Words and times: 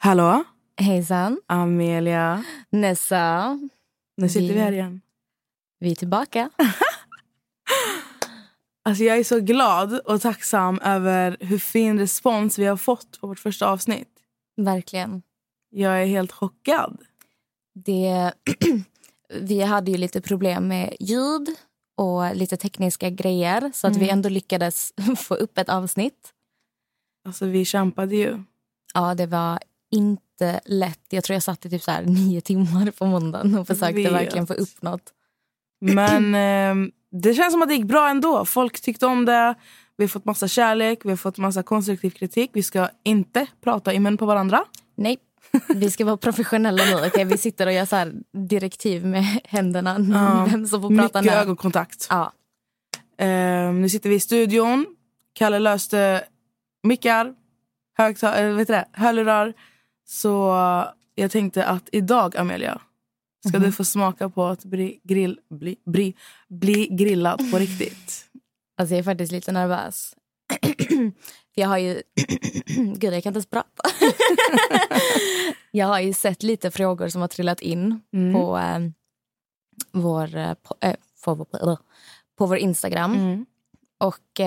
Hallå? 0.00 0.44
Hejsan. 0.76 1.40
Amelia. 1.46 2.44
Nessa. 2.70 3.58
Nu 4.16 4.28
sitter 4.28 4.48
vi, 4.48 4.54
vi 4.54 4.60
här 4.60 4.72
igen. 4.72 5.00
Vi 5.78 5.90
är 5.90 5.94
tillbaka. 5.94 6.50
alltså 8.84 9.04
jag 9.04 9.18
är 9.18 9.24
så 9.24 9.40
glad 9.40 9.98
och 9.98 10.20
tacksam 10.20 10.80
över 10.80 11.36
hur 11.40 11.58
fin 11.58 11.98
respons 11.98 12.58
vi 12.58 12.64
har 12.64 12.76
fått 12.76 13.20
på 13.20 13.26
vårt 13.26 13.38
första 13.38 13.68
avsnitt. 13.68 14.08
Verkligen. 14.56 15.22
Jag 15.70 16.02
är 16.02 16.06
helt 16.06 16.32
chockad. 16.32 16.98
Det, 17.74 18.32
vi 19.40 19.60
hade 19.60 19.90
ju 19.90 19.96
lite 19.96 20.20
problem 20.20 20.68
med 20.68 20.96
ljud 21.00 21.48
och 21.96 22.36
lite 22.36 22.56
tekniska 22.56 23.10
grejer 23.10 23.70
så 23.74 23.86
att 23.86 23.94
mm. 23.94 24.04
vi 24.04 24.10
ändå 24.10 24.28
lyckades 24.28 24.92
få 25.16 25.34
upp 25.34 25.58
ett 25.58 25.68
avsnitt. 25.68 26.32
Alltså 27.24 27.46
vi 27.46 27.64
kämpade 27.64 28.16
ju. 28.16 28.42
Ja, 28.94 29.14
det 29.14 29.26
var 29.26 29.58
inte 29.90 30.60
lätt. 30.64 31.00
Jag 31.08 31.24
tror 31.24 31.34
jag 31.34 31.42
satt 31.42 31.66
i 31.66 31.70
typ 31.70 31.82
så 31.82 31.90
här 31.90 32.02
nio 32.02 32.40
timmar 32.40 32.90
på 32.90 33.06
måndagen 33.06 33.54
och 33.58 33.66
försökte 33.66 34.10
verkligen 34.10 34.46
få 34.46 34.54
upp 34.54 34.82
något. 34.82 35.12
Men 35.80 36.34
eh, 36.34 36.90
det 37.10 37.34
känns 37.34 37.52
som 37.52 37.62
att 37.62 37.68
det 37.68 37.74
gick 37.74 37.86
bra 37.86 38.08
ändå. 38.08 38.44
Folk 38.44 38.80
tyckte 38.80 39.06
om 39.06 39.24
det. 39.24 39.54
Vi 39.96 40.04
har 40.04 40.08
fått 40.08 40.24
massa 40.24 40.48
kärlek, 40.48 41.04
vi 41.04 41.08
har 41.08 41.16
fått 41.16 41.38
massa 41.38 41.62
konstruktiv 41.62 42.10
kritik. 42.10 42.50
Vi 42.52 42.62
ska 42.62 42.88
inte 43.04 43.46
prata 43.60 43.92
i 43.92 44.00
mun 44.00 44.16
på 44.16 44.26
varandra. 44.26 44.64
Nej, 44.94 45.18
vi 45.68 45.90
ska 45.90 46.04
vara 46.04 46.16
professionella 46.16 46.84
nu. 46.84 47.06
Okay? 47.06 47.24
Vi 47.24 47.38
sitter 47.38 47.66
och 47.66 47.72
gör 47.72 47.84
så 47.84 48.10
direktiv 48.48 49.06
med 49.06 49.24
händerna. 49.44 49.96
Ja, 50.12 50.46
vem 50.50 50.66
som 50.66 50.82
får 50.82 50.88
prata 50.88 51.22
mycket 51.22 51.34
när. 51.34 51.42
ögonkontakt. 51.42 52.06
Ja. 52.10 52.32
Uh, 53.22 53.72
nu 53.72 53.88
sitter 53.88 54.10
vi 54.10 54.16
i 54.16 54.20
studion. 54.20 54.86
Kalle 55.32 55.58
löste 55.58 56.24
mickar, 56.82 57.34
högtal- 57.98 58.64
det, 58.64 58.84
hörlurar. 58.92 59.54
Så 60.10 60.54
jag 61.14 61.30
tänkte 61.30 61.64
att 61.64 61.88
idag, 61.92 62.36
Amelia, 62.36 62.80
ska 63.46 63.56
mm 63.56 63.62
-hmm. 63.62 63.66
du 63.66 63.72
få 63.72 63.84
smaka 63.84 64.28
på 64.28 64.44
att 64.44 64.64
bli, 64.64 65.00
grill, 65.02 65.40
bli, 65.50 65.76
bli, 65.84 66.14
bli 66.48 66.88
grillad 66.90 67.50
på 67.50 67.58
riktigt. 67.58 68.26
Alltså 68.76 68.94
jag 68.94 68.98
är 68.98 69.02
faktiskt 69.02 69.32
lite 69.32 69.52
nervös. 69.52 70.14
För 71.54 71.60
jag 71.60 71.68
har 71.68 71.78
ju... 71.78 72.02
Gud, 72.76 73.14
jag 73.14 73.22
kan 73.22 73.30
inte 73.30 73.36
ens 73.36 73.46
prata. 73.46 73.82
jag 75.70 75.86
har 75.86 76.00
ju 76.00 76.12
sett 76.12 76.42
lite 76.42 76.70
frågor 76.70 77.08
som 77.08 77.20
har 77.20 77.28
trillat 77.28 77.60
in 77.60 78.00
mm. 78.12 78.34
på, 78.34 78.58
äh, 78.58 78.78
vår, 79.92 80.36
äh, 80.36 80.54
på, 80.54 80.74
äh, 80.80 80.94
på, 81.24 81.34
vår, 81.34 81.78
på 82.38 82.46
vår 82.46 82.56
Instagram. 82.56 83.14
Mm. 83.14 83.46
Och 83.98 84.40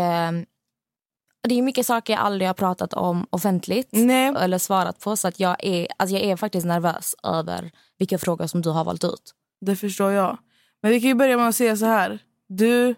det 1.47 1.55
är 1.55 1.61
mycket 1.61 1.85
saker 1.85 2.13
jag 2.13 2.21
aldrig 2.21 2.49
har 2.49 2.53
pratat 2.53 2.93
om 2.93 3.27
offentligt 3.29 3.89
Nej. 3.91 4.33
eller 4.39 4.57
svarat 4.57 4.99
på. 4.99 5.17
Så 5.17 5.27
att 5.27 5.39
jag, 5.39 5.55
är, 5.59 5.87
alltså 5.97 6.15
jag 6.15 6.23
är 6.23 6.35
faktiskt 6.35 6.65
nervös 6.65 7.15
över 7.23 7.71
vilka 7.97 8.17
frågor 8.17 8.47
som 8.47 8.61
du 8.61 8.69
har 8.69 8.83
valt 8.83 9.03
ut. 9.03 9.33
Det 9.61 9.75
förstår 9.75 10.11
jag. 10.11 10.37
Men 10.81 10.91
vi 10.91 11.01
kan 11.01 11.07
ju 11.07 11.15
börja 11.15 11.37
med 11.37 11.47
att 11.47 11.55
säga 11.55 11.77
så 11.77 11.85
här. 11.85 12.19
Du 12.47 12.95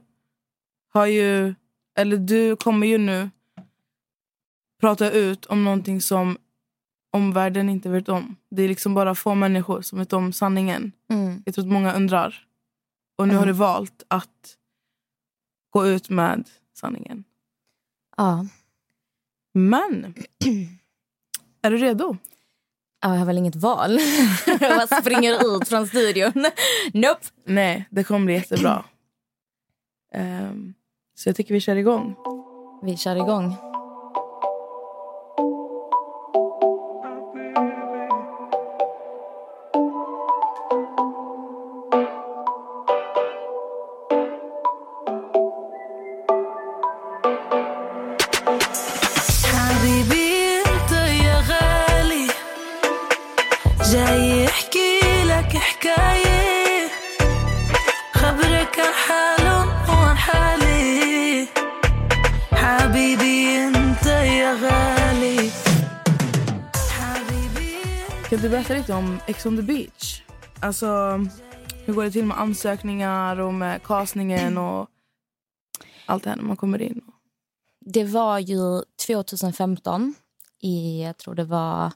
har 0.94 1.06
ju, 1.06 1.56
eller 1.98 2.18
du 2.18 2.56
kommer 2.56 2.88
ju 2.88 2.98
nu 2.98 3.30
prata 4.82 5.12
ut 5.12 5.46
om 5.46 5.64
någonting 5.64 6.02
som 6.02 6.38
omvärlden 7.12 7.70
inte 7.70 7.90
vet 7.90 8.10
om. 8.10 8.36
Det 8.52 8.64
är 8.64 8.68
liksom 8.68 8.94
bara 8.94 9.16
få 9.16 9.36
människor 9.36 9.82
som 9.82 10.00
vet 10.00 10.14
om 10.14 10.34
sanningen. 10.34 10.92
Mm. 11.10 11.44
Jag 11.46 11.56
tror 11.56 11.66
att 11.66 11.72
många 11.72 11.94
undrar. 11.94 12.48
Och 13.18 13.28
nu 13.28 13.34
mm. 13.34 13.40
har 13.40 13.46
du 13.46 13.54
valt 13.54 14.04
att 14.08 14.58
gå 15.70 15.88
ut 15.88 16.10
med 16.10 16.50
sanningen. 16.74 17.24
Ja. 18.18 18.46
Men, 19.54 20.14
är 21.62 21.72
du 21.72 21.78
redo? 21.78 22.18
Ja, 23.02 23.10
jag 23.10 23.20
har 23.20 23.26
väl 23.26 23.38
inget 23.38 23.56
val. 23.56 24.00
jag 24.46 24.60
bara 24.60 25.02
springer 25.02 25.58
ut 25.58 25.68
från 25.68 25.88
studion. 25.88 26.46
nope. 26.94 27.26
Nej, 27.46 27.86
det 27.90 28.04
kommer 28.04 28.26
bli 28.26 28.34
jättebra. 28.34 28.86
Um, 30.16 30.74
så 31.16 31.30
jag 31.30 31.36
tycker 31.36 31.54
vi 31.54 31.60
kör 31.60 31.76
igång. 31.76 32.16
Vi 32.84 32.98
kör 32.98 33.16
igång. 33.16 33.56
Ex 69.44 69.48
on 69.48 69.56
the 69.58 69.64
beach. 69.64 70.22
Alltså, 70.60 70.88
hur 71.86 71.94
går 71.94 72.04
det 72.04 72.12
till 72.12 72.26
med 72.26 72.40
ansökningar 72.40 73.40
och 73.40 73.54
med 73.54 73.84
castingen 73.84 74.58
och 74.58 74.90
allt 76.06 76.24
det 76.24 76.30
här 76.30 76.38
när 76.38 76.44
man 76.44 76.58
kommer 76.58 76.82
in? 76.82 77.02
Det 77.80 78.04
var 78.04 78.40
ju 78.40 78.82
2015 79.08 80.16
i, 80.62 81.04
jag 81.04 81.18
tror 81.18 81.36
det 81.36 81.44
var 81.44 81.92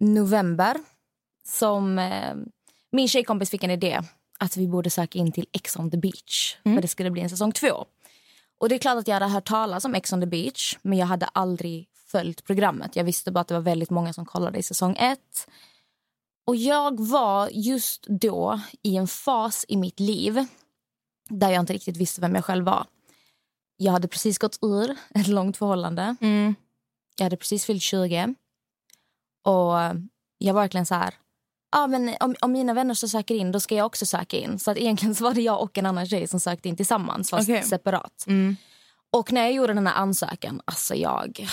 november 0.00 0.76
som 1.44 1.98
eh, 1.98 2.34
min 2.92 3.08
tjejkompis 3.08 3.50
fick 3.50 3.64
en 3.64 3.70
idé 3.70 4.00
att 4.38 4.56
vi 4.56 4.68
borde 4.68 4.90
söka 4.90 5.18
in 5.18 5.32
till 5.32 5.46
Ex 5.52 5.76
on 5.76 5.90
the 5.90 5.96
beach. 5.96 6.56
Mm. 6.64 6.76
För 6.76 6.82
det 6.82 6.88
skulle 6.88 7.10
bli 7.10 7.22
en 7.22 7.30
säsong 7.30 7.52
två. 7.52 7.84
Och 8.58 8.68
det 8.68 8.74
är 8.74 8.78
klart 8.78 8.98
att 8.98 9.08
jag 9.08 9.14
hade 9.14 9.26
hört 9.26 9.48
talas 9.48 9.84
om 9.84 9.94
Ex 9.94 10.12
on 10.12 10.20
the 10.20 10.26
beach 10.26 10.78
men 10.82 10.98
jag 10.98 11.06
hade 11.06 11.26
aldrig 11.26 11.88
följt 12.06 12.44
programmet. 12.44 12.96
Jag 12.96 13.04
visste 13.04 13.30
bara 13.32 13.40
att 13.40 13.48
det 13.48 13.54
var 13.54 13.60
väldigt 13.60 13.90
många 13.90 14.12
som 14.12 14.26
kollade 14.26 14.58
i 14.58 14.62
säsong 14.62 14.96
ett. 14.96 15.48
Och 16.48 16.56
jag 16.56 17.00
var 17.00 17.48
just 17.52 18.06
då 18.06 18.60
i 18.82 18.96
en 18.96 19.06
fas 19.06 19.64
i 19.68 19.76
mitt 19.76 20.00
liv 20.00 20.46
där 21.28 21.50
jag 21.50 21.60
inte 21.60 21.72
riktigt 21.72 21.96
visste 21.96 22.20
vem 22.20 22.34
jag 22.34 22.44
själv 22.44 22.64
var. 22.64 22.86
Jag 23.76 23.92
hade 23.92 24.08
precis 24.08 24.38
gått 24.38 24.58
ur 24.62 24.96
ett 25.14 25.26
långt 25.26 25.56
förhållande. 25.56 26.16
Mm. 26.20 26.54
Jag 27.16 27.24
hade 27.24 27.36
precis 27.36 27.64
fyllt 27.64 27.82
20. 27.82 28.34
Och 29.44 29.72
jag 30.38 30.54
var 30.54 30.60
verkligen 30.60 30.86
så 30.86 30.94
här... 30.94 31.14
Ah, 31.70 31.86
men 31.86 32.14
om, 32.20 32.34
om 32.40 32.52
mina 32.52 32.74
vänner 32.74 32.94
så 32.94 33.08
söker 33.08 33.34
in, 33.34 33.52
då 33.52 33.60
ska 33.60 33.74
jag 33.74 33.86
också 33.86 34.06
söka 34.06 34.36
in. 34.36 34.58
Så 34.58 34.70
att 34.70 34.76
egentligen 34.76 35.14
så 35.14 35.24
var 35.24 35.34
det 35.34 35.42
jag 35.42 35.62
och 35.62 35.78
en 35.78 35.86
annan 35.86 36.06
tjej 36.06 36.28
som 36.28 36.40
sökte 36.40 36.68
in 36.68 36.76
tillsammans, 36.76 37.30
fast 37.30 37.48
okay. 37.48 37.62
separat. 37.62 38.24
Mm. 38.26 38.56
Och 39.10 39.32
när 39.32 39.40
jag 39.40 39.52
gjorde 39.52 39.74
den 39.74 39.86
här 39.86 39.94
ansökan, 39.94 40.60
alltså 40.64 40.94
jag 40.94 41.48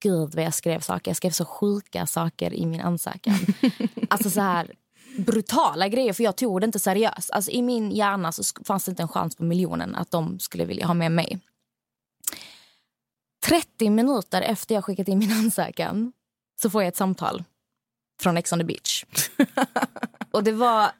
gud 0.00 0.34
vad 0.34 0.44
jag 0.44 0.54
skrev 0.54 0.80
saker. 0.80 1.10
Jag 1.10 1.16
skrev 1.16 1.30
så 1.30 1.44
sjuka 1.44 2.06
saker 2.06 2.54
i 2.54 2.66
min 2.66 2.80
ansökan. 2.80 3.34
alltså 4.10 4.30
så 4.30 4.40
här 4.40 4.72
brutala 5.16 5.88
grejer, 5.88 6.12
för 6.12 6.24
jag 6.24 6.36
tog 6.36 6.60
det 6.60 6.64
inte 6.64 6.78
seriöst. 6.78 7.30
Alltså 7.30 7.50
I 7.50 7.62
min 7.62 7.90
hjärna 7.90 8.32
så 8.32 8.42
fanns 8.64 8.84
det 8.84 8.90
inte 8.90 9.02
en 9.02 9.08
chans 9.08 9.36
på 9.36 9.44
miljonen 9.44 9.94
att 9.94 10.10
de 10.10 10.38
skulle 10.38 10.64
vilja 10.64 10.86
ha 10.86 10.94
med 10.94 11.12
mig. 11.12 11.38
30 13.44 13.90
minuter 13.90 14.42
efter 14.42 14.74
jag 14.74 14.84
skickat 14.84 15.08
in 15.08 15.18
min 15.18 15.32
ansökan 15.32 16.12
så 16.62 16.70
får 16.70 16.82
jag 16.82 16.88
ett 16.88 16.96
samtal 16.96 17.44
från 18.20 18.36
Ex 18.36 18.52
on 18.52 18.58
the 18.58 18.64
beach. 18.64 19.04
och 20.30 20.44
det 20.44 20.52
var 20.52 20.90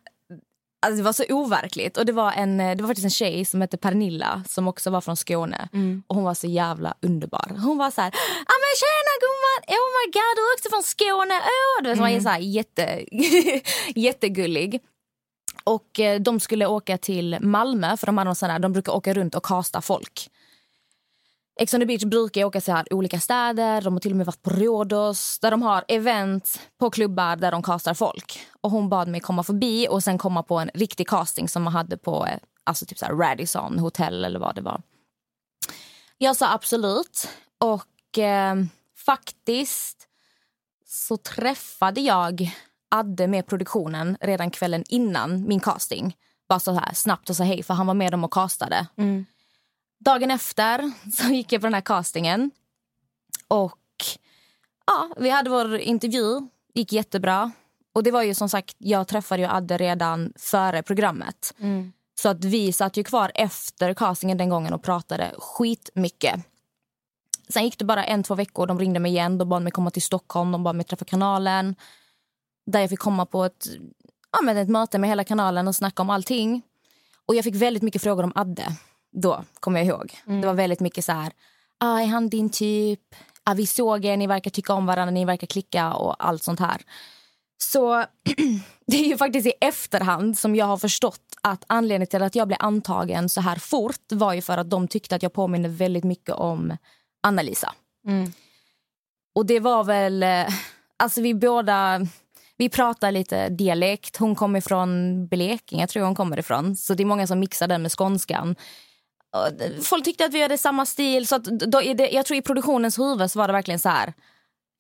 Alltså 0.83 0.97
det 0.97 1.03
var 1.03 1.13
så 1.13 1.25
overkligt. 1.29 1.97
Och 1.97 2.07
det 2.07 2.13
var, 2.13 2.33
en, 2.33 2.61
eh, 2.61 2.77
det 2.77 2.83
var 2.83 2.89
faktiskt 2.89 3.05
en 3.05 3.11
tjej 3.11 3.45
som 3.45 3.61
hette 3.61 3.77
Pernilla 3.77 4.43
som 4.49 4.69
också 4.69 4.91
var 4.91 5.01
från 5.01 5.17
Skåne. 5.17 5.69
Mm. 5.73 6.03
Och 6.07 6.15
Hon 6.17 6.25
var 6.25 6.35
så 6.35 6.47
jävla 6.47 6.95
underbar. 7.01 7.53
Hon 7.59 7.79
var 7.79 7.91
så 7.91 8.01
här... 8.01 8.09
Ah, 8.47 8.59
men 8.63 8.73
tjena 8.81 9.13
gumman! 9.21 9.79
Oh 9.81 9.89
my 9.97 10.13
god, 10.13 10.37
du 10.37 10.43
är 10.43 10.55
också 10.55 10.71
från 10.71 10.83
Skåne! 10.83 11.35
Oh. 11.35 11.83
Du 11.83 11.91
mm. 11.91 12.15
var 12.15 12.21
så 12.21 12.29
här, 12.29 12.39
jätte, 12.39 13.05
jättegullig. 14.01 14.81
Och 15.65 16.01
eh, 16.01 16.21
De 16.21 16.41
skulle 16.41 16.67
åka 16.67 16.99
till 16.99 17.39
Malmö, 17.41 17.97
för 17.97 18.07
de, 18.07 18.19
hade 18.19 18.35
sån 18.35 18.51
här, 18.51 18.59
de 18.59 18.73
brukar 18.73 18.93
åka 18.93 19.15
runt 19.15 19.35
och 19.35 19.45
kasta 19.45 19.81
folk. 19.81 20.31
Ex 21.63 21.75
on 21.75 21.81
the 21.81 21.87
beach 21.87 22.05
brukar 22.05 22.45
åka 22.45 22.61
till 22.61 22.75
olika 22.91 23.21
städer. 23.21 23.81
De 23.81 23.93
har 23.93 24.01
till 24.01 24.11
och 24.11 24.17
med 24.17 24.27
varit 24.27 24.43
på 24.43 24.51
Rhodos 24.51 25.39
där 25.39 25.51
de 25.51 25.63
har 25.63 25.85
event 25.89 26.61
på 26.79 26.91
klubbar 26.91 27.37
där 27.37 27.51
de 27.51 27.63
castar 27.63 27.95
folk. 27.95 28.47
Och 28.61 28.71
Hon 28.71 28.89
bad 28.89 29.09
mig 29.09 29.21
komma 29.21 29.43
förbi 29.43 29.89
och 29.91 30.03
sen 30.03 30.19
komma 30.19 30.43
på 30.43 30.59
en 30.59 30.71
riktig 30.75 31.09
casting 31.09 31.49
som 31.49 31.63
man 31.63 31.73
hade 31.73 31.97
på 31.97 32.27
eh, 32.27 32.39
alltså 32.65 32.87
typ 32.87 32.99
så 32.99 33.07
Radisson 33.07 33.79
hotell 33.79 34.25
eller 34.25 34.39
vad 34.39 34.55
det 34.55 34.61
var. 34.61 34.83
Jag 36.19 36.37
sa 36.37 36.53
absolut. 36.53 37.29
Och 37.59 38.19
eh, 38.19 38.55
faktiskt 39.07 40.07
så 40.87 41.17
träffade 41.17 42.01
jag 42.01 42.51
Adde 42.89 43.27
med 43.27 43.47
produktionen 43.47 44.17
redan 44.21 44.51
kvällen 44.51 44.85
innan 44.89 45.49
min 45.49 45.61
casting. 45.61 46.17
Bara 46.49 46.61
så 46.61 46.73
här 46.73 46.95
snabbt 46.95 47.31
och 47.31 47.37
sa 47.37 47.45
hej, 47.45 47.63
för 47.63 47.75
han 47.75 47.87
var 47.87 47.95
med 47.95 48.13
dem 48.13 48.25
och 48.25 48.33
castade. 48.33 48.87
Mm. 48.97 49.27
Dagen 50.05 50.31
efter 50.31 50.93
så 51.13 51.29
gick 51.29 51.53
jag 51.53 51.61
på 51.61 51.67
den 51.67 51.75
här 51.75 51.81
castingen. 51.81 52.51
Och 53.49 53.79
ja, 54.87 55.11
vi 55.17 55.31
hade 55.31 55.51
vår 55.51 55.77
intervju, 55.77 56.41
gick 56.75 56.93
jättebra. 56.93 57.53
Och 57.93 58.03
det 58.03 58.11
var 58.11 58.23
ju 58.23 58.35
som 58.35 58.49
sagt, 58.49 58.77
jag 58.79 59.09
träffade 59.09 59.43
ju 59.43 59.49
Adde 59.49 59.79
redan 59.79 60.33
före 60.37 60.83
programmet. 60.83 61.55
Mm. 61.61 61.93
Så 62.21 62.29
att 62.29 62.45
vi 62.45 62.73
satt 62.73 62.97
ju 62.97 63.05
kvar 63.05 63.33
efter 63.35 63.95
castingen 63.95 64.39
den 64.39 64.49
gången 64.49 64.73
och 64.73 64.83
pratade 64.83 65.35
skitmycket. 65.39 66.35
Sen 67.49 67.65
gick 67.65 67.79
det 67.79 67.85
bara 67.85 68.05
en, 68.05 68.23
två 68.23 68.35
veckor. 68.35 68.67
De 68.67 68.79
ringde 68.79 69.01
mig 69.01 69.13
igen. 69.13 69.39
De 69.39 69.49
bad 69.49 69.63
mig 69.63 69.73
komma 69.73 69.91
till 69.91 70.03
Stockholm. 70.03 70.53
De 70.53 70.65
bad 70.65 70.77
mig 70.77 70.85
träffa 70.85 71.05
kanalen. 71.05 71.75
Där 72.67 72.81
jag 72.81 72.91
fick 72.91 72.99
komma 72.99 73.27
på 73.27 73.45
ett, 73.45 73.67
ja, 74.33 74.43
men 74.43 74.57
ett 74.57 74.69
möte 74.69 74.99
med 74.99 75.11
hela 75.11 75.25
kanalen 75.25 75.69
och 75.69 75.77
snacka 75.77 76.03
om 76.03 76.11
allting. 76.11 76.63
Och 77.27 77.35
jag 77.35 77.45
fick 77.45 77.55
väldigt 77.55 77.83
mycket 77.83 78.03
frågor 78.03 78.25
om 78.25 78.33
Adde. 78.35 78.77
Då, 79.13 79.45
kommer 79.61 79.81
jag 79.81 79.87
ihåg. 79.87 80.19
Det 80.25 80.47
var 80.47 80.55
väldigt 80.55 80.81
mycket 80.81 81.05
så 81.05 81.13
här... 81.13 81.33
Ah, 81.79 82.01
är 82.01 82.07
han 82.07 82.29
din 82.29 82.51
typ? 82.51 83.01
Ah, 83.45 83.55
vi 83.55 83.67
såg 83.67 84.05
er, 84.05 84.17
ni 84.17 84.27
verkar 84.27 84.51
tycka 84.51 84.73
om 84.75 84.87
varandra, 84.87 85.11
ni 85.11 85.25
verkar 85.25 85.47
klicka 85.47 85.93
och 85.93 86.27
allt 86.27 86.43
sånt 86.43 86.61
här. 86.61 86.83
Så 87.63 88.05
det 88.87 88.97
är 88.97 89.05
ju 89.09 89.17
faktiskt 89.17 89.47
i 89.47 89.53
efterhand 89.61 90.39
som 90.39 90.57
jag 90.57 90.67
har 90.67 90.77
förstått 90.77 91.21
att 91.43 91.65
anledningen 91.67 92.07
till 92.07 92.23
att 92.23 92.35
jag 92.35 92.49
blev 92.49 92.59
antagen 92.61 93.29
så 93.29 93.41
här 93.41 93.57
fort 93.57 94.13
var 94.13 94.33
ju 94.35 94.43
för 94.43 94.59
att 94.59 94.71
de 94.71 94.89
tyckte 94.89 95.17
att 95.17 95.23
jag 95.23 95.33
påminner 95.33 95.69
väldigt 95.69 96.05
mycket 96.05 96.35
om 96.35 96.77
Anna-Lisa. 97.23 97.75
Mm. 98.07 98.33
Och 99.35 99.47
det 99.47 99.61
var 99.61 99.85
väl... 99.85 100.23
eh, 100.23 100.47
Alltså 100.97 101.21
vi 101.21 101.35
båda... 101.35 102.01
Vi 102.57 102.69
pratar 102.69 103.13
lite 103.13 103.49
dialekt. 103.49 104.17
Hon 104.17 104.35
kommer 104.35 104.61
från 104.61 105.27
Blekinge, 105.27 105.87
tror 105.87 106.01
jag 106.01 106.07
hon 106.07 106.15
kommer 106.15 106.39
ifrån. 106.39 106.77
Så 106.77 106.95
det 106.95 107.03
är 107.03 107.05
många 107.05 107.27
som 107.27 107.41
mixar 107.41 107.69
den 107.69 107.83
med 107.83 107.93
skånskan. 107.93 108.57
Folk 109.83 110.05
tyckte 110.05 110.25
att 110.25 110.35
vi 110.35 110.43
hade 110.43 110.59
samma 110.59 110.87
stil. 110.87 111.27
Så 111.27 111.37
att 111.37 111.45
då 111.45 111.83
jag 112.11 112.27
tror 112.27 112.39
i 112.39 112.43
produktionens 112.43 112.99
huvud 112.99 113.31
så 113.31 113.39
var 113.39 113.47
det 113.47 113.53
verkligen 113.53 113.81
så 113.81 113.89
här... 113.89 114.15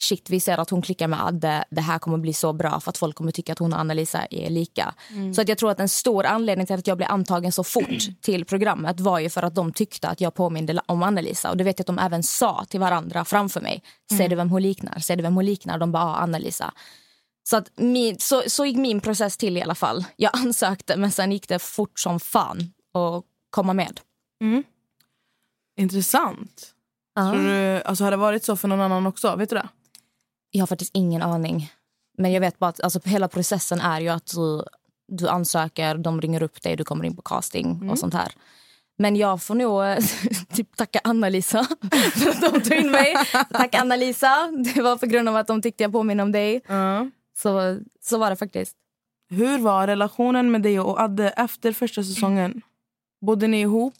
Shit, 0.02 0.30
vi 0.30 0.40
ser 0.40 0.58
att 0.58 0.70
hon 0.70 0.82
klickar 0.82 1.08
med 1.08 1.26
Adde. 1.26 1.64
Det 1.70 1.80
här 1.80 1.98
kommer 1.98 2.18
bli 2.18 2.32
så 2.32 2.52
bra 2.52 2.80
för 2.80 2.90
att 2.90 2.98
folk 2.98 3.16
kommer 3.16 3.32
tycka 3.32 3.52
att 3.52 3.58
hon 3.58 3.72
och 3.72 3.80
Anna-Lisa 3.80 4.26
är 4.30 4.50
lika. 4.50 4.94
Så 5.34 5.40
att 5.40 5.48
jag 5.48 5.58
tror 5.58 5.70
att 5.70 5.80
en 5.80 5.88
stor 5.88 6.26
anledning 6.26 6.66
till 6.66 6.76
att 6.76 6.86
jag 6.86 6.96
blev 6.96 7.10
antagen 7.10 7.52
så 7.52 7.64
fort 7.64 7.98
till 8.22 8.44
programmet 8.44 9.00
var 9.00 9.18
ju 9.18 9.30
för 9.30 9.42
att 9.42 9.54
de 9.54 9.72
tyckte 9.72 10.08
att 10.08 10.20
jag 10.20 10.34
påminde 10.34 10.80
om 10.86 11.02
Anna-Lisa. 11.02 11.50
Och 11.50 11.56
det 11.56 11.64
vet 11.64 11.78
jag 11.78 11.82
att 11.82 11.86
de 11.86 11.98
även 11.98 12.22
sa 12.22 12.64
till 12.68 12.80
varandra 12.80 13.24
framför 13.24 13.60
mig. 13.60 13.82
Ser 14.16 14.28
du 14.28 14.36
vem 14.36 14.50
hon 14.50 14.62
liknar? 14.62 14.98
Ser 14.98 15.16
du 15.16 15.22
vem 15.22 15.34
hon 15.34 15.44
liknar? 15.44 15.78
De 15.78 15.92
bara, 15.92 16.04
ah, 16.04 16.16
Anna-Lisa. 16.16 16.74
Så, 17.50 17.56
att 17.56 17.70
min, 17.76 18.18
så, 18.18 18.42
så 18.46 18.66
gick 18.66 18.76
min 18.76 19.00
process 19.00 19.36
till 19.36 19.56
i 19.56 19.62
alla 19.62 19.74
fall. 19.74 20.04
Jag 20.16 20.30
ansökte 20.38 20.96
men 20.96 21.10
sen 21.10 21.32
gick 21.32 21.48
det 21.48 21.58
fort 21.58 21.98
som 21.98 22.20
fan 22.20 22.60
att 22.94 23.24
komma 23.50 23.72
med. 23.72 24.00
Intressant. 25.76 26.74
Tror 27.16 27.42
du, 27.42 27.82
alltså, 27.82 28.04
har 28.04 28.10
det 28.10 28.16
varit 28.16 28.44
så 28.44 28.56
för 28.56 28.68
någon 28.68 28.80
annan 28.80 29.06
också? 29.06 29.36
Vet 29.36 29.50
du 29.50 29.56
det? 29.56 29.68
Jag 30.50 30.62
har 30.62 30.66
faktiskt 30.66 30.90
ingen 30.94 31.22
aning. 31.22 31.72
Men 32.18 32.32
jag 32.32 32.40
vet 32.40 32.58
bara 32.58 32.68
att 32.70 32.80
alltså, 32.80 33.00
hela 33.04 33.28
processen 33.28 33.80
är 33.80 34.00
ju 34.00 34.08
att 34.08 34.26
du, 34.26 34.64
du 35.08 35.28
ansöker, 35.28 35.94
de 35.94 36.20
ringer 36.20 36.42
upp 36.42 36.62
dig, 36.62 36.76
du 36.76 36.84
kommer 36.84 37.04
in 37.04 37.16
på 37.16 37.22
casting 37.22 37.90
och 37.90 37.98
sånt 37.98 38.14
här. 38.14 38.32
Men 38.98 39.16
jag 39.16 39.42
får 39.42 39.54
nog 39.54 40.04
typ 40.56 40.76
tacka 40.76 41.00
Anna-Lisa 41.04 41.64
för 42.14 42.30
att 42.30 42.40
de 42.52 42.60
tog 42.60 42.78
in 42.78 42.90
mig. 42.90 43.14
Tack 43.50 43.74
Anna-Lisa. 43.74 44.50
Det 44.74 44.82
var 44.82 44.96
på 44.96 45.06
grund 45.06 45.28
av 45.28 45.36
att 45.36 45.46
de 45.46 45.62
tyckte 45.62 45.82
jag 45.84 45.92
påminner 45.92 46.24
om 46.24 46.32
dig. 46.32 46.60
Så, 47.36 47.78
så 48.00 48.18
var 48.18 48.30
det 48.30 48.36
faktiskt. 48.36 48.76
Hur 49.30 49.58
var 49.58 49.86
relationen 49.86 50.50
med 50.50 50.62
dig 50.62 50.80
och 50.80 51.00
Adde 51.00 51.28
efter 51.30 51.72
första 51.72 52.04
säsongen? 52.04 52.62
Bodde 53.26 53.46
ni 53.46 53.60
ihop? 53.60 53.94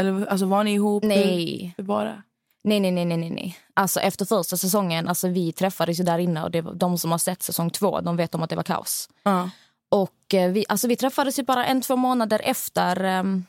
Eller 0.00 0.26
alltså, 0.26 0.46
var 0.46 0.64
ni 0.64 0.74
ihop? 0.74 1.04
Nej. 1.04 1.74
Hur, 1.76 2.04
det? 2.04 2.22
Nej, 2.64 2.80
nej, 2.80 2.90
nej, 2.90 3.04
nej, 3.04 3.30
nej. 3.30 3.58
Alltså 3.74 4.00
efter 4.00 4.24
första 4.24 4.56
säsongen, 4.56 5.08
alltså 5.08 5.28
vi 5.28 5.52
träffades 5.52 6.00
ju 6.00 6.04
där 6.04 6.18
inne 6.18 6.42
och 6.42 6.50
det 6.50 6.60
var, 6.60 6.74
de 6.74 6.98
som 6.98 7.10
har 7.10 7.18
sett 7.18 7.42
säsong 7.42 7.70
två, 7.70 8.00
de 8.00 8.16
vet 8.16 8.34
om 8.34 8.42
att 8.42 8.50
det 8.50 8.56
var 8.56 8.62
kaos. 8.62 9.08
Ja. 9.22 9.50
Och 9.88 10.34
eh, 10.34 10.50
vi, 10.50 10.64
alltså 10.68 10.88
vi 10.88 10.96
träffades 10.96 11.38
ju 11.38 11.42
bara 11.42 11.66
en, 11.66 11.80
två 11.80 11.96
månader 11.96 12.40
efter, 12.44 13.04
ehm, 13.04 13.44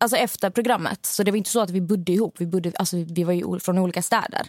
alltså 0.00 0.16
efter 0.16 0.50
programmet. 0.50 1.06
Så 1.06 1.22
det 1.22 1.30
var 1.30 1.38
inte 1.38 1.50
så 1.50 1.60
att 1.60 1.70
vi 1.70 1.80
bodde 1.80 2.12
ihop, 2.12 2.34
vi, 2.38 2.46
bodde, 2.46 2.72
alltså 2.78 2.96
vi 2.96 3.24
var 3.24 3.32
ju 3.32 3.58
från 3.58 3.78
olika 3.78 4.02
städer. 4.02 4.48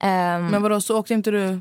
Ehm, 0.00 0.46
Men 0.46 0.62
vadå, 0.62 0.80
så 0.80 0.98
åkte 0.98 1.14
inte 1.14 1.30
du 1.30 1.60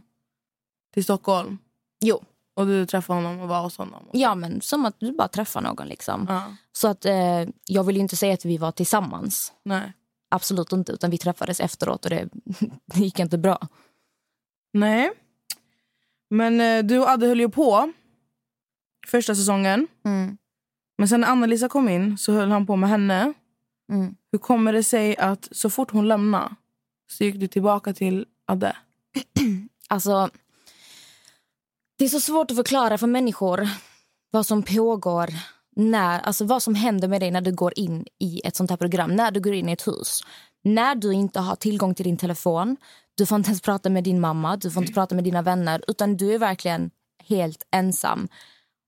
till 0.94 1.04
Stockholm? 1.04 1.58
Jo, 2.02 2.24
Och 2.62 2.68
du 2.68 2.86
träffade 2.86 3.18
honom 3.18 3.40
och 3.40 3.48
var 3.48 3.62
hos 3.62 3.78
honom? 3.78 4.10
ja 4.12 4.36
men 4.36 4.62
som 4.62 4.86
att 4.86 5.00
du 5.00 5.12
bara 5.12 5.28
träffar 5.28 5.62
någon 5.62 5.88
liksom. 5.88 6.26
Ja. 6.30 6.56
Så 6.72 6.88
att 6.88 7.06
eh, 7.06 7.46
jag 7.66 7.84
vill 7.84 7.96
ju 7.96 8.02
inte 8.02 8.16
säga 8.16 8.34
att 8.34 8.46
vi 8.46 8.58
var 8.58 8.72
tillsammans. 8.72 9.54
Nej. 9.64 9.94
Absolut 10.30 10.72
inte, 10.72 10.92
utan 10.92 11.10
vi 11.10 11.18
träffades 11.18 11.60
efteråt 11.60 12.06
och 12.06 12.10
det, 12.10 12.30
det 12.86 13.00
gick 13.00 13.20
inte 13.20 13.38
bra. 13.38 13.68
Nej. 14.74 15.12
Men 16.30 16.62
eh, 16.62 16.84
du 16.84 17.00
och 17.00 17.10
Adde 17.10 17.28
höll 17.28 17.40
ju 17.40 17.50
på 17.50 17.92
första 19.08 19.36
säsongen. 19.36 19.88
Mm. 20.06 20.38
Men 20.98 21.08
sen 21.08 21.22
när 21.22 21.28
Anna-Lisa 21.28 21.70
kom 21.70 21.90
in 21.90 22.18
så 22.18 22.32
höll 22.32 22.52
han 22.52 22.66
på 22.66 22.76
med 22.76 22.90
henne. 22.90 23.34
Mm. 23.92 24.16
Hur 24.32 24.40
kommer 24.40 24.74
det 24.74 24.84
sig 24.84 25.18
att 25.18 25.48
så 25.52 25.70
fort 25.70 25.92
hon 25.92 26.08
lämnade 26.08 26.56
så 27.12 27.24
gick 27.24 27.36
du 27.36 27.48
tillbaka 27.48 27.94
till 27.94 28.26
Adde? 28.46 28.76
Alltså, 29.88 30.30
det 32.02 32.06
är 32.06 32.10
så 32.10 32.20
svårt 32.20 32.52
att 32.52 32.58
förklara 32.58 32.98
för 32.98 33.08
människor 33.08 33.70
vad 34.32 34.46
som 34.46 34.64
pågår 34.64 35.30
när, 35.76 36.20
alltså 36.20 36.46
vad 36.46 36.64
som 36.64 36.76
händer 36.76 37.08
med 37.08 37.22
dig 37.22 37.32
när 37.32 37.42
du 37.42 37.52
går 37.52 37.74
in 37.76 38.06
i 38.20 38.42
ett 38.44 38.56
sånt 38.56 38.70
här 38.70 38.78
program, 38.78 39.16
när 39.16 39.32
du 39.32 39.40
går 39.40 39.54
in 39.54 39.70
i 39.70 39.72
ett 39.72 39.88
hus. 39.88 40.22
När 40.64 40.96
du 40.96 41.14
inte 41.14 41.40
har 41.40 41.56
tillgång 41.56 41.96
till 41.96 42.06
din 42.06 42.18
telefon, 42.18 42.78
du 43.16 43.26
får 43.26 43.36
inte 43.36 43.50
ens 43.50 43.62
prata 43.62 43.90
med 43.90 44.04
din 44.04 44.20
mamma, 44.20 44.58
du 44.58 44.72
får 44.72 44.84
inte 44.84 44.94
prata 44.94 45.16
med 45.16 45.24
dina 45.24 45.42
vänner, 45.42 45.84
utan 45.88 46.18
du 46.18 46.34
är 46.34 46.40
verkligen 46.40 46.92
helt 47.24 47.68
ensam. 47.72 48.28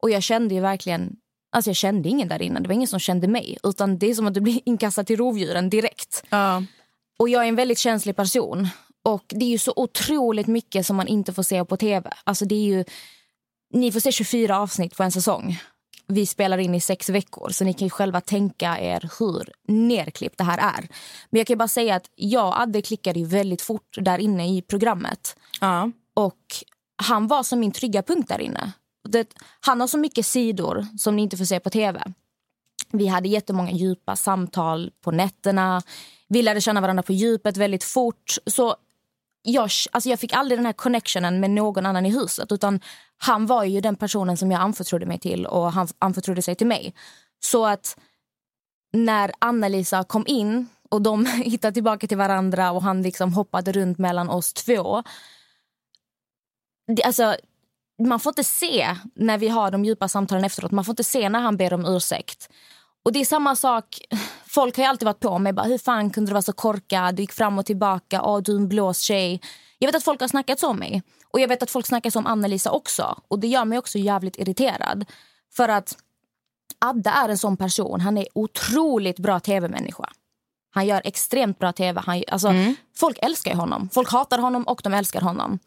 Och 0.02 0.10
jag 0.10 0.24
kände 0.24 0.60
verkligen, 0.60 1.16
alltså 1.52 1.70
jag 1.70 1.76
kände 1.76 2.10
ingen 2.10 2.28
där 2.28 2.42
inne, 2.42 2.60
det 2.60 2.68
var 2.68 2.76
ingen 2.76 2.88
som 2.88 3.00
kände 3.00 3.28
mig, 3.28 3.58
utan 3.64 3.98
det 3.98 4.10
är 4.10 4.14
som 4.14 4.28
att 4.28 4.34
du 4.34 4.42
blir 4.42 4.60
inkastad 4.66 5.04
till 5.04 5.18
rovdjuren 5.18 5.70
direkt. 5.70 6.24
Ja. 6.30 6.64
Och 7.20 7.30
jag 7.30 7.44
är 7.44 7.48
en 7.48 7.56
väldigt 7.56 7.80
känslig 7.80 8.16
person. 8.16 8.70
Och 9.04 9.24
det 9.28 9.46
är 9.46 9.50
ju 9.50 9.58
så 9.58 9.74
otroligt 9.76 10.48
mycket 10.48 10.86
som 10.86 10.96
man 10.96 11.08
inte 11.08 11.34
får 11.34 11.44
se 11.44 11.66
på 11.66 11.78
tv. 11.78 12.14
Alltså 12.24 12.46
det 12.46 12.56
är 12.56 12.66
ju... 12.66 12.86
Ni 13.74 13.92
får 13.92 14.00
se 14.00 14.12
24 14.12 14.60
avsnitt 14.60 14.98
på 14.98 15.04
en 15.04 15.12
säsong. 15.12 15.60
Vi 16.08 16.26
spelar 16.26 16.58
in 16.58 16.76
i 16.76 16.82
sex 16.82 17.10
veckor, 17.10 17.50
så 17.50 17.64
ni 17.64 17.74
kan 17.74 17.90
själva 17.90 18.22
tänka 18.22 18.80
er 18.80 19.10
hur 19.20 19.50
nerklippt 19.68 20.38
det 20.38 20.44
här 20.44 20.58
är. 20.58 20.88
Men 21.30 21.38
jag 21.38 21.48
kan 21.48 21.54
ju 21.54 21.58
bara 21.58 21.68
säga 21.68 21.96
att 21.96 22.10
jag 22.16 22.48
och 22.48 22.62
Adde 22.62 22.82
klickade 22.82 23.20
ju 23.20 23.26
väldigt 23.26 23.62
fort 23.62 23.98
där 24.02 24.18
inne 24.18 24.58
i 24.58 24.62
programmet. 24.62 25.36
Ja. 25.62 25.92
Och 26.14 26.40
han 26.96 27.28
var 27.28 27.44
som 27.44 27.60
min 27.60 27.72
trygga 27.72 28.04
punkt 28.04 28.30
där 28.30 28.42
inne. 28.42 28.72
Det, 29.10 29.34
han 29.60 29.80
har 29.80 29.88
så 29.88 29.98
mycket 29.98 30.26
sidor 30.26 30.88
som 30.98 31.16
ni 31.16 31.22
inte 31.22 31.38
får 31.38 31.46
se 31.46 31.60
på 31.60 31.70
tv. 31.70 32.04
Vi 32.92 33.08
hade 33.08 33.30
jättemånga 33.30 33.72
djupa 33.72 34.16
samtal 34.16 34.92
på 35.02 35.12
nätterna. 35.12 35.82
Vi 36.28 36.42
lärde 36.42 36.62
känna 36.62 36.82
varandra 36.82 37.04
på 37.04 37.14
djupet 37.14 37.58
väldigt 37.58 37.84
fort. 37.84 38.38
Så 38.46 38.76
jag, 39.44 39.70
alltså 39.92 40.10
jag 40.10 40.20
fick 40.20 40.34
aldrig 40.34 40.58
den 40.58 40.66
här 40.66 40.74
connectionen 40.74 41.40
med 41.40 41.50
någon 41.50 41.86
annan 41.86 42.06
i 42.06 42.10
huset. 42.10 42.52
Utan 42.52 42.80
Han 43.18 43.46
var 43.46 43.64
ju 43.64 43.82
den 43.82 43.96
personen 43.96 44.38
som 44.38 44.52
jag 44.52 44.62
anförtrodde 44.62 45.06
mig 45.06 45.20
till 45.20 45.46
och 45.46 45.72
han 45.72 45.88
anförtrodde 46.00 46.42
sig 46.42 46.56
till 46.56 46.68
mig. 46.68 46.94
Så 47.40 47.66
att 47.66 47.98
när 48.94 49.32
Anna-Lisa 49.40 50.04
kom 50.04 50.24
in 50.28 50.68
och 50.90 51.02
de 51.02 51.26
hittade 51.46 51.74
tillbaka 51.74 52.08
till 52.08 52.18
varandra 52.18 52.72
och 52.72 52.84
han 52.84 53.02
liksom 53.02 53.34
hoppade 53.34 53.72
runt 53.72 53.98
mellan 53.98 54.30
oss 54.30 54.54
två. 54.54 55.04
Det, 56.96 57.04
alltså, 57.04 57.36
man 58.04 58.20
får 58.20 58.30
inte 58.32 58.44
se 58.44 58.96
när 59.16 59.38
vi 59.38 59.48
har 59.48 59.72
de 59.72 59.86
djupa 59.86 60.08
samtalen 60.08 60.46
efteråt. 60.46 60.72
Man 60.72 60.86
får 60.86 60.92
inte 60.92 61.04
se 61.04 61.30
när 61.30 61.40
han 61.40 61.58
ber 61.58 61.74
om 61.74 61.86
ursäkt. 61.86 62.50
Och 63.04 63.12
det 63.14 63.20
är 63.20 63.26
samma 63.26 63.56
sak. 63.56 64.00
Folk 64.48 64.78
har 64.78 64.86
alltid 64.86 65.06
varit 65.06 65.20
på 65.20 65.40
mig. 65.40 65.54
Bara, 65.54 65.66
Hur 65.66 65.78
fan 65.78 66.10
kunde 66.10 66.30
du 66.30 66.34
vara 66.34 66.42
så 66.42 66.54
korkad? 66.54 67.16
Du 67.16 67.24
gick 67.24 67.32
fram 67.32 67.60
och 67.60 67.66
tillbaka. 67.66 68.22
Åh, 68.24 68.42
du 68.42 68.52
är 68.52 68.58
en 68.58 68.68
blås 68.68 69.00
tjej. 69.00 69.42
Jag 69.80 69.88
vet 69.88 69.96
att 69.96 70.04
folk 70.04 70.22
har 70.22 70.28
snackat 70.28 70.60
så 70.60 70.70
om 70.70 70.78
mig. 70.78 71.04
Och 71.32 71.40
jag 71.40 71.48
vet 71.48 71.64
att 71.64 71.72
folk 71.72 71.88
snackar 71.88 72.10
så 72.10 72.20
om 72.20 72.28
Anna-Lisa 72.28 72.72
också. 72.72 73.22
Och 73.28 73.40
det 73.40 73.48
gör 73.48 73.66
mig 73.66 73.78
också 73.78 73.98
jävligt 73.98 74.38
irriterad. 74.38 75.06
För 75.54 75.70
att 75.70 75.98
Adde 76.80 77.10
är 77.10 77.30
en 77.30 77.38
sån 77.38 77.58
person. 77.58 78.02
Han 78.02 78.18
är 78.18 78.28
otroligt 78.34 79.20
bra 79.20 79.40
tv-människa. 79.40 80.10
Han 80.74 80.86
gör 80.86 81.02
extremt 81.06 81.60
bra 81.60 81.72
tv. 81.74 82.02
Han, 82.06 82.24
alltså, 82.28 82.54
Folk 82.96 83.18
älskar 83.22 83.56
honom. 83.56 83.90
Folk 83.94 84.12
hatar 84.12 84.38
honom 84.38 84.64
och 84.64 84.82
de 84.84 84.94
älskar 84.94 85.22
honom. 85.22 85.60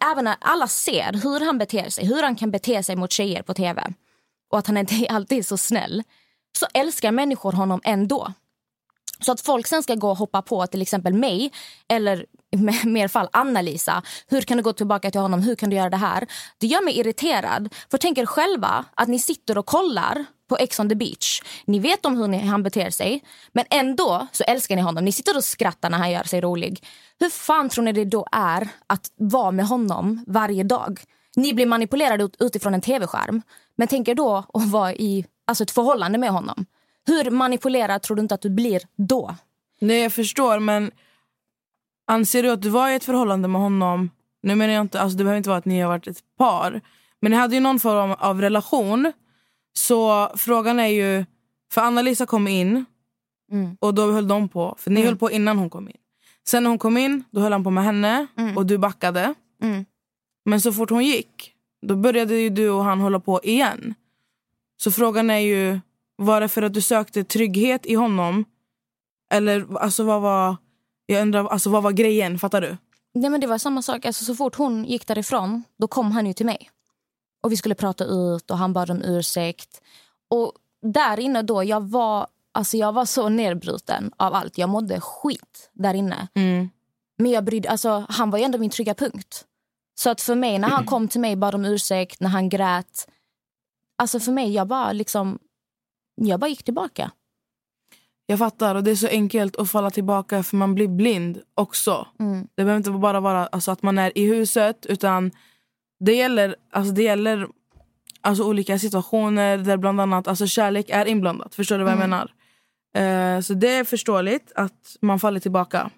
Även 0.00 0.24
när 0.24 0.36
alla 0.40 0.68
ser 0.68 1.12
hur 1.22 1.46
han 1.46 1.58
beter 1.58 1.90
sig, 1.90 2.06
hur 2.06 2.22
han 2.22 2.36
kan 2.36 2.50
bete 2.50 2.82
sig 2.82 2.96
mot 2.96 3.12
tjejer 3.12 3.42
på 3.42 3.54
tv 3.54 3.92
och 4.50 4.58
att 4.58 4.66
han 4.66 4.76
inte 4.76 5.06
alltid 5.10 5.38
är 5.38 5.42
så 5.42 5.56
snäll, 5.56 6.02
så 6.58 6.66
älskar 6.74 7.12
människor 7.12 7.52
honom 7.52 7.80
ändå. 7.84 8.32
Så 9.20 9.32
att 9.32 9.40
folk 9.40 9.66
sen 9.66 9.82
ska 9.82 9.94
gå 9.94 10.10
och 10.10 10.16
hoppa 10.16 10.42
på 10.42 10.66
till 10.66 10.82
exempel 10.82 11.14
mig 11.14 11.52
eller 11.88 12.26
i 12.50 12.86
mer 12.86 13.08
fall 13.08 13.28
Anna-Lisa. 13.32 14.02
Hur 14.26 14.40
kan 14.40 14.56
du 14.56 14.62
gå 14.62 14.72
tillbaka 14.72 15.10
till 15.10 15.20
honom? 15.20 15.42
Hur 15.42 15.54
kan 15.54 15.70
du 15.70 15.76
göra 15.76 15.90
det 15.90 15.96
här? 15.96 16.26
Det 16.58 16.66
gör 16.66 16.84
mig 16.84 16.98
irriterad. 16.98 17.74
För 17.90 17.98
tänk 17.98 18.18
er 18.18 18.26
själva 18.26 18.84
att 18.94 19.08
ni 19.08 19.18
sitter 19.18 19.58
och 19.58 19.66
kollar 19.66 20.24
på 20.48 20.56
Ex 20.56 20.80
on 20.80 20.88
the 20.88 20.94
beach. 20.94 21.42
Ni 21.64 21.78
vet 21.78 22.06
om 22.06 22.16
hur 22.16 22.28
ni, 22.28 22.38
han 22.38 22.62
beter 22.62 22.90
sig, 22.90 23.24
men 23.52 23.64
ändå 23.70 24.26
så 24.32 24.44
älskar 24.44 24.76
ni 24.76 24.82
honom. 24.82 25.04
Ni 25.04 25.12
sitter 25.12 25.36
och 25.36 25.44
skrattar 25.44 25.90
när 25.90 25.98
han 25.98 26.10
gör 26.10 26.22
sig 26.22 26.40
rolig. 26.40 26.84
Hur 27.18 27.30
fan 27.30 27.68
tror 27.68 27.84
ni 27.84 27.92
det 27.92 28.04
då 28.04 28.26
är 28.32 28.68
att 28.86 29.10
vara 29.16 29.50
med 29.50 29.66
honom 29.66 30.24
varje 30.26 30.62
dag? 30.62 31.00
Ni 31.36 31.54
blir 31.54 31.66
manipulerade 31.66 32.24
ut, 32.24 32.36
utifrån 32.40 32.74
en 32.74 32.80
tv-skärm. 32.80 33.42
Men 33.76 33.88
tänk 33.88 34.08
er 34.08 34.14
då 34.14 34.44
att 34.54 34.70
vara 34.70 34.92
i 34.94 35.26
alltså 35.46 35.64
ett 35.64 35.70
förhållande 35.70 36.18
med 36.18 36.30
honom. 36.30 36.66
Hur 37.06 37.30
manipulerad 37.30 38.02
tror 38.02 38.16
du 38.16 38.22
inte 38.22 38.34
att 38.34 38.40
du 38.42 38.50
blir 38.50 38.80
då? 38.96 39.34
Nej 39.80 39.98
jag 40.02 40.12
förstår 40.12 40.58
men 40.58 40.90
anser 42.06 42.42
du 42.42 42.50
att 42.50 42.62
du 42.62 42.68
var 42.68 42.88
i 42.88 42.94
ett 42.94 43.04
förhållande 43.04 43.48
med 43.48 43.60
honom, 43.60 44.10
nu 44.42 44.54
menar 44.54 44.74
jag 44.74 44.80
inte, 44.80 45.00
alltså 45.00 45.18
det 45.18 45.24
behöver 45.24 45.36
inte 45.38 45.48
vara 45.48 45.58
att 45.58 45.64
ni 45.64 45.80
har 45.80 45.88
varit 45.88 46.06
ett 46.06 46.22
par, 46.38 46.80
men 47.20 47.30
ni 47.30 47.36
hade 47.36 47.54
ju 47.54 47.60
någon 47.60 47.80
form 47.80 48.10
av 48.18 48.40
relation. 48.40 49.12
Så 49.72 50.28
frågan 50.36 50.80
är 50.80 50.86
ju, 50.86 51.24
för 51.72 51.80
Anna-Lisa 51.80 52.26
kom 52.26 52.48
in 52.48 52.84
Mm. 53.52 53.76
och 53.80 53.94
då 53.94 54.12
höll 54.12 54.28
de 54.28 54.48
på, 54.48 54.74
för 54.78 54.90
ni 54.90 55.00
Mm. 55.00 55.08
höll 55.08 55.16
på 55.18 55.30
innan 55.30 55.58
hon 55.58 55.70
kom 55.70 55.88
in. 55.88 55.96
Sen 56.46 56.62
när 56.62 56.70
hon 56.70 56.78
kom 56.78 56.96
in, 56.96 57.24
då 57.30 57.40
höll 57.40 57.52
han 57.52 57.64
på 57.64 57.70
med 57.70 57.84
henne 57.84 58.26
Mm. 58.36 58.56
och 58.56 58.66
du 58.66 58.78
backade. 58.78 59.34
Mm. 59.62 59.84
Men 60.44 60.60
så 60.60 60.72
fort 60.72 60.90
hon 60.90 61.04
gick, 61.04 61.54
då 61.86 61.96
började 61.96 62.34
ju 62.34 62.50
du 62.50 62.70
och 62.70 62.84
han 62.84 63.00
hålla 63.00 63.20
på 63.20 63.40
igen. 63.42 63.94
Så 64.76 64.90
frågan 64.90 65.30
är 65.30 65.38
ju, 65.38 65.80
var 66.16 66.40
det 66.40 66.48
för 66.48 66.62
att 66.62 66.74
du 66.74 66.80
sökte 66.80 67.24
trygghet 67.24 67.86
i 67.86 67.94
honom? 67.94 68.44
Eller 69.34 69.76
alltså 69.78 70.04
vad 70.04 70.22
var, 70.22 70.56
jag 71.06 71.22
undrar, 71.22 71.46
alltså 71.46 71.70
vad 71.70 71.82
var 71.82 71.92
grejen? 71.92 72.38
Fattar 72.38 72.60
du? 72.60 72.76
Nej, 73.14 73.30
men 73.30 73.40
det 73.40 73.46
var 73.46 73.58
samma 73.58 73.82
sak. 73.82 74.04
Alltså, 74.04 74.24
så 74.24 74.34
fort 74.34 74.54
hon 74.54 74.84
gick 74.84 75.06
därifrån 75.06 75.62
då 75.78 75.88
kom 75.88 76.12
han 76.12 76.26
ju 76.26 76.32
till 76.32 76.46
mig. 76.46 76.70
Och 77.42 77.52
Vi 77.52 77.56
skulle 77.56 77.74
prata 77.74 78.04
ut 78.04 78.50
och 78.50 78.58
han 78.58 78.72
bad 78.72 78.90
om 78.90 79.02
ursäkt. 79.02 79.80
Och 80.30 80.52
där 80.82 81.20
inne 81.20 81.42
då, 81.42 81.64
jag 81.64 81.80
var, 81.80 82.26
alltså, 82.52 82.76
jag 82.76 82.92
var 82.92 83.04
så 83.04 83.28
nedbruten 83.28 84.12
av 84.16 84.34
allt. 84.34 84.58
Jag 84.58 84.68
mådde 84.68 85.00
skit 85.00 85.70
där 85.72 85.94
inne. 85.94 86.28
Men 87.18 87.30
jag 87.30 87.44
brydde, 87.44 87.70
alltså, 87.70 88.06
han 88.08 88.30
var 88.30 88.38
ju 88.38 88.44
ändå 88.44 88.58
min 88.58 88.70
trygga 88.70 88.94
punkt. 88.94 89.44
Så 90.02 90.10
att 90.10 90.20
för 90.20 90.34
mig, 90.34 90.58
när 90.58 90.68
han 90.68 90.86
kom 90.86 91.08
till 91.08 91.20
mig 91.20 91.36
bad 91.36 91.54
om 91.54 91.64
ursäkt, 91.64 92.20
när 92.20 92.28
han 92.28 92.48
grät. 92.48 93.08
Alltså 93.98 94.20
för 94.20 94.32
mig, 94.32 94.54
jag 94.54 94.68
bara 94.68 94.92
liksom... 94.92 95.38
Jag 96.14 96.40
bara 96.40 96.48
gick 96.48 96.62
tillbaka. 96.62 97.10
Jag 98.26 98.38
fattar 98.38 98.74
och 98.74 98.84
det 98.84 98.90
är 98.90 98.94
så 98.94 99.06
enkelt 99.06 99.56
att 99.56 99.70
falla 99.70 99.90
tillbaka 99.90 100.42
för 100.42 100.56
man 100.56 100.74
blir 100.74 100.88
blind 100.88 101.40
också. 101.54 102.06
Mm. 102.20 102.48
Det 102.54 102.64
behöver 102.64 102.76
inte 102.76 102.90
bara 102.90 103.20
vara 103.20 103.46
alltså, 103.46 103.70
att 103.70 103.82
man 103.82 103.98
är 103.98 104.18
i 104.18 104.26
huset 104.26 104.86
utan 104.86 105.30
det 106.00 106.14
gäller, 106.14 106.56
alltså, 106.70 106.92
det 106.92 107.02
gäller 107.02 107.48
alltså, 108.20 108.44
olika 108.44 108.78
situationer 108.78 109.58
där 109.58 109.76
bland 109.76 110.00
annat 110.00 110.28
alltså, 110.28 110.46
kärlek 110.46 110.90
är 110.90 111.06
inblandat. 111.06 111.54
Förstår 111.54 111.78
du 111.78 111.84
vad 111.84 111.92
jag 111.92 111.98
menar? 111.98 112.32
Eh, 112.94 113.40
så 113.40 113.54
det 113.54 113.76
är 113.76 113.84
förståeligt 113.84 114.52
att 114.54 114.96
man 115.00 115.20
faller 115.20 115.40
tillbaka. 115.40 115.90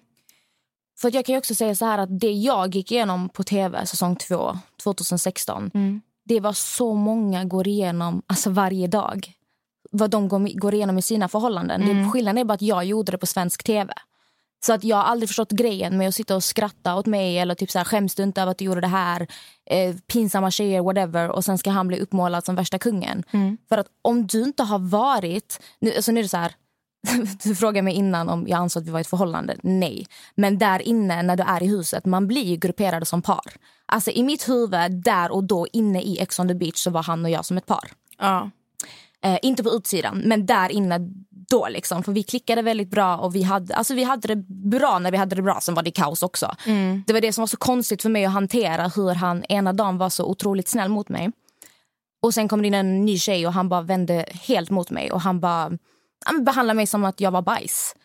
För 0.97 1.15
jag 1.15 1.25
kan 1.25 1.37
också 1.37 1.55
säga 1.55 1.75
så 1.75 1.85
här 1.85 1.97
att 1.97 2.19
det 2.19 2.31
jag 2.31 2.75
gick 2.75 2.91
igenom 2.91 3.29
på 3.29 3.43
tv 3.43 3.85
säsong 3.85 4.15
2 4.15 4.57
2016 4.83 5.71
det 6.25 6.39
var 6.39 6.53
så 6.53 6.93
många 6.93 7.45
går 7.45 7.67
igenom 7.67 8.21
alltså 8.27 8.49
varje 8.49 8.87
dag. 8.87 9.33
Vad 9.91 10.09
de 10.09 10.27
går, 10.27 10.59
går 10.59 10.73
igenom 10.73 10.97
i 10.97 11.01
sina 11.01 11.27
förhållanden. 11.27 11.81
Det, 11.81 12.09
skillnaden 12.09 12.37
är 12.37 12.43
bara 12.43 12.53
att 12.53 12.61
jag 12.61 12.85
gjorde 12.85 13.11
det 13.11 13.17
på 13.17 13.25
svensk 13.25 13.63
tv. 13.63 13.93
Så 14.65 14.73
att 14.73 14.83
jag 14.83 14.97
har 14.97 15.03
aldrig 15.03 15.29
förstått 15.29 15.51
grejen 15.51 15.97
med 15.97 16.07
att 16.07 16.15
sitta 16.15 16.35
och 16.35 16.43
skratta 16.43 16.95
åt 16.95 17.05
mig 17.05 17.39
eller 17.39 17.55
typ 17.55 17.71
så 17.71 17.77
här, 17.77 17.85
skäms 17.85 18.15
du 18.15 18.23
inte 18.23 18.41
över 18.41 18.51
att 18.51 18.57
du 18.57 18.65
gjorde 18.65 18.81
det 18.81 18.87
här? 18.87 19.27
Eh, 19.65 19.95
pinsamma 19.95 20.51
tjejer, 20.51 20.81
whatever. 20.81 21.29
Och 21.29 21.45
sen 21.45 21.57
ska 21.57 21.69
han 21.69 21.87
bli 21.87 21.99
uppmålad 21.99 22.45
som 22.45 22.55
värsta 22.55 22.79
kungen. 22.79 23.23
För 23.69 23.77
att 23.77 23.87
om 24.01 24.27
du 24.27 24.43
inte 24.43 24.63
har 24.63 24.79
varit... 24.79 25.59
Nu, 25.79 25.95
alltså 25.95 26.11
nu 26.11 26.19
är 26.19 26.23
det 26.23 26.29
så 26.29 26.37
här, 26.37 26.55
du 27.43 27.55
frågade 27.55 27.81
mig 27.81 27.93
innan 27.93 28.29
om 28.29 28.47
jag 28.47 28.57
ansåg 28.57 28.81
att 28.81 28.87
vi 28.87 28.91
var 28.91 28.99
i 28.99 29.01
ett 29.01 29.07
förhållande. 29.07 29.55
Nej. 29.63 30.05
Men 30.35 30.57
där 30.57 30.81
inne, 30.81 31.23
när 31.23 31.35
du 31.35 31.43
är 31.43 31.63
i 31.63 31.67
huset, 31.67 32.05
man 32.05 32.27
blir 32.27 32.43
ju 32.43 32.55
grupperade 32.55 33.05
som 33.05 33.21
par. 33.21 33.53
Alltså 33.85 34.11
i 34.11 34.23
mitt 34.23 34.49
huvud, 34.49 34.91
där 34.91 35.31
och 35.31 35.43
då, 35.43 35.67
inne 35.73 36.01
i 36.01 36.19
Ex 36.19 36.39
on 36.39 36.47
the 36.47 36.55
beach, 36.55 36.77
så 36.77 36.89
var 36.89 37.03
han 37.03 37.25
och 37.25 37.31
jag 37.31 37.45
som 37.45 37.57
ett 37.57 37.65
par. 37.65 37.91
Ja. 38.17 38.49
Eh, 39.23 39.39
inte 39.41 39.63
på 39.63 39.69
utsidan, 39.69 40.21
men 40.25 40.45
där 40.45 40.71
inne 40.71 40.99
då. 41.49 41.67
Liksom. 41.67 42.03
För 42.03 42.11
vi 42.11 42.23
klickade 42.23 42.61
väldigt 42.61 42.89
bra 42.89 43.17
och 43.17 43.35
vi 43.35 43.43
hade, 43.43 43.75
alltså 43.75 43.93
vi 43.93 44.03
hade 44.03 44.27
det 44.27 44.35
bra 44.47 44.99
när 44.99 45.11
vi 45.11 45.17
hade 45.17 45.35
det 45.35 45.41
bra. 45.41 45.59
Sen 45.61 45.75
var 45.75 45.83
det 45.83 45.91
kaos 45.91 46.23
också. 46.23 46.55
Det 47.07 47.13
var 47.13 47.21
det 47.21 47.33
som 47.33 47.41
var 47.41 47.47
så 47.47 47.57
konstigt 47.57 48.01
för 48.01 48.09
mig 48.09 48.25
att 48.25 48.33
hantera. 48.33 48.87
Hur 48.87 49.13
han 49.13 49.43
ena 49.43 49.73
dagen 49.73 49.97
var 49.97 50.09
så 50.09 50.25
otroligt 50.25 50.67
snäll 50.67 50.89
mot 50.89 51.09
mig. 51.09 51.31
Och 52.21 52.33
sen 52.33 52.47
kom 52.47 52.61
det 52.61 52.67
in 52.67 52.73
en 52.73 53.05
ny 53.05 53.17
tjej 53.17 53.47
och 53.47 53.53
han 53.53 53.69
bara 53.69 53.81
vände 53.81 54.25
helt 54.31 54.69
mot 54.69 54.89
mig. 54.89 55.11
Och 55.11 55.21
han 55.21 55.39
bara 55.39 55.71
han 56.25 56.43
behandlade 56.43 56.75
mig 56.75 56.87
som 56.87 57.03
att 57.05 57.19
jag 57.21 57.31
var 57.31 57.41
bajs. 57.41 57.95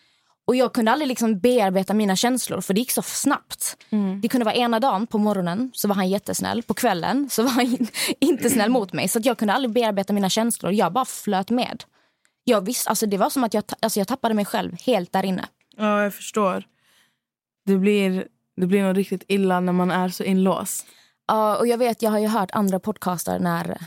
Och 0.47 0.57
jag 0.57 0.73
kunde 0.73 0.91
aldrig 0.93 1.09
liksom 1.09 1.39
bearbeta 1.41 1.95
mina 1.95 2.17
känslor 2.17 2.61
för 2.61 2.75
det 2.75 2.81
gick 2.81 2.91
så 2.91 3.03
snabbt. 3.03 3.77
Det 4.23 4.29
kunde 4.29 4.45
vara 4.45 4.55
ena 4.55 4.81
dagen 4.81 5.07
på 5.07 5.19
morgonen 5.19 5.71
så 5.75 5.89
var 5.89 5.95
han 5.95 6.09
jättesnäll. 6.09 6.63
På 6.63 6.75
kvällen 6.75 7.31
så 7.31 7.43
var 7.43 7.51
han 7.51 7.65
in- 7.67 7.89
inte 8.21 8.51
snäll 8.51 8.71
mot 8.71 8.93
mig. 8.93 9.09
Så 9.09 9.19
att 9.19 9.25
jag 9.25 9.39
kunde 9.39 9.55
aldrig 9.55 9.73
bearbeta 9.75 10.13
mina 10.13 10.29
känslor. 10.31 10.73
Jag 10.73 10.93
bara 10.93 11.05
flöt 11.05 11.51
med. 11.51 11.85
Jag 12.45 12.61
visste, 12.65 12.89
alltså 12.91 13.07
det 13.07 13.17
var 13.17 13.31
som 13.31 13.45
att 13.45 13.55
jag, 13.55 13.65
alltså 13.81 14.01
jag 14.01 14.09
tappade 14.09 14.35
mig 14.35 14.45
själv 14.45 14.73
helt 14.87 15.13
där 15.13 15.25
inne. 15.25 15.45
ja, 15.77 16.03
jag 16.03 16.15
förstår. 16.15 16.65
Det 17.67 17.77
blir, 17.77 18.27
det 18.57 18.67
blir 18.67 18.83
nog 18.83 18.97
riktigt 18.97 19.25
illa 19.29 19.61
när 19.61 19.73
man 19.73 19.91
är 19.91 20.09
så 20.09 20.23
inlåst. 20.25 20.87
Ja, 21.29 21.57
och 21.57 21.67
jag 21.67 21.79
vet, 21.79 22.03
jag 22.03 22.11
har 22.11 22.19
ju 22.19 22.27
hört 22.27 22.51
andra 22.53 22.81
podcaster 22.81 23.39
när 23.39 23.79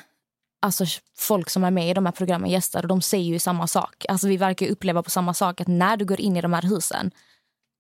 alltså, 0.63 0.85
folk 1.17 1.49
som 1.49 1.63
är 1.63 1.71
med 1.71 1.89
i 1.89 1.93
de 1.93 2.05
här 2.05 2.11
programmen 2.11 2.49
gästar 2.49 2.81
och 2.81 2.87
de 2.87 3.01
säger 3.01 3.33
ju 3.33 3.39
samma 3.39 3.67
sak. 3.67 4.05
Alltså, 4.09 4.27
vi 4.27 4.37
verkar 4.37 4.67
uppleva 4.67 5.03
på 5.03 5.09
samma 5.09 5.33
sak 5.33 5.61
att 5.61 5.67
när 5.67 5.97
du 5.97 6.05
går 6.05 6.21
in 6.21 6.37
i 6.37 6.41
de 6.41 6.53
här 6.53 6.61
husen, 6.61 7.11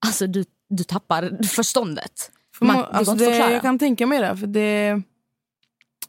alltså 0.05 0.27
du, 0.27 0.45
du 0.69 0.83
tappar 0.83 1.43
förståndet. 1.47 2.31
För 2.57 2.65
Man- 2.65 2.75
man, 2.75 2.85
det 2.85 2.97
alltså 2.97 3.15
det, 3.15 3.37
jag 3.37 3.61
kan 3.61 3.79
tänka 3.79 4.07
mig 4.07 4.19
det. 4.19 4.37
För 4.37 4.47
det. 4.47 5.01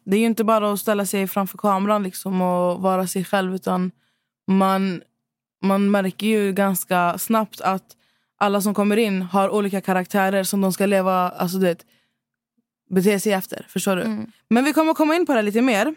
Det 0.04 0.16
är 0.16 0.21
ju 0.21 0.26
inte 0.26 0.45
bara 0.45 0.73
att 0.73 0.81
ställa 0.81 1.07
sig 1.07 1.28
framför 1.28 1.59
kameran 1.59 2.02
liksom 2.02 2.43
och 2.43 2.81
vara 2.83 3.07
sig 3.07 3.25
själv. 3.25 3.54
Utan 3.54 3.90
man, 4.47 5.02
man 5.62 5.90
märker 5.90 6.26
ju 6.26 6.52
ganska 6.52 7.19
snabbt 7.19 7.61
att 7.61 7.97
alla 8.38 8.61
som 8.61 8.75
kommer 8.75 8.97
in 8.97 9.23
har 9.23 9.49
olika 9.49 9.81
karaktärer 9.81 10.45
som 10.45 10.61
de 10.61 10.73
ska 10.73 10.87
leva, 10.87 11.31
alltså 11.31 11.59
du 11.59 11.66
vet, 11.66 11.85
bete 12.90 13.21
sig 13.21 13.33
efter. 13.33 13.66
Förstår 13.69 13.97
du? 13.97 14.02
Mm. 14.02 14.33
Men 14.49 14.64
vi 14.64 14.73
kommer 14.73 14.95
komma 14.95 15.14
in 15.14 15.26
på 15.26 15.35
det 15.35 15.43
lite 15.43 15.62
mer. 15.62 15.95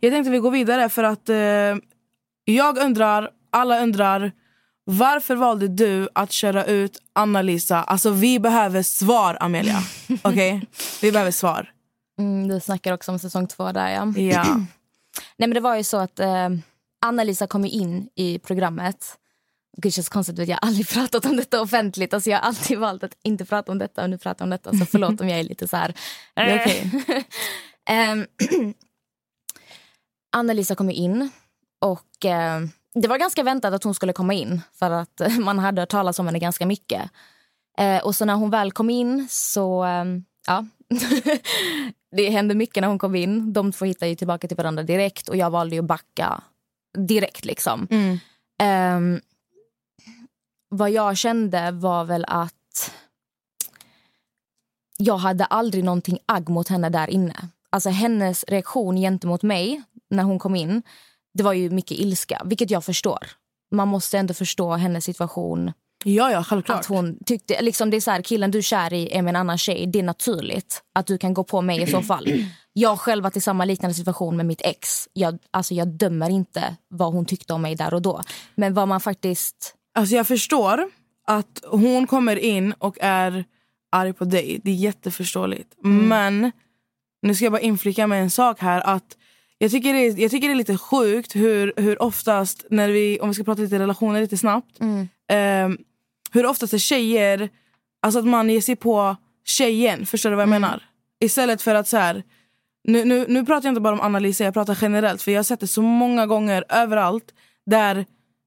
Jag 0.00 0.12
tänkte 0.12 0.30
vi 0.30 0.38
går 0.38 0.50
vidare 0.50 0.88
för 0.88 1.04
att 1.04 1.28
eh, 1.28 1.36
jag 2.44 2.78
undrar, 2.78 3.30
alla 3.50 3.82
undrar 3.82 4.32
varför 4.84 5.36
valde 5.36 5.68
du 5.68 6.08
att 6.12 6.32
köra 6.32 6.64
ut 6.64 7.02
Anna-Lisa? 7.12 7.82
Alltså 7.82 8.10
vi 8.10 8.38
behöver 8.38 8.82
svar 8.82 9.36
Amelia. 9.40 9.82
Okej? 10.22 10.66
Vi 11.02 11.12
behöver 11.12 11.30
svar. 11.30 11.72
Mm, 12.18 12.48
du 12.48 12.60
snackar 12.60 12.92
också 12.92 13.12
om 13.12 13.18
säsong 13.18 13.46
två 13.46 13.72
där 13.72 13.88
ja. 13.88 14.12
Ja. 14.20 14.44
Nej 15.36 15.48
men 15.48 15.50
det 15.50 15.60
var 15.60 15.76
ju 15.76 15.84
så 15.84 15.96
att 15.96 16.20
eh, 16.20 16.48
Anna-Lisa 17.06 17.46
kom 17.46 17.64
in 17.64 18.08
i 18.14 18.38
programmet. 18.38 19.18
Det 19.76 19.90
känns 19.90 20.08
konstigt 20.08 20.38
att 20.38 20.48
jag 20.48 20.58
aldrig 20.62 20.88
pratat 20.92 21.24
om 21.24 21.36
detta 21.36 21.60
offentligt. 21.60 22.14
Alltså 22.14 22.30
jag 22.30 22.38
har 22.38 22.42
alltid 22.48 22.78
valt 22.78 23.02
att 23.02 23.16
inte 23.22 23.44
prata 23.44 23.72
om 23.72 23.78
detta 23.78 24.02
och 24.02 24.10
nu 24.10 24.18
pratar 24.18 24.44
jag 24.44 24.46
om 24.46 24.50
detta. 24.50 24.72
Så 24.72 24.86
förlåt 24.86 25.20
om 25.20 25.28
jag 25.28 25.40
är 25.40 25.44
lite 25.44 25.68
så 25.68 25.76
här. 25.76 25.94
Ehm, 27.88 28.26
Anna-Lisa 30.32 30.74
kom 30.74 30.90
in 30.90 31.30
och 31.80 32.24
eh, 32.24 32.60
det 32.94 33.08
var 33.08 33.18
ganska 33.18 33.42
väntat 33.42 33.74
att 33.74 33.84
hon 33.84 33.94
skulle 33.94 34.12
komma 34.12 34.34
in 34.34 34.60
för 34.72 34.90
att 34.90 35.20
man 35.38 35.58
hade 35.58 35.82
hört 35.82 35.88
talas 35.88 36.18
om 36.18 36.26
henne 36.26 36.38
ganska 36.38 36.66
mycket. 36.66 37.10
Eh, 37.78 38.04
och 38.04 38.14
så 38.14 38.24
när 38.24 38.34
hon 38.34 38.50
väl 38.50 38.72
kom 38.72 38.90
in 38.90 39.26
så, 39.30 39.84
eh, 39.84 40.04
ja. 40.46 40.66
det 42.16 42.30
hände 42.30 42.54
mycket 42.54 42.80
när 42.80 42.88
hon 42.88 42.98
kom 42.98 43.14
in. 43.14 43.52
De 43.52 43.72
två 43.72 43.84
hittade 43.84 44.08
ju 44.08 44.16
tillbaka 44.16 44.48
till 44.48 44.56
varandra 44.56 44.82
direkt 44.82 45.28
och 45.28 45.36
jag 45.36 45.50
valde 45.50 45.78
att 45.78 45.84
backa 45.84 46.42
direkt 46.96 47.44
liksom. 47.44 47.86
Mm. 47.90 48.18
Ehm, 48.58 49.20
vad 50.68 50.90
jag 50.90 51.16
kände 51.16 51.70
var 51.70 52.04
väl 52.04 52.24
att 52.28 52.92
jag 54.98 55.16
hade 55.16 55.44
aldrig 55.44 55.84
någonting 55.84 56.18
agg 56.26 56.48
mot 56.48 56.68
henne 56.68 56.88
där 56.88 57.10
inne. 57.10 57.48
Alltså 57.70 57.90
hennes 57.90 58.44
reaktion 58.48 58.96
gentemot 58.96 59.42
mig 59.42 59.82
när 60.10 60.22
hon 60.22 60.38
kom 60.38 60.56
in, 60.56 60.82
det 61.34 61.42
var 61.42 61.52
ju 61.52 61.70
mycket 61.70 61.98
ilska, 61.98 62.42
vilket 62.44 62.70
jag 62.70 62.84
förstår. 62.84 63.26
Man 63.70 63.88
måste 63.88 64.18
ändå 64.18 64.34
förstå 64.34 64.74
hennes 64.74 65.04
situation. 65.04 65.72
Ja, 66.04 66.30
ja, 66.30 66.44
självklart. 66.44 66.80
Att 66.80 66.86
hon 66.86 67.18
tyckte, 67.26 67.62
liksom 67.62 67.90
det 67.90 67.96
är 67.96 68.00
så 68.00 68.10
här, 68.10 68.22
killen 68.22 68.50
du 68.50 68.58
är 68.58 68.62
kär 68.62 68.92
i 68.92 69.12
är 69.12 69.22
med 69.22 69.30
en 69.30 69.36
annan 69.36 69.58
tjej. 69.58 69.86
Det 69.86 69.98
är 69.98 70.02
naturligt 70.02 70.82
att 70.94 71.06
du 71.06 71.18
kan 71.18 71.34
gå 71.34 71.44
på 71.44 71.62
mig 71.62 71.82
i 71.82 71.86
så 71.86 72.02
fall. 72.02 72.28
Jag 72.72 73.00
själv 73.00 73.24
varit 73.24 73.36
i 73.36 73.40
samma 73.40 73.64
liknande 73.64 73.94
situation 73.94 74.36
med 74.36 74.46
mitt 74.46 74.60
ex. 74.64 75.08
Jag, 75.12 75.38
alltså 75.50 75.74
jag 75.74 75.88
dömer 75.88 76.30
inte 76.30 76.76
vad 76.88 77.12
hon 77.12 77.26
tyckte 77.26 77.52
om 77.52 77.62
mig 77.62 77.74
där 77.74 77.94
och 77.94 78.02
då. 78.02 78.22
Men 78.54 78.74
vad 78.74 78.88
man 78.88 79.00
faktiskt... 79.00 79.74
Alltså 79.94 80.14
jag 80.14 80.26
förstår 80.26 80.90
att 81.26 81.64
hon 81.70 82.06
kommer 82.06 82.36
in 82.36 82.72
och 82.72 82.96
är 83.00 83.44
arg 83.92 84.12
på 84.12 84.24
dig. 84.24 84.60
Det 84.64 84.70
är 84.70 84.74
jätteförståeligt. 84.74 85.74
Men 85.82 86.52
nu 87.22 87.34
ska 87.34 87.44
jag 87.44 87.52
bara 87.52 87.60
inflika 87.60 88.06
med 88.06 88.22
en 88.22 88.30
sak 88.30 88.60
här. 88.60 88.80
att 88.80 89.16
jag, 89.58 89.70
tycker 89.70 89.92
det 89.92 89.98
är, 89.98 90.20
jag 90.20 90.30
tycker 90.30 90.48
det 90.48 90.54
är 90.54 90.56
lite 90.56 90.78
sjukt 90.78 91.36
hur, 91.36 91.72
hur 91.76 92.02
oftast, 92.02 92.66
när 92.70 92.88
vi, 92.88 93.20
om 93.20 93.28
vi 93.28 93.34
ska 93.34 93.44
prata 93.44 93.62
lite 93.62 93.78
relationer 93.78 94.20
lite 94.20 94.36
snabbt. 94.36 94.80
Mm. 94.80 95.08
Eh, 95.30 95.78
hur 96.32 96.46
oftast 96.46 96.72
är 96.72 96.78
tjejer, 96.78 97.48
alltså 98.02 98.18
att 98.18 98.26
man 98.26 98.50
ger 98.50 98.60
sig 98.60 98.76
på 98.76 99.16
tjejen. 99.44 100.06
Förstår 100.06 100.30
du 100.30 100.36
vad 100.36 100.42
jag 100.42 100.48
Mm. 100.48 100.60
menar? 100.62 100.82
Istället 101.20 101.62
för 101.62 101.74
att 101.74 101.88
så 101.88 101.96
här, 101.96 102.22
nu, 102.84 103.04
nu, 103.04 103.24
nu 103.28 103.44
pratar 103.46 103.66
jag 103.68 103.70
inte 103.70 103.80
bara 103.80 103.94
om 103.94 104.00
Anna-Lisa, 104.00 104.44
jag 104.44 104.54
pratar 104.54 104.78
generellt. 104.82 105.22
För 105.22 105.30
jag 105.30 105.38
har 105.38 105.42
sett 105.44 105.60
det 105.60 105.66
så 105.66 105.82
många 105.82 106.26
gånger 106.26 106.64
överallt. 106.68 107.34
Där 107.66 108.06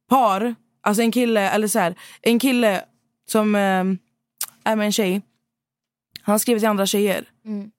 par, 0.09 0.55
alltså 0.81 1.01
en 1.03 1.11
kille, 1.11 1.49
eller 1.49 1.67
så 1.67 1.79
här, 1.79 1.95
en 2.21 2.39
kille 2.39 2.83
som 3.31 3.55
eh, 3.55 3.83
är 4.63 4.75
med 4.75 4.85
en 4.85 4.91
tjej. 4.91 5.21
Han 6.21 6.39
skriver 6.39 6.59
till 6.59 6.69
andra 6.69 6.85
tjejer. 6.85 7.25
Mm. 7.45 7.71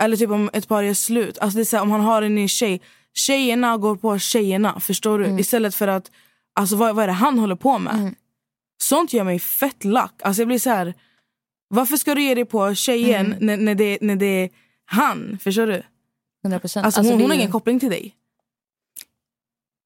Eller 0.00 0.16
typ 0.16 0.30
om 0.30 0.50
ett 0.52 0.68
par 0.68 0.82
är 0.82 0.94
slut. 0.94 1.38
Alltså 1.38 1.56
det 1.56 1.62
är 1.62 1.64
så 1.64 1.76
här, 1.76 1.82
om 1.82 1.90
han 1.90 2.00
har 2.00 2.22
en 2.22 2.34
ny 2.34 2.48
tjej. 2.48 2.80
Tjejerna 3.14 3.76
går 3.76 3.96
på 3.96 4.18
tjejerna. 4.18 4.80
Förstår 4.80 5.18
du? 5.18 5.40
Istället 5.40 5.74
för 5.74 5.88
att, 5.88 6.10
alltså 6.54 6.76
vad, 6.76 6.94
vad 6.94 7.02
är 7.02 7.06
det 7.06 7.12
han 7.12 7.38
håller 7.38 7.54
på 7.56 7.78
med? 7.78 7.94
Mm. 7.94 8.14
Sånt 8.82 9.12
gör 9.12 9.24
mig 9.24 9.38
fett 9.38 9.84
lack. 9.84 10.14
Alltså 10.22 10.40
jag 10.42 10.48
blir 10.48 10.58
så 10.58 10.70
här. 10.70 10.94
Varför 11.68 11.96
ska 11.96 12.14
du 12.14 12.22
ge 12.22 12.34
dig 12.34 12.44
på 12.44 12.74
tjejen 12.74 13.26
Mm. 13.26 13.46
när, 13.46 13.56
när, 13.56 13.74
det, 13.74 13.98
när 14.00 14.16
det 14.16 14.26
är 14.26 14.50
han? 14.84 15.38
Förstår 15.42 15.66
du? 15.66 15.82
100%. 16.46 16.60
Alltså, 16.62 16.78
Alltså, 16.80 17.00
hon, 17.02 17.06
det, 17.06 17.14
hon 17.24 17.30
har 17.30 17.38
ingen 17.38 17.52
koppling 17.52 17.80
till 17.80 17.90
dig. 17.90 18.14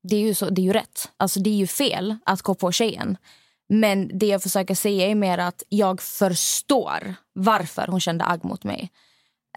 det, 0.09 0.16
är 0.16 0.21
ju 0.21 0.35
så, 0.35 0.50
det 0.50 0.61
är 0.61 0.64
ju 0.64 0.73
rätt. 0.73 1.11
Alltså, 1.16 1.40
det 1.40 1.50
är 1.50 1.54
ju 1.54 1.66
fel 1.66 2.16
att 2.25 2.42
gå 2.42 2.54
på 2.54 2.73
tjejen. 2.73 3.16
Men 3.68 4.18
det 4.18 4.26
jag 4.26 4.42
försöker 4.42 4.75
säga 4.75 5.06
är 5.06 5.14
mer 5.14 5.38
att 5.38 5.62
jag 5.68 6.02
förstår 6.02 7.14
varför 7.33 7.87
hon 7.87 8.00
kände 8.00 8.25
agg 8.25 8.44
mot 8.44 8.64
mig. 8.64 8.90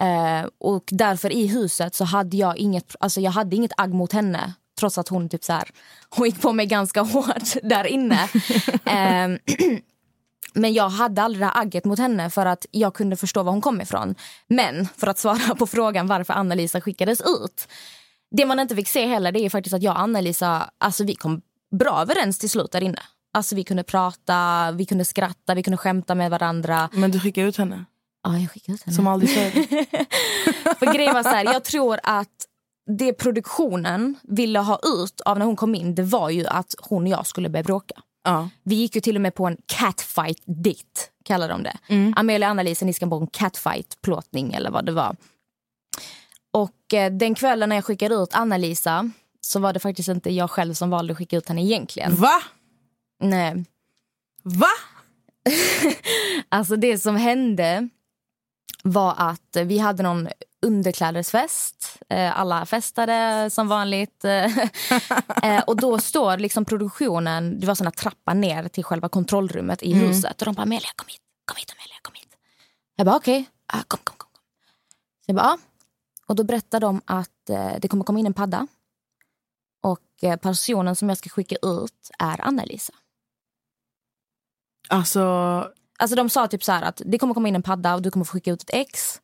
Eh, 0.00 0.48
och 0.58 0.84
därför 0.90 1.32
i 1.32 1.46
huset 1.46 1.94
så 1.94 2.04
hade 2.04 2.36
jag 2.36 2.56
inget, 2.56 2.96
alltså 3.00 3.20
jag 3.20 3.30
hade 3.30 3.56
inget 3.56 3.72
agg 3.76 3.94
mot 3.94 4.12
henne. 4.12 4.52
Trots 4.78 4.98
att 4.98 5.08
hon 5.08 5.28
typ 5.28 5.44
så 5.44 5.52
här, 5.52 5.70
hon 6.08 6.26
gick 6.26 6.40
på 6.42 6.52
mig 6.52 6.66
ganska 6.66 7.00
hårt 7.12 7.52
där 7.62 7.86
inne. 7.86 8.28
Eh, 8.84 9.28
men 10.54 10.72
jag 10.72 10.88
hade 10.88 11.22
aldrig 11.22 11.42
det 11.42 11.46
här 11.46 11.62
agget 11.62 11.84
mot 11.84 11.98
henne 11.98 12.30
för 12.30 12.46
att 12.46 12.66
jag 12.70 12.94
kunde 12.94 13.16
förstå 13.16 13.42
var 13.42 13.52
hon 13.52 13.60
kom 13.60 13.80
ifrån. 13.80 14.14
Men 14.46 14.88
för 14.96 15.06
att 15.06 15.18
svara 15.18 15.54
på 15.58 15.66
frågan 15.66 16.06
varför 16.06 16.34
Anna-Lisa 16.34 16.80
skickades 16.80 17.20
ut. 17.20 17.68
Det 18.30 18.46
man 18.46 18.60
inte 18.60 18.76
fick 18.76 18.88
se 18.88 19.06
heller 19.06 19.32
det 19.32 19.40
är 19.40 19.50
faktiskt 19.50 19.74
att 19.74 19.82
jag 19.82 19.92
och 19.92 20.00
Anna-Lisa 20.00 20.70
alltså 20.78 21.04
vi 21.04 21.14
kom 21.14 21.40
bra 21.78 22.00
överens 22.00 22.38
till 22.38 22.50
slut 22.50 22.72
där 22.72 22.82
inne. 22.82 23.02
Alltså 23.32 23.54
vi 23.54 23.64
kunde 23.64 23.82
prata, 23.82 24.70
vi 24.72 24.86
kunde 24.86 25.04
skratta, 25.04 25.54
vi 25.54 25.62
kunde 25.62 25.76
skämta 25.76 26.14
med 26.14 26.30
varandra. 26.30 26.88
Men 26.92 27.10
du 27.10 27.20
skickar 27.20 27.42
ut 27.42 27.56
henne. 27.56 27.84
Ja, 28.22 28.38
jag 28.38 28.50
skickade 28.50 28.74
ut 28.74 28.82
henne. 28.82 28.96
Som 28.96 29.06
aldrig 29.06 29.30
förr. 29.30 29.50
För 30.78 30.94
grejen 30.94 31.14
var 31.14 31.22
så 31.22 31.28
här, 31.28 31.44
jag 31.44 31.64
tror 31.64 31.98
att 32.02 32.46
det 32.98 33.12
produktionen 33.12 34.16
ville 34.22 34.58
ha 34.58 34.78
ut 34.84 35.20
av 35.20 35.38
när 35.38 35.46
hon 35.46 35.56
kom 35.56 35.74
in 35.74 35.94
det 35.94 36.02
var 36.02 36.30
ju 36.30 36.46
att 36.46 36.74
hon 36.78 37.02
och 37.02 37.08
jag 37.08 37.26
skulle 37.26 37.48
börja 37.48 37.62
bråka. 37.62 37.94
ja. 38.24 38.48
Vi 38.62 38.74
gick 38.74 38.94
ju 38.94 39.00
till 39.00 39.16
och 39.16 39.22
med 39.22 39.34
på 39.34 39.46
en 39.46 39.56
catfight 39.66 40.42
date, 40.46 41.00
kallar 41.24 41.48
de 41.48 41.62
det. 41.62 41.76
Mm. 41.88 42.14
Amelia 42.16 42.46
och 42.48 42.50
Anna-Lisa 42.50 42.84
ni 42.84 42.92
ska 42.92 43.06
på 43.06 43.16
en 43.16 43.26
catfight-plåtning 43.26 44.52
eller 44.54 44.70
vad 44.70 44.86
det 44.86 44.92
var. 44.92 45.16
Och 46.50 46.94
eh, 46.94 47.12
den 47.12 47.34
kvällen 47.34 47.68
när 47.68 47.76
jag 47.76 47.84
skickade 47.84 48.14
ut 48.14 48.28
Anna-Lisa 48.32 49.10
så 49.40 49.60
var 49.60 49.72
det 49.72 49.80
faktiskt 49.80 50.08
inte 50.08 50.30
jag 50.32 50.50
själv 50.50 50.74
som 50.74 50.90
valde 50.90 51.12
att 51.12 51.18
skicka 51.18 51.36
ut 51.36 51.48
henne 51.48 51.62
egentligen. 51.64 52.14
Va? 52.14 52.42
Nej. 53.20 53.64
Va? 54.42 54.66
Alltså 56.48 56.76
det 56.76 56.98
som 56.98 57.16
hände 57.16 57.88
var 58.90 59.14
att 59.16 59.56
vi 59.64 59.78
hade 59.78 60.02
någon 60.02 60.28
underklädesfest. 60.62 61.98
Eh, 62.08 62.40
Alla 62.40 62.66
festade 62.66 63.50
som 63.50 63.68
vanligt. 63.68 64.24
Eh, 64.24 64.58
eh, 65.42 65.62
och 65.66 65.76
då 65.76 65.98
står 65.98 66.38
liksom 66.38 66.64
produktionen, 66.64 67.60
det 67.60 67.66
var 67.66 67.74
såna 67.74 67.90
trappa 67.90 68.34
ner 68.34 68.68
till 68.68 68.84
själva 68.84 69.08
kontrollrummet 69.08 69.82
i 69.82 69.94
huset. 69.94 70.42
Och 70.42 70.44
de 70.44 70.54
bara 70.54 70.62
Amelia 70.62 70.90
kom 70.96 71.06
hit, 71.08 71.20
kom 71.44 71.56
hit 71.56 71.72
Amelia, 71.78 71.96
kom 72.02 72.14
hit. 72.14 72.36
Jag 72.96 73.06
bara 73.06 73.16
okej, 73.16 73.48
ah, 73.66 73.82
kom, 73.88 74.00
kom, 74.04 74.16
kom. 74.16 74.30
Så 75.24 75.24
jag 75.26 75.36
bara, 75.36 75.46
ah. 75.46 75.58
Och 76.26 76.36
då 76.36 76.44
berättar 76.44 76.80
de 76.80 77.00
att 77.04 77.46
det 77.80 77.88
kommer 77.88 78.04
komma 78.04 78.18
in 78.18 78.26
en 78.26 78.34
padda. 78.34 78.66
Och 79.82 80.40
personen 80.40 80.96
som 80.96 81.08
jag 81.08 81.18
ska 81.18 81.28
skicka 81.28 81.56
ut 81.62 82.10
är 82.18 82.40
Anna-Lisa. 82.40 82.92
Alltså, 84.88 85.22
Alltså 85.98 86.16
de 86.16 86.30
sa 86.30 86.46
typ 86.46 86.64
så 86.64 86.72
här 86.72 86.82
att 86.82 87.02
det 87.04 87.18
kommer 87.18 87.34
komma 87.34 87.48
in 87.48 87.54
en 87.56 87.62
padda 87.62 87.94
och 87.94 88.02
du 88.02 88.10
kommer 88.10 88.24
få 88.24 88.32
skicka 88.32 88.50
ut 88.50 88.62
ett 88.62 88.70
ex. 88.74 89.20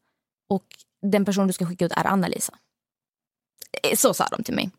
Och 0.48 0.64
den 1.12 1.24
person 1.24 1.46
du 1.46 1.52
ska 1.52 1.66
skicka 1.66 1.84
ut 1.84 1.92
är 1.92 2.06
Anna-Lisa. 2.06 2.54
Eh, 3.82 3.96
Så 3.96 4.14
sa 4.14 4.26
de 4.36 4.42
till 4.44 4.54
mig. 4.54 4.70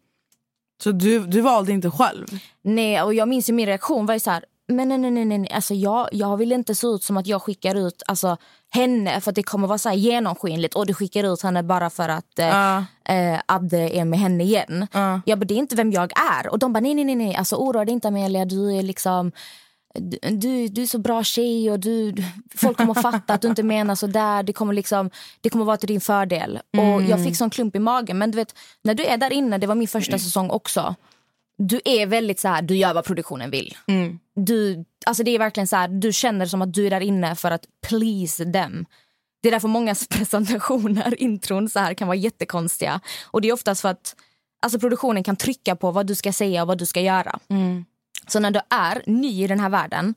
så 0.84 0.91
du, 0.91 1.19
du 1.27 1.41
valde 1.41 1.71
inte 1.71 1.91
själv? 1.91 2.25
Nej, 2.62 3.01
och 3.01 3.13
jag 3.13 3.27
minns 3.27 3.49
ju 3.49 3.53
min 3.53 3.65
reaktion 3.65 4.05
var 4.05 4.13
ju 4.13 4.19
så 4.19 4.31
här. 4.31 4.45
Men 4.67 4.89
nej, 4.89 4.97
nej, 4.97 5.12
nej, 5.12 5.25
nej. 5.25 5.51
Alltså 5.51 5.73
jag, 5.73 6.10
jag 6.12 6.38
vill 6.38 6.51
inte 6.51 6.75
se 6.75 6.88
ut 6.88 7.03
som 7.03 7.17
att 7.17 7.27
jag 7.27 7.41
skickar 7.41 7.75
ut 7.75 8.03
alltså, 8.08 8.38
henne 8.69 9.21
för 9.21 9.31
att 9.31 9.36
det 9.36 9.43
kommer 9.43 9.67
vara 9.67 9.77
så 9.77 9.89
här 9.89 9.95
genomskinligt 9.95 10.75
och 10.75 10.86
du 10.86 10.93
skickar 10.93 11.34
ut 11.34 11.41
henne 11.41 11.63
bara 11.63 11.89
för 11.89 12.10
att 12.10 12.39
eh, 12.39 12.45
Ja. 12.47 12.86
eh, 13.13 13.39
Adde 13.45 13.77
är 13.95 14.05
med 14.05 14.19
henne 14.19 14.43
igen. 14.43 14.88
Ja. 14.91 15.21
Jag 15.25 15.39
bara, 15.39 15.45
det 15.45 15.53
är 15.53 15.58
inte 15.58 15.75
vem 15.75 15.91
jag 15.91 16.12
är. 16.31 16.47
Och 16.49 16.60
de 16.60 16.73
bara, 16.73 16.79
nej, 16.79 16.93
nej, 16.93 17.05
nej, 17.05 17.15
nej. 17.15 17.36
Alltså, 17.36 17.55
oroa 17.55 17.86
dig 17.86 17.93
inte 17.93 18.08
Amelia, 18.08 18.45
du 18.45 18.77
är 18.77 18.81
liksom... 18.84 19.31
Du, 19.99 20.67
du, 20.67 20.81
är 20.81 20.86
så 20.86 20.99
bra 20.99 21.23
tjej 21.23 21.71
och 21.71 21.79
du, 21.79 22.15
folk 22.55 22.77
kommer 22.77 22.91
att 22.91 23.01
fatta 23.01 23.34
att 23.34 23.41
du 23.41 23.47
inte 23.47 23.63
menar 23.63 23.95
så 23.95 24.08
där. 24.08 24.43
Det 24.43 24.53
kommer, 24.53 24.73
liksom, 24.73 25.10
det 25.41 25.49
kommer 25.49 25.65
vara 25.65 25.77
till 25.77 25.88
din 25.88 26.01
fördel. 26.01 26.60
Och 26.77 27.01
Jag 27.03 27.23
fick 27.23 27.38
sån 27.38 27.49
klump 27.49 27.75
i 27.75 27.79
magen. 27.79 28.17
Men 28.17 28.31
du 28.31 28.36
vet, 28.36 28.55
när 28.84 28.93
du 28.93 29.05
är 29.05 29.17
där 29.17 29.34
inne, 29.34 29.58
det 29.58 29.67
var 29.67 29.75
min 29.75 29.88
första 29.88 30.19
säsong 30.19 30.49
också. 30.49 30.95
Du 31.58 31.81
är 31.86 32.05
väldigt 32.05 32.39
så 32.39 32.47
här, 32.47 32.62
du 32.62 32.75
gör 32.75 32.93
vad 32.93 33.05
produktionen 33.05 33.51
vill. 33.51 33.77
Mm. 33.88 34.19
Du, 34.36 34.86
alltså 35.05 35.23
det 35.23 35.31
är 35.31 35.39
verkligen 35.39 35.67
så 35.67 35.75
här, 35.75 35.88
du 35.88 36.13
känner 36.13 36.45
som 36.45 36.62
att 36.62 36.73
du 36.73 36.86
är 36.86 36.89
där 36.89 37.01
inne 37.01 37.36
för 37.36 37.51
att 37.51 37.65
please 37.88 38.43
them. 38.43 38.86
Det 39.41 39.49
är 39.49 39.51
därför 39.51 39.67
många 39.67 39.95
presentationer, 40.10 41.21
intron 41.21 41.69
så 41.69 41.79
här 41.79 41.93
kan 41.93 42.08
vara 42.08 42.17
jättekonstiga. 42.17 43.01
Och 43.23 43.41
det 43.41 43.49
är 43.49 43.53
oftast 43.53 43.81
för 43.81 43.89
att 43.89 44.15
alltså 44.62 44.79
produktionen 44.79 45.23
kan 45.23 45.36
trycka 45.36 45.75
på 45.75 45.91
vad 45.91 46.08
du 46.08 46.15
ska 46.15 46.34
säga 46.34 46.62
och 46.62 46.67
vad 46.67 46.77
du 46.77 46.86
ska 46.86 47.01
göra. 47.01 47.39
Mm. 47.49 47.86
Så 48.28 48.40
när 48.40 48.52
du 48.52 48.60
är 48.70 49.04
ny 49.06 49.44
i 49.44 49.48
den 49.48 49.60
här 49.60 49.70
världen, 49.70 50.16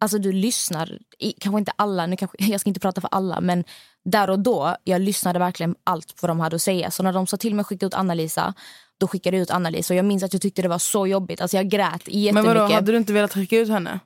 alltså 0.00 0.18
du 0.18 0.32
lyssnar, 0.32 0.98
i, 1.18 1.32
kanske 1.32 1.58
inte 1.58 1.72
alla, 1.76 2.06
nu 2.06 2.16
kanske, 2.16 2.36
jag 2.44 2.60
ska 2.60 2.70
inte 2.70 2.80
prata 2.80 3.00
för 3.00 3.08
alla, 3.12 3.40
men 3.40 3.64
där 4.04 4.30
och 4.30 4.38
då, 4.38 4.76
jag 4.84 5.00
lyssnade 5.00 5.38
verkligen 5.38 5.74
allt 5.84 6.14
vad 6.22 6.30
de 6.30 6.40
hade 6.40 6.56
att 6.56 6.62
säga. 6.62 6.90
Så 6.90 7.02
när 7.02 7.12
de 7.12 7.26
sa 7.26 7.36
till 7.36 7.54
mig 7.54 7.60
att 7.60 7.66
skicka 7.66 7.86
ut 7.86 7.94
Anna-Lisa, 7.94 8.54
då 8.98 9.08
skickade 9.08 9.36
jag 9.36 9.42
ut 9.42 9.50
Anna-Lisa. 9.50 9.94
Och 9.94 9.98
jag 9.98 10.04
minns 10.04 10.22
att 10.22 10.32
jag 10.32 10.42
tyckte 10.42 10.62
det 10.62 10.68
var 10.68 10.78
så 10.78 11.06
jobbigt, 11.06 11.40
alltså 11.40 11.56
jag 11.56 11.68
grät 11.68 12.06
Men 12.06 12.20
jättemycket. 12.20 12.54
vadå, 12.56 12.74
hade 12.74 12.92
du 12.92 12.98
inte 12.98 13.12
velat 13.12 13.32
skicka 13.34 13.56
ut 13.58 13.68
henne? 13.68 14.00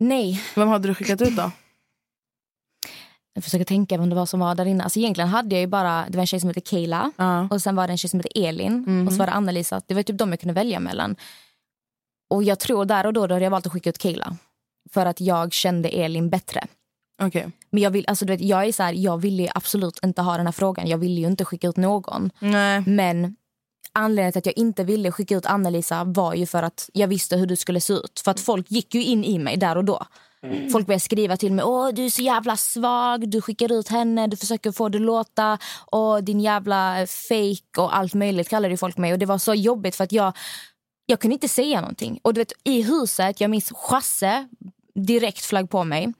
Nej, 0.00 0.42
Vem 0.54 0.68
hade 0.68 0.88
du 0.88 0.94
skickat 0.94 1.22
ut 1.22 1.36
då? 1.36 1.50
jag 3.34 3.44
försöker 3.44 3.64
tänka 3.64 3.98
vem 3.98 4.08
det 4.10 4.14
var 4.16 4.26
som 4.26 4.40
var 4.40 4.54
där 4.54 4.64
inne. 4.66 4.84
Alltså 4.84 4.98
egentligen 4.98 5.28
hade 5.28 5.54
jag 5.54 5.60
ju 5.60 5.66
bara, 5.66 6.04
det 6.08 6.16
var 6.16 6.20
en 6.22 6.26
tjej 6.26 6.40
som 6.40 6.48
heter 6.50 6.60
Kayla 6.60 7.12
Ja. 7.16 7.48
och 7.50 7.62
sen 7.62 7.76
var 7.76 7.86
det 7.86 7.92
en 7.92 7.98
tjej 7.98 8.10
som 8.10 8.20
heter 8.20 8.32
Elin 8.48 9.06
och 9.06 9.12
så 9.12 9.18
var 9.18 9.26
det 9.26 9.32
Anna-Lisa. 9.32 9.80
Det 9.86 9.94
var 9.94 10.02
typ 10.02 10.18
de 10.18 10.30
jag 10.30 10.40
kunde 10.40 10.54
välja 10.54 10.80
mellan. 10.80 11.16
Och 12.30 12.44
jag 12.44 12.58
tror 12.58 12.84
där 12.84 13.06
och 13.06 13.12
då, 13.12 13.26
då 13.26 13.34
hade 13.34 13.44
jag 13.44 13.50
valt 13.50 13.66
att 13.66 13.72
skicka 13.72 13.90
ut 13.90 13.98
Kayla. 13.98 14.36
För 14.90 15.06
att 15.06 15.20
jag 15.20 15.52
kände 15.52 15.88
Elin 15.88 16.30
bättre. 16.30 16.66
Okej. 17.22 17.50
Men 17.70 17.82
jag, 17.82 17.90
vill, 17.90 18.04
alltså, 18.08 18.24
du 18.24 18.32
vet, 18.32 18.40
jag 18.40 18.64
är 18.64 18.72
så 18.72 18.82
här, 18.82 18.92
jag 18.92 19.18
ville 19.18 19.42
ju 19.42 19.48
absolut 19.54 19.98
inte 20.04 20.22
ha 20.22 20.36
den 20.36 20.46
här 20.46 20.52
frågan. 20.52 20.86
Jag 20.86 20.98
ville 20.98 21.20
ju 21.20 21.26
inte 21.26 21.44
skicka 21.44 21.68
ut 21.68 21.76
någon. 21.76 22.30
Nej. 22.38 22.82
Men 22.86 23.36
anledningen 23.92 24.32
till 24.32 24.38
att 24.38 24.46
jag 24.46 24.58
inte 24.58 24.84
ville 24.84 25.12
skicka 25.12 25.36
ut 25.36 25.46
Anna-Lisa 25.46 26.04
var 26.04 26.34
ju 26.34 26.46
för 26.46 26.62
att 26.62 26.90
jag 26.92 27.08
visste 27.08 27.36
hur 27.36 27.46
du 27.46 27.56
skulle 27.56 27.80
se 27.80 27.92
ut. 27.92 28.20
För 28.24 28.30
att 28.30 28.40
folk 28.40 28.70
gick 28.70 28.94
ju 28.94 29.04
in 29.04 29.24
i 29.24 29.38
mig 29.38 29.56
där 29.56 29.76
och 29.76 29.84
då. 29.84 30.06
Folk 30.72 30.86
började 30.86 31.00
skriva 31.00 31.36
till 31.36 31.52
mig. 31.52 31.64
Åh, 31.64 31.88
du 31.88 32.04
är 32.04 32.10
så 32.10 32.22
jävla 32.22 32.56
svag. 32.56 33.28
Du 33.28 33.40
skickar 33.40 33.72
ut 33.72 33.88
henne. 33.88 34.26
Du 34.26 34.36
försöker 34.36 34.72
få 34.72 34.88
det 34.88 34.98
att 34.98 35.02
låta. 35.02 35.58
Åh, 35.92 36.18
din 36.18 36.40
jävla 36.40 37.06
fake 37.06 37.80
och 37.80 37.96
allt 37.96 38.14
möjligt 38.14 38.48
kallade 38.48 38.72
ju 38.74 38.76
folk 38.76 38.96
mig. 38.96 39.12
Och 39.12 39.18
det 39.18 39.26
var 39.26 39.38
så 39.38 39.54
jobbigt 39.54 39.96
för 39.96 40.04
att 40.04 40.12
jag, 40.12 40.32
jag 41.10 41.20
kunde 41.20 41.34
inte 41.34 41.48
säga 41.48 41.80
någonting. 41.80 42.20
Och 42.22 42.34
du 42.34 42.40
vet, 42.40 42.52
i 42.64 42.82
huset, 42.82 43.40
jag 43.40 43.50
minns 43.50 43.72
Chasse 43.72 44.48
direkt 44.94 45.44
flög 45.44 45.70
på 45.70 45.84
mig. 45.84 46.12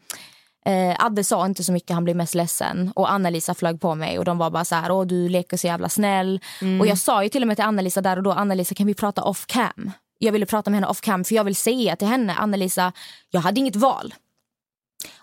Eh, 0.66 1.04
Adde 1.04 1.24
sa 1.24 1.46
inte 1.46 1.64
så 1.64 1.72
mycket, 1.72 1.90
han 1.94 2.04
blev 2.04 2.16
mest 2.16 2.34
ledsen. 2.34 2.92
Och 2.96 3.12
Anna-Lisa 3.12 3.54
flög 3.54 3.80
på 3.80 3.94
mig 3.94 4.18
och 4.18 4.24
de 4.24 4.38
var 4.38 4.50
bara 4.50 4.64
så 4.64 4.74
här, 4.74 4.90
åh 4.90 5.06
du 5.06 5.28
leker 5.28 5.56
så 5.56 5.66
jävla 5.66 5.88
snäll. 5.88 6.40
Och 6.80 6.86
jag 6.86 6.98
sa 6.98 7.22
ju 7.22 7.28
till 7.28 7.42
och 7.42 7.48
med 7.48 7.56
till 7.56 7.64
Anna-Lisa 7.64 8.00
där 8.00 8.16
och 8.16 8.22
då, 8.22 8.32
Anna-Lisa 8.32 8.74
kan 8.74 8.86
vi 8.86 8.94
prata 8.94 9.22
off 9.22 9.46
cam? 9.46 9.90
Jag 10.18 10.32
ville 10.32 10.46
prata 10.46 10.70
med 10.70 10.76
henne 10.76 10.86
off 10.86 11.00
cam 11.00 11.24
för 11.24 11.34
jag 11.34 11.44
vill 11.44 11.56
säga 11.56 11.96
till 11.96 12.08
henne, 12.08 12.34
Anna-Lisa, 12.34 12.92
jag 13.30 13.40
hade 13.40 13.60
inget 13.60 13.76
val. 13.76 14.14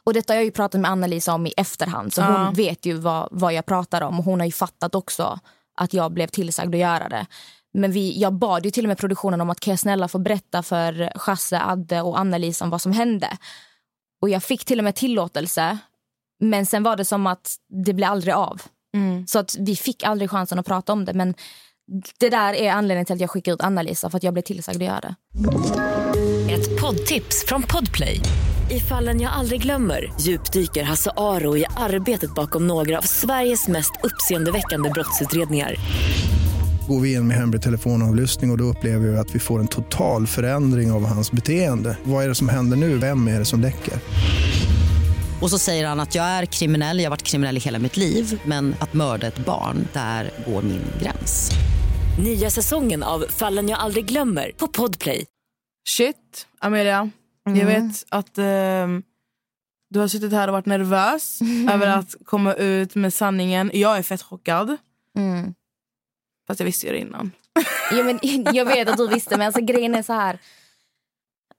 Och 0.04 0.14
detta 0.14 0.34
har 0.34 0.36
jag 0.36 0.46
ju 0.46 0.52
pratat 0.52 0.82
med 0.82 0.92
Anna-Lisa 0.92 1.34
om 1.34 1.48
i 1.48 1.54
efterhand 1.58 2.14
så 2.14 2.22
Ja. 2.22 2.26
hon 2.46 2.54
vet 2.54 2.86
ju 2.86 2.94
vad, 2.94 3.28
vad 3.32 3.54
jag 3.54 3.66
pratar 3.66 4.02
om 4.02 4.20
och 4.20 4.26
hon 4.26 4.40
har 4.40 4.46
ju 4.46 4.52
fattat 4.52 4.96
också 4.96 5.40
att 5.78 5.94
jag 5.94 6.12
blev 6.12 6.28
tillsagd 6.28 6.76
att 6.76 6.82
göra 6.82 7.10
det. 7.10 7.26
Men 7.74 7.92
vi, 7.92 8.20
jag 8.20 8.34
bad 8.34 8.66
ju 8.66 8.72
till 8.72 8.86
och 8.86 8.88
med 8.88 8.98
produktionen 8.98 9.42
om 9.42 9.50
att 9.50 9.60
kan 9.60 9.72
jag 9.72 9.80
snälla 9.80 10.08
få 10.08 10.20
berätta 10.20 10.64
för 10.64 11.12
Chasse, 11.16 11.62
Adde 11.62 12.02
och 12.02 12.20
Anna-Lisa 12.20 12.66
om 12.66 12.72
vad 12.72 12.82
som 12.82 12.92
hände. 12.92 13.38
Och 14.22 14.30
jag 14.30 14.44
fick 14.44 14.66
till 14.66 14.80
och 14.80 14.84
med 14.84 14.96
tillåtelse. 14.96 15.78
Men 16.40 16.66
sen 16.66 16.84
var 16.84 16.96
det 16.96 17.06
som 17.06 17.28
att 17.28 17.56
det 17.86 17.94
blev 17.94 18.12
aldrig 18.12 18.34
av. 18.34 18.62
Mm. 18.96 19.28
Så 19.28 19.40
att 19.40 19.56
vi 19.60 19.76
fick 19.76 20.04
aldrig 20.04 20.30
chansen 20.30 20.60
att 20.60 20.66
prata 20.66 20.94
om 20.94 21.06
det. 21.06 21.14
Men 21.14 21.34
det 22.20 22.30
där 22.30 22.54
är 22.54 22.72
anledningen 22.72 23.06
till 23.06 23.16
att 23.16 23.22
jag 23.22 23.30
skickar 23.30 23.54
ut 23.54 23.62
Anna-Lisa 23.62 24.10
för 24.10 24.18
att 24.18 24.24
jag 24.24 24.34
blev 24.34 24.44
tillsagd 24.44 24.78
att 24.78 24.84
göra 24.84 25.00
det. 25.00 25.16
Ett 26.54 26.82
poddtips 26.82 27.46
från 27.48 27.64
Podplay. 27.64 28.22
I 28.72 28.80
fallen 28.80 29.22
jag 29.22 29.34
aldrig 29.34 29.62
glömmer 29.62 30.14
djupdyker 30.22 30.84
Hasse 30.84 31.12
Aro 31.18 31.58
i 31.58 31.66
arbetet 31.78 32.36
bakom 32.36 32.68
några 32.68 32.98
av 32.98 33.02
Sveriges 33.02 33.68
mest 33.68 33.92
uppseendeväckande 34.04 34.90
brottsutredningar. 34.90 35.76
Går 36.88 37.00
vi 37.00 37.14
in 37.14 37.28
med 37.28 37.38
hemlig 37.38 37.62
telefonavlyssning 37.62 38.50
och, 38.50 38.54
och 38.54 38.58
då 38.58 38.64
upplever 38.64 39.08
vi 39.08 39.18
att 39.18 39.36
vi 39.36 39.40
får 39.40 39.60
en 39.60 39.68
total 39.68 40.28
förändring 40.28 40.92
av 40.92 41.06
hans 41.06 41.32
beteende. 41.32 41.98
Vad 42.04 42.24
är 42.24 42.28
det 42.28 42.36
som 42.36 42.50
händer 42.50 42.78
nu? 42.78 42.98
Vem 42.98 43.28
är 43.28 43.40
det 43.40 43.46
som 43.46 43.62
läcker? 43.62 43.94
Och 45.42 45.50
så 45.50 45.60
säger 45.60 45.88
han 45.88 46.00
att 46.00 46.16
jag 46.16 46.26
är 46.26 46.46
kriminell, 46.46 46.98
jag 47.00 47.06
har 47.06 47.10
varit 47.10 47.24
kriminell 47.24 47.58
i 47.58 47.60
hela 47.60 47.80
mitt 47.80 47.98
liv 47.98 48.42
men 48.46 48.76
att 48.80 48.94
mörda 48.94 49.28
ett 49.28 49.46
barn, 49.46 49.88
där 49.94 50.32
går 50.48 50.62
min 50.62 50.82
gräns. 51.02 51.52
Nya 52.24 52.50
säsongen 52.50 53.04
av 53.04 53.26
Fallen 53.30 53.70
jag 53.70 53.80
aldrig 53.80 54.06
glömmer 54.06 54.52
på 54.58 54.68
Podplay. 54.68 55.26
Shit, 55.90 56.48
Amelia. 56.60 57.10
Jag 57.46 57.66
vet 57.66 58.06
att 58.10 58.38
ehm, 58.38 59.04
du 59.90 60.00
har 60.00 60.08
suttit 60.08 60.32
här 60.32 60.48
och 60.48 60.54
varit 60.54 60.66
nervös 60.66 61.40
över 61.74 61.88
att 61.88 62.16
komma 62.26 62.54
ut 62.54 62.96
med 62.96 63.14
sanningen. 63.14 63.72
Jag 63.74 63.98
är 63.98 64.04
fett 64.04 64.22
chockad. 64.22 64.78
Mm. 65.18 65.54
Fast 66.48 66.60
jag 66.60 66.66
visste 66.66 66.88
ju 66.88 66.94
det 66.94 67.00
innan. 67.00 67.32
Ja, 67.92 68.04
men, 68.04 68.20
jag 68.56 68.66
vet 68.66 68.90
att 68.90 68.98
du 68.98 69.08
visste, 69.08 69.38
men 69.38 69.48
alltså, 69.48 69.62
grejen 69.62 69.96
är 69.96 70.02
så 70.02 70.14
här... 70.14 70.40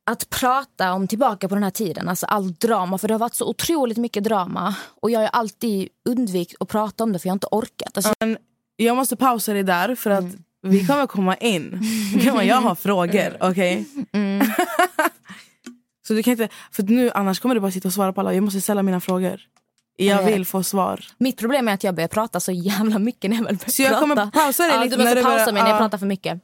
Att 0.07 0.31
prata 0.31 0.92
om 0.92 1.09
tillbaka 1.09 1.48
på 1.48 1.55
den 1.55 1.64
här 1.64 1.70
tiden, 1.70 2.09
alltså 2.09 2.27
allt 2.27 2.61
drama, 2.61 2.98
för 2.98 3.09
det 3.09 3.14
har 3.14 3.18
varit 3.18 3.35
så 3.35 3.48
otroligt 3.48 3.98
mycket 3.98 4.24
drama. 4.24 4.74
Och 5.01 5.11
jag 5.11 5.20
har 5.20 5.27
alltid 5.27 5.88
undvikit 6.09 6.57
att 6.61 6.68
prata 6.68 7.05
om 7.05 7.12
det 7.12 7.18
för 7.18 7.27
jag 7.27 7.33
har 7.33 7.37
inte 7.37 7.46
orkat. 7.51 7.96
Alltså, 7.96 8.12
Men 8.20 8.38
jag 8.77 8.96
måste 8.96 9.16
pausa 9.16 9.53
dig 9.53 9.62
där 9.62 9.94
för 9.94 10.11
att 10.11 10.24
vi 10.62 10.87
kommer 10.87 11.07
komma 11.07 11.37
in. 11.37 11.81
Jag 12.42 12.57
har 12.57 12.74
frågor, 12.74 13.37
okej? 13.40 13.85
Så 16.07 16.14
du 16.14 16.22
kan 16.22 16.31
inte, 16.31 16.48
för 16.72 16.83
nu 16.83 17.11
annars 17.11 17.40
kommer 17.40 17.55
du 17.55 17.61
bara 17.61 17.70
sitta 17.72 17.88
och 17.88 17.94
svara 17.94 18.12
på 18.12 18.20
alla. 18.20 18.35
Jag 18.35 18.44
måste 18.44 18.61
ställa 18.61 18.83
mina 18.83 19.01
frågor. 19.01 19.40
Jag 20.07 20.23
vill 20.23 20.47
få 20.47 20.63
svar. 20.63 21.05
Mitt 21.19 21.37
problem 21.39 21.69
är 21.69 21.75
att 21.75 21.85
jag 21.85 21.95
börjar 21.95 22.09
prata 22.09 22.41
så 22.41 22.53
jävla 22.53 22.99
mycket 22.99 23.31
när 23.31 23.37
jag 23.37 23.45
väl 23.45 23.57
börjar 23.57 23.71
Så 23.71 23.83
jag 23.83 23.89
prata. 23.89 24.01
kommer 24.01 24.31
pausa 24.31 24.63
dig 24.63 24.73
ja, 24.75 24.85
lite 24.85 24.97
Du 24.97 25.03
måste 25.03 25.15
när 25.15 25.17
du 25.17 25.23
pausa 25.23 25.37
börjar- 25.39 25.53
mig 25.53 25.63
när 25.63 25.69
jag 25.71 25.77
ja. 25.77 25.81
pratar 25.81 25.99
för 25.99 26.07
mycket. 26.07 26.41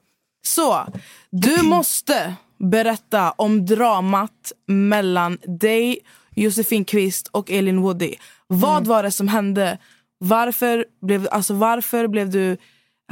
Så, 0.47 0.87
du 1.31 1.63
måste 1.63 2.35
berätta 2.59 3.31
om 3.31 3.67
dramat 3.67 4.53
mellan 4.67 5.39
dig, 5.61 5.99
Josefin 6.37 6.85
Kvist 6.85 7.29
och 7.29 7.51
Elin 7.51 7.81
Woody. 7.81 8.15
Vad 8.47 8.77
Mm. 8.77 8.89
var 8.89 9.03
det 9.03 9.11
som 9.11 9.29
hände? 9.29 9.79
Varför 10.19 10.85
blev, 11.07 11.29
alltså 11.31 11.55
varför 11.55 12.07
blev 12.09 12.31
du, 12.31 12.57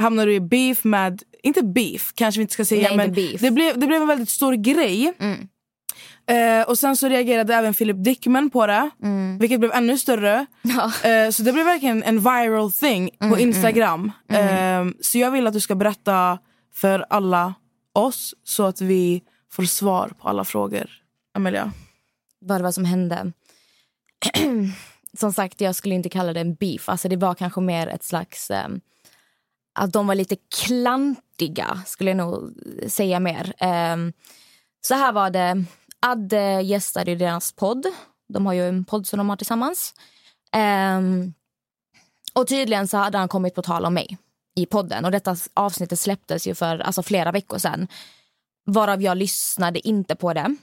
hamnade 0.01 0.31
du 0.31 0.35
i 0.35 0.39
beef 0.39 0.83
med, 0.83 1.23
inte 1.43 1.63
beef 1.63 2.11
kanske 2.15 2.39
vi 2.39 2.41
inte 2.41 2.53
ska 2.53 2.65
säga, 2.65 2.87
Nej, 2.87 2.97
men. 2.97 3.13
Det, 3.41 3.51
blev, 3.51 3.79
det 3.79 3.87
blev 3.87 4.01
en 4.01 4.07
väldigt 4.07 4.29
stor 4.29 4.53
grej. 4.53 5.13
Mm. 5.19 5.47
Eh, 6.27 6.67
och 6.67 6.79
sen 6.79 6.97
så 6.97 7.07
reagerade 7.07 7.55
även 7.55 7.73
Philip 7.73 8.03
Dickman 8.03 8.49
på 8.49 8.67
det, 8.67 8.89
vilket 9.39 9.59
blev 9.59 9.71
ännu 9.71 9.97
större. 9.97 10.33
Mm. 10.33 10.77
Ja. 10.77 11.09
Eh, 11.09 11.29
så 11.29 11.43
det 11.43 11.53
blev 11.53 11.65
verkligen 11.65 12.03
en 12.03 12.19
viral 12.19 12.71
thing 12.71 13.09
på 13.19 13.39
Instagram. 13.39 14.11
Eh, 14.29 14.85
så 15.01 15.17
jag 15.17 15.31
vill 15.31 15.47
att 15.47 15.53
du 15.53 15.59
ska 15.59 15.75
berätta 15.75 16.39
för 16.73 17.05
alla 17.09 17.53
oss 17.93 18.35
så 18.43 18.63
att 18.63 18.81
vi 18.81 19.21
får 19.51 19.63
svar 19.63 20.11
på 20.19 20.29
alla 20.29 20.43
frågor. 20.43 20.89
Amelia. 21.33 21.71
vad 22.39 22.59
det 22.59 22.63
var 22.63 22.71
som 22.71 22.85
hände. 22.85 23.31
som 25.17 25.33
sagt, 25.33 25.61
jag 25.61 25.75
skulle 25.75 25.95
inte 25.95 26.09
kalla 26.09 26.33
det 26.33 26.39
en 26.39 26.55
beef. 26.55 26.89
Alltså, 26.89 27.09
det 27.09 27.15
var 27.15 27.35
kanske 27.35 27.61
mer 27.61 27.87
ett 27.87 28.03
slags... 28.03 28.51
Eh, 28.51 28.67
att 29.75 29.93
de 29.93 30.07
var 30.07 30.15
lite 30.15 30.35
klantiga, 30.65 31.81
skulle 31.85 32.09
jag 32.09 32.17
nog 32.17 32.53
säga 32.87 33.19
mer. 33.19 33.53
Eh, 33.57 33.97
så 34.81 34.93
här 34.93 35.11
var 35.11 35.29
det. 35.29 35.65
Adde 36.05 36.61
gästade 36.61 37.11
i 37.11 37.15
deras 37.15 37.51
podd. 37.51 37.85
De 38.33 38.45
har 38.45 38.53
ju 38.53 38.67
en 38.67 38.85
podd 38.85 39.07
som 39.07 39.17
de 39.17 39.29
har 39.29 39.37
tillsammans. 39.37 39.93
Um, 40.97 41.33
och 42.33 42.47
tydligen 42.47 42.87
så 42.87 42.97
hade 42.97 43.17
han 43.17 43.27
kommit 43.27 43.55
på 43.55 43.61
tal 43.61 43.85
om 43.85 43.93
mig 43.93 44.17
i 44.55 44.65
podden. 44.65 45.05
Och 45.05 45.11
detta 45.11 45.35
avsnittet 45.53 45.99
släpptes 45.99 46.47
ju 46.47 46.55
för 46.55 46.79
alltså, 46.79 47.03
flera 47.03 47.31
veckor 47.31 47.57
sedan. 47.57 47.87
Varav 48.65 49.01
jag 49.01 49.17
lyssnade 49.17 49.87
inte 49.87 50.15
på 50.15 50.33
det. 50.33 50.55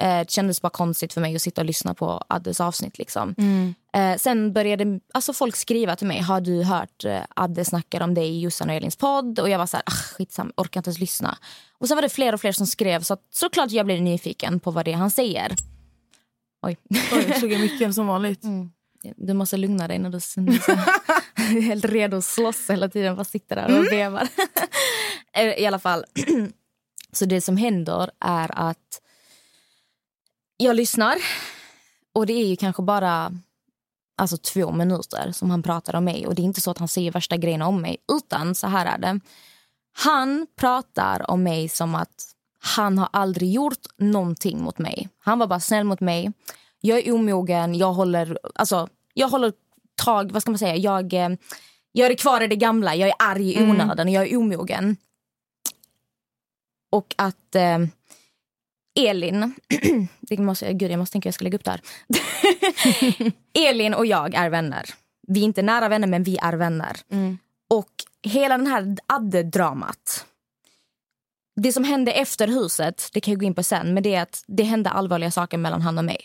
Eh, 0.00 0.18
det 0.18 0.30
kändes 0.30 0.62
bara 0.62 0.70
konstigt 0.70 1.12
för 1.12 1.20
mig 1.20 1.36
att 1.36 1.42
sitta 1.42 1.60
och 1.60 1.66
lyssna 1.66 1.94
på 1.94 2.24
Addes 2.28 2.60
avsnitt. 2.60 2.98
Liksom. 2.98 3.34
Mm. 3.38 3.74
Eh, 3.96 4.16
sen 4.16 4.52
började 4.52 5.00
alltså, 5.14 5.32
folk 5.32 5.56
skriva 5.56 5.96
till 5.96 6.06
mig. 6.06 6.20
Har 6.20 6.40
du 6.40 6.62
hört 6.62 7.04
eh, 7.04 7.20
Adde 7.36 7.64
snackar 7.64 8.00
om 8.00 8.14
dig 8.14 8.28
i 8.28 8.40
Jossan 8.40 8.70
och 8.70 8.74
Elins 8.74 8.96
podd? 8.96 9.38
Och 9.38 9.50
jag 9.50 9.58
var 9.58 9.66
så 9.66 9.76
här, 9.76 9.84
ah, 9.86 9.90
skitsam, 9.90 10.52
orkar 10.56 10.80
inte 10.80 10.88
ens 10.88 10.98
lyssna. 10.98 11.38
Och 11.78 11.88
sen 11.88 11.96
var 11.96 12.02
det 12.02 12.08
fler 12.08 12.32
och 12.32 12.40
fler 12.40 12.52
som 12.52 12.66
skrev. 12.66 13.02
Så 13.02 13.14
att, 13.14 13.22
såklart 13.30 13.70
jag 13.70 13.86
blev 13.86 14.02
nyfiken 14.02 14.60
på 14.60 14.70
vad 14.70 14.84
det 14.84 14.92
är 14.92 14.96
han 14.96 15.10
säger. 15.10 15.54
Oj. 16.62 16.76
Oj, 17.12 17.24
jag 17.28 17.38
slog 17.38 17.52
i 17.52 17.58
micken 17.58 17.94
som 17.94 18.06
vanligt. 18.06 18.42
Du 19.16 19.34
måste 19.34 19.56
lugna 19.56 19.88
dig 19.88 19.98
när 19.98 20.10
du 20.10 20.16
är 21.56 21.60
helt 21.60 21.84
redo 21.84 22.16
att 22.16 22.24
slåss 22.24 22.70
hela 22.70 22.88
tiden. 22.88 23.16
Bara 23.16 23.24
sitter 23.24 23.56
där 23.56 23.78
och 23.78 23.92
vevar. 23.92 24.28
Eh, 25.32 25.62
I 25.62 25.66
alla 25.66 25.78
fall. 25.78 26.04
Så 27.12 27.24
det 27.24 27.40
som 27.40 27.56
händer 27.56 28.10
är 28.20 28.50
att 28.54 29.00
jag 30.56 30.76
lyssnar. 30.76 31.16
Och 32.12 32.26
det 32.26 32.32
är 32.32 32.46
ju 32.46 32.56
kanske 32.56 32.82
bara 32.82 33.32
alltså, 34.18 34.36
två 34.36 34.72
minuter 34.72 35.32
som 35.32 35.50
han 35.50 35.62
pratar 35.62 35.94
om 35.94 36.04
mig. 36.04 36.26
Och 36.26 36.34
det 36.34 36.42
är 36.42 36.44
inte 36.44 36.60
så 36.60 36.70
att 36.70 36.78
han 36.78 36.88
säger 36.88 37.12
värsta 37.12 37.36
grejerna 37.36 37.66
om 37.66 37.80
mig. 37.82 37.96
Utan 38.12 38.54
så 38.54 38.66
här 38.66 38.86
är 38.86 38.98
det. 38.98 39.20
Han 39.92 40.46
pratar 40.56 41.30
om 41.30 41.42
mig 41.42 41.68
som 41.68 41.94
att 41.94 42.34
han 42.60 42.98
har 42.98 43.08
aldrig 43.12 43.52
gjort 43.52 43.86
någonting 43.98 44.62
mot 44.62 44.78
mig. 44.78 45.08
Han 45.18 45.38
var 45.38 45.46
bara 45.46 45.60
snäll 45.60 45.84
mot 45.84 46.00
mig. 46.00 46.32
Jag 46.80 46.98
är 46.98 47.14
omogen, 47.14 47.74
jag 47.74 47.92
håller, 47.92 48.38
alltså, 48.54 48.88
jag 49.14 49.28
håller 49.28 49.52
tag, 50.04 50.32
vad 50.32 50.42
ska 50.42 50.50
man 50.50 50.58
säga, 50.58 50.76
jag, 50.76 51.14
eh, 51.14 51.28
jag 51.92 52.10
är 52.10 52.14
kvar 52.14 52.40
i 52.40 52.46
det 52.46 52.56
gamla, 52.56 52.94
jag 52.94 53.08
är 53.08 53.14
arg 53.18 53.52
i 53.52 53.62
onödan 53.62 54.08
och 54.08 54.14
jag 54.14 54.28
är 54.28 54.36
omogen. 54.36 54.96
Och 56.90 57.14
att 57.18 57.54
eh, 57.54 57.78
Elin, 58.98 59.54
det 60.20 60.38
måste, 60.38 60.72
gud 60.72 60.90
jag 60.90 60.98
måste 60.98 61.12
tänka 61.12 61.26
jag 61.26 61.34
ska 61.34 61.44
lägga 61.44 61.58
upp 61.58 61.64
det 61.64 61.70
här. 61.70 61.80
Elin 63.68 63.94
och 63.94 64.06
jag 64.06 64.34
är 64.34 64.50
vänner. 64.50 64.84
Vi 65.26 65.40
är 65.40 65.44
inte 65.44 65.62
nära 65.62 65.88
vänner 65.88 66.08
men 66.08 66.22
vi 66.22 66.38
är 66.42 66.52
vänner. 66.52 66.96
Och 67.70 67.90
hela 68.22 68.58
den 68.58 68.66
här 68.66 68.96
Adde-dramat. 69.06 70.26
Det 71.56 71.72
som 71.72 71.84
hände 71.84 72.12
efter 72.12 72.48
huset, 72.48 73.08
det 73.12 73.20
kan 73.20 73.32
jag 73.32 73.40
gå 73.40 73.46
in 73.46 73.54
på 73.54 73.62
sen, 73.62 73.94
men 73.94 74.02
det 74.02 74.14
är 74.14 74.22
att 74.22 74.44
det 74.46 74.62
hände 74.62 74.90
allvarliga 74.90 75.30
saker 75.30 75.58
mellan 75.58 75.82
han 75.82 75.98
och 75.98 76.04
mig. 76.04 76.20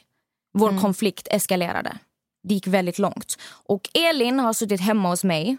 Vår 0.54 0.82
konflikt 0.82 1.28
eskalerade. 1.32 1.98
Det 2.44 2.54
gick 2.54 2.68
väldigt 2.68 3.00
långt. 3.00 3.38
Och 3.44 3.90
Elin 3.94 4.40
har 4.40 4.54
suttit 4.54 4.82
hemma 4.82 5.10
hos 5.10 5.24
mig. 5.24 5.58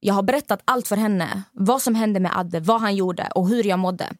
Jag 0.00 0.14
har 0.14 0.22
berättat 0.22 0.60
allt 0.64 0.88
för 0.88 0.96
henne. 0.96 1.42
Vad 1.52 1.82
som 1.82 1.94
hände 1.94 2.20
med 2.20 2.38
Adde, 2.38 2.60
vad 2.60 2.80
han 2.80 2.96
gjorde 2.96 3.28
och 3.34 3.48
hur 3.48 3.66
jag 3.66 3.78
mådde. 3.78 4.12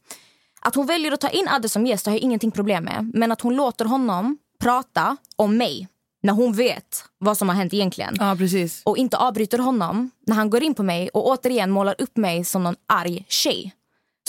Att 0.68 0.74
hon 0.74 0.86
väljer 0.86 1.12
att 1.12 1.20
ta 1.20 1.28
in 1.28 1.48
Adde 1.48 1.68
som 1.68 1.86
gäst 1.86 2.06
har 2.06 2.12
jag 2.12 2.20
ingenting 2.22 2.50
problem 2.50 2.84
med. 2.84 3.10
Men 3.14 3.32
att 3.32 3.40
hon 3.40 3.56
låter 3.56 3.84
honom 3.84 4.38
prata 4.60 5.16
om 5.36 5.56
mig 5.56 5.88
när 6.22 6.32
hon 6.32 6.52
vet 6.52 7.04
vad 7.18 7.38
som 7.38 7.48
har 7.48 7.56
hänt 7.56 7.74
egentligen 7.74 8.16
Ja, 8.20 8.34
precis. 8.38 8.82
och 8.84 8.96
inte 8.96 9.16
avbryter 9.16 9.58
honom 9.58 10.10
när 10.26 10.34
han 10.34 10.50
går 10.50 10.62
in 10.62 10.74
på 10.74 10.82
mig 10.82 11.08
och 11.08 11.26
återigen 11.28 11.70
målar 11.70 11.94
upp 11.98 12.16
mig 12.16 12.44
som 12.44 12.62
någon 12.64 12.76
arg 12.88 13.24
tjej. 13.28 13.74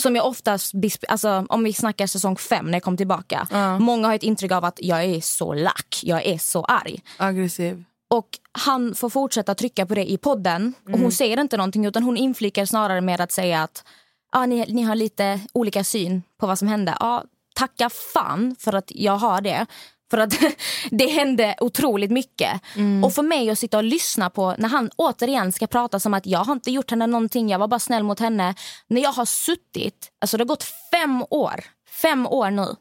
Som 0.02 0.16
jag 0.16 0.26
oftast, 0.26 0.72
alltså, 1.08 1.46
om 1.48 1.64
vi 1.64 1.72
snackar 1.72 2.06
säsong 2.06 2.36
fem 2.36 2.66
när 2.66 2.72
jag 2.72 2.82
kom 2.82 2.96
tillbaka. 2.96 3.46
Många 3.80 4.06
har 4.08 4.14
ett 4.14 4.22
intryck 4.22 4.52
av 4.52 4.64
att 4.64 4.78
jag 4.82 5.04
är 5.04 5.20
så 5.20 5.54
lack, 5.54 6.00
jag 6.02 6.26
är 6.26 6.38
så 6.38 6.64
arg. 6.64 7.02
Aggressiv. 7.16 7.84
Och 8.10 8.28
han 8.52 8.94
får 8.94 9.10
fortsätta 9.10 9.54
trycka 9.54 9.86
på 9.86 9.94
det 9.94 10.10
i 10.10 10.18
podden. 10.18 10.74
Och 10.92 10.98
hon 10.98 11.12
säger 11.12 11.40
inte 11.40 11.56
någonting 11.56 11.86
utan 11.86 12.02
hon 12.02 12.16
inflikar 12.16 12.64
snarare 12.64 13.00
med 13.00 13.20
att 13.20 13.32
säga 13.32 13.62
att 13.62 13.84
ah, 14.32 14.46
ni, 14.46 14.72
ni 14.72 14.82
har 14.82 14.94
lite 14.94 15.40
olika 15.52 15.84
syn 15.84 16.22
på 16.40 16.46
vad 16.46 16.58
som 16.58 16.68
hände. 16.68 16.96
Ja, 17.00 17.24
tacka 17.54 17.90
fan 17.90 18.56
för 18.58 18.72
att 18.72 18.92
jag 18.94 19.16
har 19.16 19.40
det. 19.40 19.66
För 20.10 20.18
att 20.18 20.34
det 20.90 21.06
hände 21.06 21.54
otroligt 21.60 22.10
mycket. 22.10 22.60
Och 23.04 23.12
för 23.12 23.22
mig 23.22 23.50
att 23.50 23.58
sitta 23.58 23.76
och 23.76 23.84
lyssna 23.84 24.30
på 24.30 24.54
när 24.58 24.68
han 24.68 24.90
återigen 24.96 25.52
ska 25.52 25.66
prata 25.66 26.00
som 26.00 26.14
att 26.14 26.26
jag 26.26 26.44
har 26.44 26.52
inte 26.52 26.70
gjort 26.70 26.90
henne 26.90 27.06
någonting, 27.06 27.48
jag 27.48 27.58
var 27.58 27.68
bara 27.68 27.80
snäll 27.80 28.02
mot 28.02 28.20
henne. 28.20 28.54
När 28.86 29.02
jag 29.02 29.12
har 29.12 29.24
suttit, 29.24 30.12
alltså 30.20 30.36
det 30.36 30.42
har 30.44 30.48
gått 30.48 30.66
fem 30.90 31.24
år, 31.30 31.64
fem 32.02 32.26
år 32.26 32.50
nu 32.50 32.76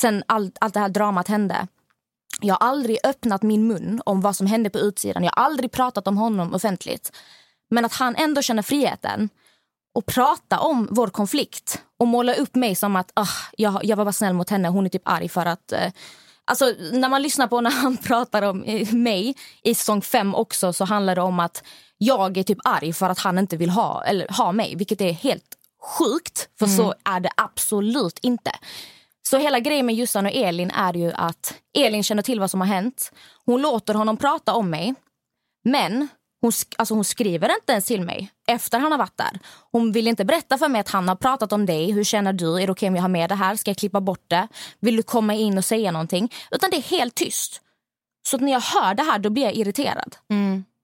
sen 0.00 0.22
allt, 0.26 0.56
allt 0.60 0.74
det 0.74 0.80
här 0.80 0.88
dramat 0.88 1.28
hände. 1.28 1.66
Jag 2.40 2.54
har 2.54 2.68
aldrig 2.68 2.98
öppnat 3.04 3.42
min 3.42 3.66
mun 3.66 4.02
om 4.06 4.20
vad 4.20 4.36
som 4.36 4.46
hände 4.46 4.70
på 4.70 4.78
utsidan. 4.78 5.24
Jag 5.24 5.32
har 5.36 5.44
aldrig 5.44 5.72
pratat 5.72 6.08
om 6.08 6.16
honom 6.16 6.54
offentligt. 6.54 7.16
Men 7.70 7.84
att 7.84 7.92
han 7.92 8.16
ändå 8.16 8.42
känner 8.42 8.62
friheten 8.62 9.28
och 9.96 10.06
prata 10.06 10.58
om 10.58 10.88
vår 10.90 11.08
konflikt 11.08 11.82
och 11.98 12.06
måla 12.06 12.34
upp 12.34 12.54
mig 12.54 12.74
som 12.74 12.96
att 12.96 13.10
ah, 13.14 13.28
jag, 13.56 13.84
jag 13.84 13.96
var 13.96 14.04
bara 14.04 14.12
snäll 14.12 14.34
mot 14.34 14.50
henne. 14.50 14.68
Hon 14.68 14.86
är 14.86 14.90
typ 14.90 15.08
arg 15.08 15.28
för 15.28 15.46
att 15.46 15.72
eh, 15.72 15.92
Alltså, 16.48 16.74
när 16.92 17.08
man 17.08 17.22
lyssnar 17.22 17.46
på 17.46 17.60
när 17.60 17.70
han 17.70 17.96
pratar 17.96 18.42
om 18.42 18.64
eh, 18.64 18.92
mig 18.92 19.36
i 19.62 19.74
säsong 19.74 20.02
fem 20.02 20.34
också 20.34 20.72
så 20.72 20.84
handlar 20.84 21.14
det 21.14 21.20
om 21.22 21.40
att 21.40 21.62
jag 21.98 22.36
är 22.36 22.42
typ 22.42 22.58
arg 22.64 22.92
för 22.92 23.10
att 23.10 23.18
han 23.18 23.38
inte 23.38 23.56
vill 23.56 23.70
ha, 23.70 24.04
eller, 24.04 24.28
ha 24.28 24.52
mig. 24.52 24.76
Vilket 24.76 25.00
är 25.00 25.12
helt 25.12 25.56
sjukt, 25.98 26.48
för 26.58 26.66
så 26.66 26.94
är 27.04 27.20
det 27.20 27.30
absolut 27.36 28.18
inte. 28.22 28.50
Så 29.28 29.38
hela 29.38 29.60
grejen 29.60 29.86
med 29.86 29.94
Jussan 29.94 30.26
och 30.26 30.32
Elin 30.32 30.70
är 30.70 30.94
ju 30.94 31.12
att 31.12 31.54
Elin 31.78 32.02
känner 32.02 32.22
till 32.22 32.40
vad 32.40 32.50
som 32.50 32.60
har 32.60 32.68
hänt. 32.68 33.12
Hon 33.44 33.62
låter 33.62 33.94
honom 33.94 34.16
prata 34.16 34.54
om 34.54 34.70
mig. 34.70 34.94
Men 35.64 36.08
hon, 36.46 36.50
sk- 36.50 36.74
alltså 36.78 36.94
hon 36.94 37.04
skriver 37.04 37.48
inte 37.54 37.72
ens 37.72 37.84
till 37.84 38.02
mig 38.02 38.30
efter 38.46 38.78
han 38.78 38.92
har 38.92 38.98
varit 38.98 39.16
där. 39.16 39.38
Hon 39.72 39.92
vill 39.92 40.08
inte 40.08 40.24
berätta 40.24 40.58
för 40.58 40.68
mig 40.68 40.80
att 40.80 40.88
han 40.88 41.08
har 41.08 41.16
pratat 41.16 41.52
om 41.52 41.66
dig. 41.66 41.92
Hur 41.92 42.04
känner 42.04 42.32
du? 42.32 42.62
Är 42.62 42.66
det 42.66 42.72
okej 42.72 42.88
om 42.88 42.94
jag 42.96 43.02
har 43.02 43.08
med 43.08 43.30
det 43.30 43.34
här? 43.34 43.56
Ska 43.56 43.70
jag 43.70 43.78
klippa 43.78 44.00
bort 44.00 44.24
det? 44.28 44.48
Vill 44.80 44.96
du 44.96 45.02
komma 45.02 45.34
in 45.34 45.58
och 45.58 45.64
säga 45.64 45.90
någonting? 45.92 46.32
Utan 46.50 46.70
det 46.70 46.76
är 46.76 46.82
helt 46.82 47.14
tyst. 47.14 47.60
Så 48.28 48.38
när 48.38 48.52
jag 48.52 48.60
hör 48.60 48.94
det 48.94 49.02
här 49.02 49.18
då 49.18 49.30
blir 49.30 49.42
jag 49.44 49.54
irriterad. 49.54 50.16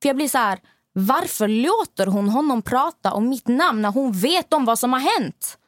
För 0.03 0.09
jag 0.09 0.17
blir 0.17 0.29
så 0.29 0.39
här, 0.39 0.59
varför 0.93 1.49
låter 1.49 2.07
hon 2.07 2.29
honom 2.29 2.63
prata 2.63 3.13
om 3.13 3.29
mitt 3.29 3.49
namn 3.49 3.83
när 3.83 3.91
hon 3.91 4.13
vet 4.13 4.53
om 4.53 4.65
vad 4.65 4.79
som 4.79 4.93
har 4.93 5.01
hänt? 5.01 5.59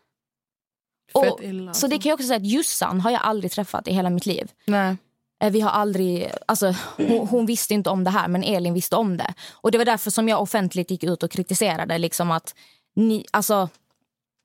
Fett 1.12 1.32
Och, 1.32 1.42
illa. 1.44 1.74
Så 1.74 1.86
det 1.86 1.98
kan 1.98 2.10
jag 2.10 2.16
också 2.16 2.26
säga 2.26 2.36
att 2.36 2.46
Jussan 2.46 3.00
har 3.00 3.10
jag 3.10 3.20
aldrig 3.22 3.52
träffat 3.52 3.88
i 3.88 3.92
hela 3.92 4.10
mitt 4.10 4.26
liv. 4.26 4.50
Nej. 4.64 4.96
Eh, 5.44 5.50
Vi 5.50 5.60
har 5.60 5.70
aldrig, 5.70 6.30
alltså, 6.46 6.74
hon, 6.96 7.28
hon 7.28 7.46
visste 7.46 7.74
inte 7.74 7.90
om 7.90 8.04
det 8.04 8.10
här, 8.10 8.28
men 8.28 8.42
Elin 8.44 8.74
visste 8.74 8.96
om 8.96 9.16
det. 9.16 9.34
Och 9.52 9.70
Det 9.70 9.78
var 9.78 9.84
därför 9.84 10.10
som 10.10 10.28
jag 10.28 10.42
offentligt 10.42 10.90
gick 10.90 11.04
ut 11.04 11.22
och 11.22 11.30
kritiserade 11.30 11.98
liksom 11.98 12.30
att, 12.30 12.54
ni, 12.96 13.24
alltså, 13.30 13.68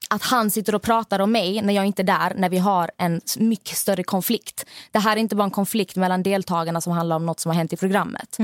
att 0.10 0.24
han 0.24 0.52
sitter 0.52 0.76
och 0.76 0.82
pratar 0.82 1.20
om 1.20 1.32
mig 1.32 1.62
när 1.62 1.74
jag 1.74 1.86
inte 1.86 2.02
är 2.02 2.04
där, 2.04 2.34
när 2.36 2.50
vi 2.50 2.58
har 2.58 2.92
en 2.98 3.22
mycket 3.38 3.78
större 3.78 4.04
konflikt. 4.04 4.66
Det 4.92 5.00
här 5.00 5.16
är 5.16 5.20
inte 5.20 5.36
bara 5.36 5.44
en 5.44 5.52
konflikt 5.52 5.96
mellan 5.96 6.24
deltagarna 6.24 6.82
som 6.82 6.94
handlar 6.94 7.16
om 7.16 7.26
något 7.26 7.40
som 7.40 7.50
har 7.50 7.56
hänt 7.56 7.74
i 7.74 7.78
programmet. 7.78 8.38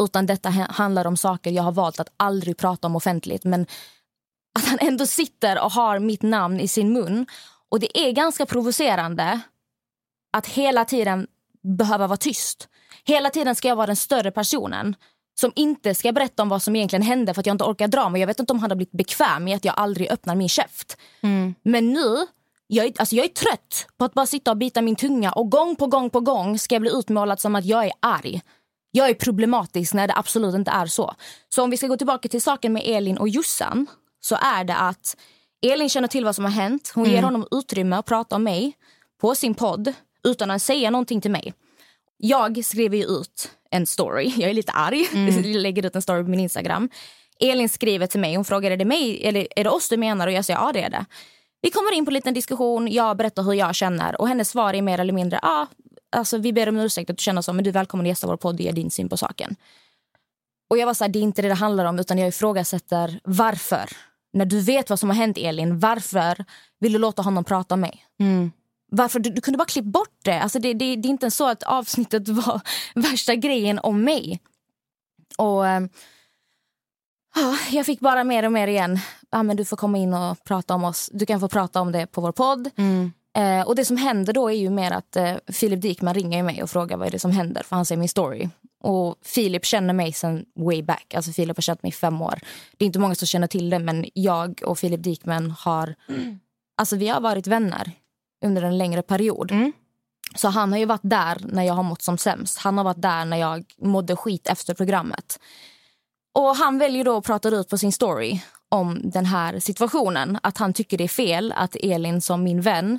Utan 0.00 0.26
detta 0.26 0.50
ha- 0.50 0.70
handlar 0.72 1.04
om 1.06 1.16
saker 1.16 1.50
jag 1.50 1.62
har 1.62 1.72
valt 1.72 2.00
att 2.00 2.08
aldrig 2.16 2.56
prata 2.56 2.86
om 2.86 2.96
offentligt. 2.96 3.44
Men 3.44 3.66
att 4.58 4.64
han 4.66 4.78
ändå 4.80 5.06
sitter 5.06 5.64
och 5.64 5.72
har 5.72 5.98
mitt 5.98 6.22
namn 6.22 6.60
i 6.60 6.68
sin 6.68 6.92
mun. 6.92 7.26
Och 7.68 7.80
det 7.80 7.98
är 7.98 8.12
ganska 8.12 8.46
provocerande 8.46 9.40
att 10.32 10.46
hela 10.46 10.84
tiden 10.84 11.26
behöva 11.62 12.06
vara 12.06 12.16
tyst. 12.16 12.68
Hela 13.04 13.30
tiden 13.30 13.54
ska 13.54 13.68
jag 13.68 13.76
vara 13.76 13.86
den 13.86 13.96
större 13.96 14.30
personen 14.30 14.94
som 15.40 15.52
inte 15.56 15.94
ska 15.94 16.12
berätta 16.12 16.42
om 16.42 16.48
vad 16.48 16.62
som 16.62 16.76
egentligen 16.76 17.02
hände 17.02 17.34
för 17.34 17.40
att 17.40 17.46
jag 17.46 17.54
inte 17.54 17.64
orkar 17.64 17.88
dra 17.88 18.08
mig. 18.08 18.20
Jag 18.20 18.26
vet 18.26 18.40
inte 18.40 18.52
om 18.52 18.58
han 18.58 18.70
har 18.70 18.76
blivit 18.76 18.92
bekväm 18.92 19.44
med 19.44 19.56
att 19.56 19.64
jag 19.64 19.74
aldrig 19.76 20.10
öppnar 20.10 20.34
min 20.34 20.48
käft. 20.48 20.96
Men 21.62 21.92
nu, 21.92 22.26
jag 22.66 22.86
är, 22.86 22.92
alltså 22.98 23.14
jag 23.14 23.24
är 23.24 23.28
trött 23.28 23.86
på 23.98 24.04
att 24.04 24.14
bara 24.14 24.26
sitta 24.26 24.50
och 24.50 24.56
bita 24.56 24.82
min 24.82 24.96
tunga 24.96 25.32
och 25.32 25.50
gång 25.50 25.76
på 25.76 25.86
gång 25.86 26.10
på 26.10 26.20
gång 26.20 26.58
ska 26.58 26.74
jag 26.74 26.82
bli 26.82 26.90
utmålad 26.90 27.40
som 27.40 27.54
att 27.54 27.64
jag 27.64 27.84
är 27.86 27.92
arg. 28.00 28.42
Jag 28.90 29.10
är 29.10 29.14
problematisk 29.14 29.94
när 29.94 30.08
det 30.08 30.14
absolut 30.16 30.54
inte 30.54 30.70
är 30.70 30.86
så. 30.86 31.14
Så 31.48 31.62
om 31.62 31.70
vi 31.70 31.76
ska 31.76 31.86
gå 31.86 31.96
tillbaka 31.96 32.28
till 32.28 32.42
saken 32.42 32.72
med 32.72 32.82
Elin 32.84 33.18
och 33.18 33.28
Jussan 33.28 33.86
så 34.20 34.36
är 34.42 34.64
det 34.64 34.76
att 34.76 35.16
Elin 35.62 35.88
känner 35.88 36.08
till 36.08 36.24
vad 36.24 36.34
som 36.34 36.44
har 36.44 36.52
hänt. 36.52 36.92
Hon 36.94 37.04
ger 37.04 37.22
honom 37.22 37.46
utrymme 37.50 37.96
att 37.96 38.06
prata 38.06 38.36
om 38.36 38.42
mig 38.42 38.72
på 39.20 39.34
sin 39.34 39.54
podd 39.54 39.92
utan 40.24 40.50
att 40.50 40.62
säga 40.62 40.90
någonting 40.90 41.20
till 41.20 41.30
mig. 41.30 41.54
Jag 42.16 42.64
skriver 42.64 42.96
ju 42.96 43.04
ut 43.04 43.50
en 43.70 43.86
story. 43.86 44.32
Jag 44.36 44.50
är 44.50 44.54
lite 44.54 44.72
arg. 44.72 45.08
Jag 45.12 45.44
lägger 45.62 45.86
ut 45.86 45.96
en 45.96 46.02
story 46.02 46.22
på 46.22 46.30
min 46.30 46.40
Instagram. 46.40 46.90
Elin 47.40 47.68
skriver 47.68 48.06
till 48.06 48.20
mig. 48.20 48.34
Hon 48.34 48.44
frågar 48.44 48.70
är 48.70 48.76
det 48.76 48.84
mig 48.84 49.26
eller 49.26 49.48
är 49.56 49.64
det 49.64 49.70
oss 49.70 49.88
du 49.88 49.96
menar? 49.96 50.26
Och 50.26 50.32
jag 50.32 50.44
säger 50.44 50.60
ja 50.60 50.72
det 50.72 50.82
är 50.82 50.90
det. 50.90 51.04
Vi 51.62 51.70
kommer 51.70 51.92
in 51.92 52.04
på 52.04 52.10
en 52.10 52.14
liten 52.14 52.34
diskussion. 52.34 52.88
Jag 52.88 53.16
berättar 53.16 53.42
hur 53.42 53.52
jag 53.52 53.74
känner 53.74 54.20
och 54.20 54.28
hennes 54.28 54.48
svar 54.48 54.74
är 54.74 54.82
mer 54.82 54.98
eller 54.98 55.12
mindre 55.12 55.38
ja, 55.42 55.66
alltså, 56.16 56.38
vi 56.38 56.52
ber 56.52 56.68
om 56.68 56.76
ursäkt 56.76 57.10
att 57.10 57.16
du 57.16 57.22
känner 57.22 57.42
så 57.42 57.52
men 57.52 57.64
du 57.64 57.70
är 57.70 57.74
välkommen 57.74 58.06
att 58.06 58.08
gästa 58.08 58.26
vår 58.26 58.36
podd 58.36 58.54
och 58.54 58.60
ge 58.60 58.72
din 58.72 58.90
syn 58.90 59.08
på 59.08 59.16
saken. 59.16 59.56
Och 60.70 60.78
jag 60.78 60.86
var 60.86 60.94
så 60.94 61.04
här, 61.04 61.08
det 61.08 61.18
är 61.18 61.22
inte 61.22 61.42
det 61.42 61.48
det 61.48 61.54
handlar 61.54 61.84
om 61.84 61.98
utan 61.98 62.18
jag 62.18 62.28
ifrågasätter 62.28 63.20
varför. 63.24 63.90
När 64.32 64.44
du 64.44 64.60
vet 64.60 64.90
vad 64.90 64.98
som 64.98 65.10
har 65.10 65.16
hänt 65.16 65.38
Elin, 65.38 65.78
varför 65.78 66.44
vill 66.80 66.92
du 66.92 66.98
låta 66.98 67.22
honom 67.22 67.44
prata 67.44 67.74
om 67.74 67.80
mig? 67.80 68.04
Varför? 68.90 69.20
Du, 69.20 69.30
du 69.30 69.40
kunde 69.40 69.58
bara 69.58 69.64
klippa 69.64 69.88
bort 69.88 70.18
det. 70.24 70.40
Alltså 70.40 70.58
det, 70.58 70.74
det. 70.74 70.96
Det 70.96 71.08
är 71.08 71.10
inte 71.10 71.30
så 71.30 71.48
att 71.48 71.62
avsnittet 71.62 72.28
var 72.28 72.60
värsta 72.94 73.34
grejen 73.34 73.78
om 73.78 74.04
mig. 74.04 74.40
Och 75.38 75.66
ehm, 75.66 75.88
ja, 77.34 77.56
Jag 77.70 77.86
fick 77.86 78.00
bara 78.00 78.24
mer 78.24 78.44
och 78.44 78.52
mer 78.52 78.68
igen. 78.68 78.98
Ja, 79.30 79.42
men 79.42 79.56
du 79.56 79.64
får 79.64 79.76
komma 79.76 79.98
in 79.98 80.14
och 80.14 80.44
prata 80.44 80.74
om 80.74 80.84
oss. 80.84 81.10
Du 81.12 81.26
kan 81.26 81.40
få 81.40 81.48
prata 81.48 81.80
om 81.80 81.92
det 81.92 82.06
på 82.06 82.20
vår 82.20 82.32
podd. 82.32 82.70
Eh, 83.36 83.66
och 83.66 83.74
Det 83.74 83.84
som 83.84 83.96
händer 83.96 84.32
då 84.32 84.50
är 84.50 84.54
ju 84.56 84.70
mer 84.70 84.90
att 84.90 85.16
eh, 85.16 85.34
Filip 85.52 85.80
Dikman 85.80 86.14
ringer 86.14 86.42
mig 86.42 86.62
och 86.62 86.70
frågar 86.70 86.96
vad 86.96 87.06
är 87.06 87.10
det 87.10 87.18
som 87.18 87.30
händer. 87.30 87.62
För 87.62 87.76
han 87.76 87.86
ser 87.86 87.96
min 87.96 88.08
story. 88.08 88.48
Och 88.82 89.16
Filip 89.22 89.64
känner 89.64 89.94
mig 89.94 90.12
sen 90.12 90.44
way 90.58 90.82
back. 90.82 91.14
Alltså 91.14 91.32
Filip 91.32 91.56
har 91.56 91.62
känt 91.62 91.82
mig 91.82 91.88
i 91.88 91.92
fem 91.92 92.22
år. 92.22 92.40
Det 92.78 92.84
är 92.84 92.86
inte 92.86 92.98
många 92.98 93.14
som 93.14 93.26
känner 93.26 93.46
till 93.46 93.70
det 93.70 93.78
men 93.78 94.06
jag 94.14 94.62
och 94.64 94.78
Filip 94.78 95.02
Dikman 95.02 95.50
har... 95.50 95.94
Alltså 96.76 96.96
vi 96.96 97.08
har 97.08 97.20
varit 97.20 97.46
vänner 97.46 97.92
under 98.44 98.62
en 98.62 98.78
längre 98.78 99.02
period. 99.02 99.52
Så 100.34 100.48
han 100.48 100.72
har 100.72 100.78
ju 100.78 100.84
varit 100.84 101.00
där 101.02 101.40
när 101.44 101.62
jag 101.62 101.74
har 101.74 101.82
mått 101.82 102.02
som 102.02 102.18
sämst. 102.18 102.58
Han 102.58 102.76
har 102.76 102.84
varit 102.84 103.02
där 103.02 103.24
när 103.24 103.36
jag 103.36 103.64
mådde 103.78 104.16
skit 104.16 104.48
efter 104.48 104.74
programmet. 104.74 105.40
Och 106.34 106.56
han 106.56 106.78
väljer 106.78 107.04
då 107.04 107.16
att 107.16 107.24
prata 107.24 107.48
ut 107.48 107.68
på 107.68 107.78
sin 107.78 107.92
story 107.92 108.40
om 108.68 109.00
den 109.04 109.26
här 109.26 109.58
situationen. 109.58 110.38
Att 110.42 110.58
han 110.58 110.72
tycker 110.72 110.98
det 110.98 111.04
är 111.04 111.08
fel 111.08 111.52
att 111.56 111.76
Elin 111.76 112.20
som 112.20 112.42
min 112.44 112.60
vän 112.60 112.98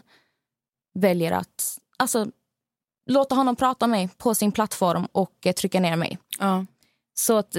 väljer 0.94 1.32
att 1.32 1.78
alltså, 1.98 2.28
låta 3.06 3.36
honom 3.36 3.56
prata 3.56 3.88
med 3.88 4.00
mig 4.00 4.10
på 4.18 4.36
sin 4.36 4.52
plattform 4.52 5.08
och 5.12 5.34
eh, 5.46 5.54
trycka 5.54 5.80
ner 5.80 5.96
mig. 5.96 6.18
Ja. 6.40 6.66
Så 7.14 7.38
att 7.38 7.58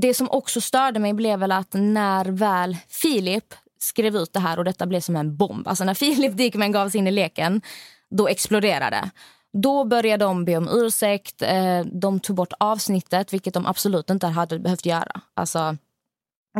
det 0.00 0.14
som 0.14 0.30
också 0.30 0.60
störde 0.60 1.00
mig 1.00 1.12
blev 1.12 1.38
väl 1.38 1.52
att 1.52 1.72
när 1.72 2.24
väl 2.24 2.76
Filip 2.88 3.54
skrev 3.84 4.16
ut 4.16 4.32
det 4.32 4.40
här 4.40 4.58
och 4.58 4.64
detta 4.64 4.86
blev 4.86 5.00
som 5.00 5.16
en 5.16 5.36
bomb. 5.36 5.68
Alltså 5.68 5.84
när 5.84 5.94
Filip 5.94 6.36
Dikmen 6.36 6.72
gav 6.72 6.88
sig 6.88 6.98
in 6.98 7.06
i 7.06 7.10
leken, 7.10 7.62
då 8.10 8.28
exploderade. 8.28 9.10
Då 9.52 9.84
började 9.84 10.24
de 10.24 10.44
be 10.44 10.56
om 10.56 10.68
ursäkt. 10.72 11.42
Eh, 11.42 11.80
de 11.80 12.20
tog 12.20 12.36
bort 12.36 12.52
avsnittet, 12.60 13.32
vilket 13.32 13.54
de 13.54 13.66
absolut 13.66 14.10
inte 14.10 14.26
hade 14.26 14.58
behövt 14.58 14.86
göra. 14.86 15.20
Alltså, 15.34 15.76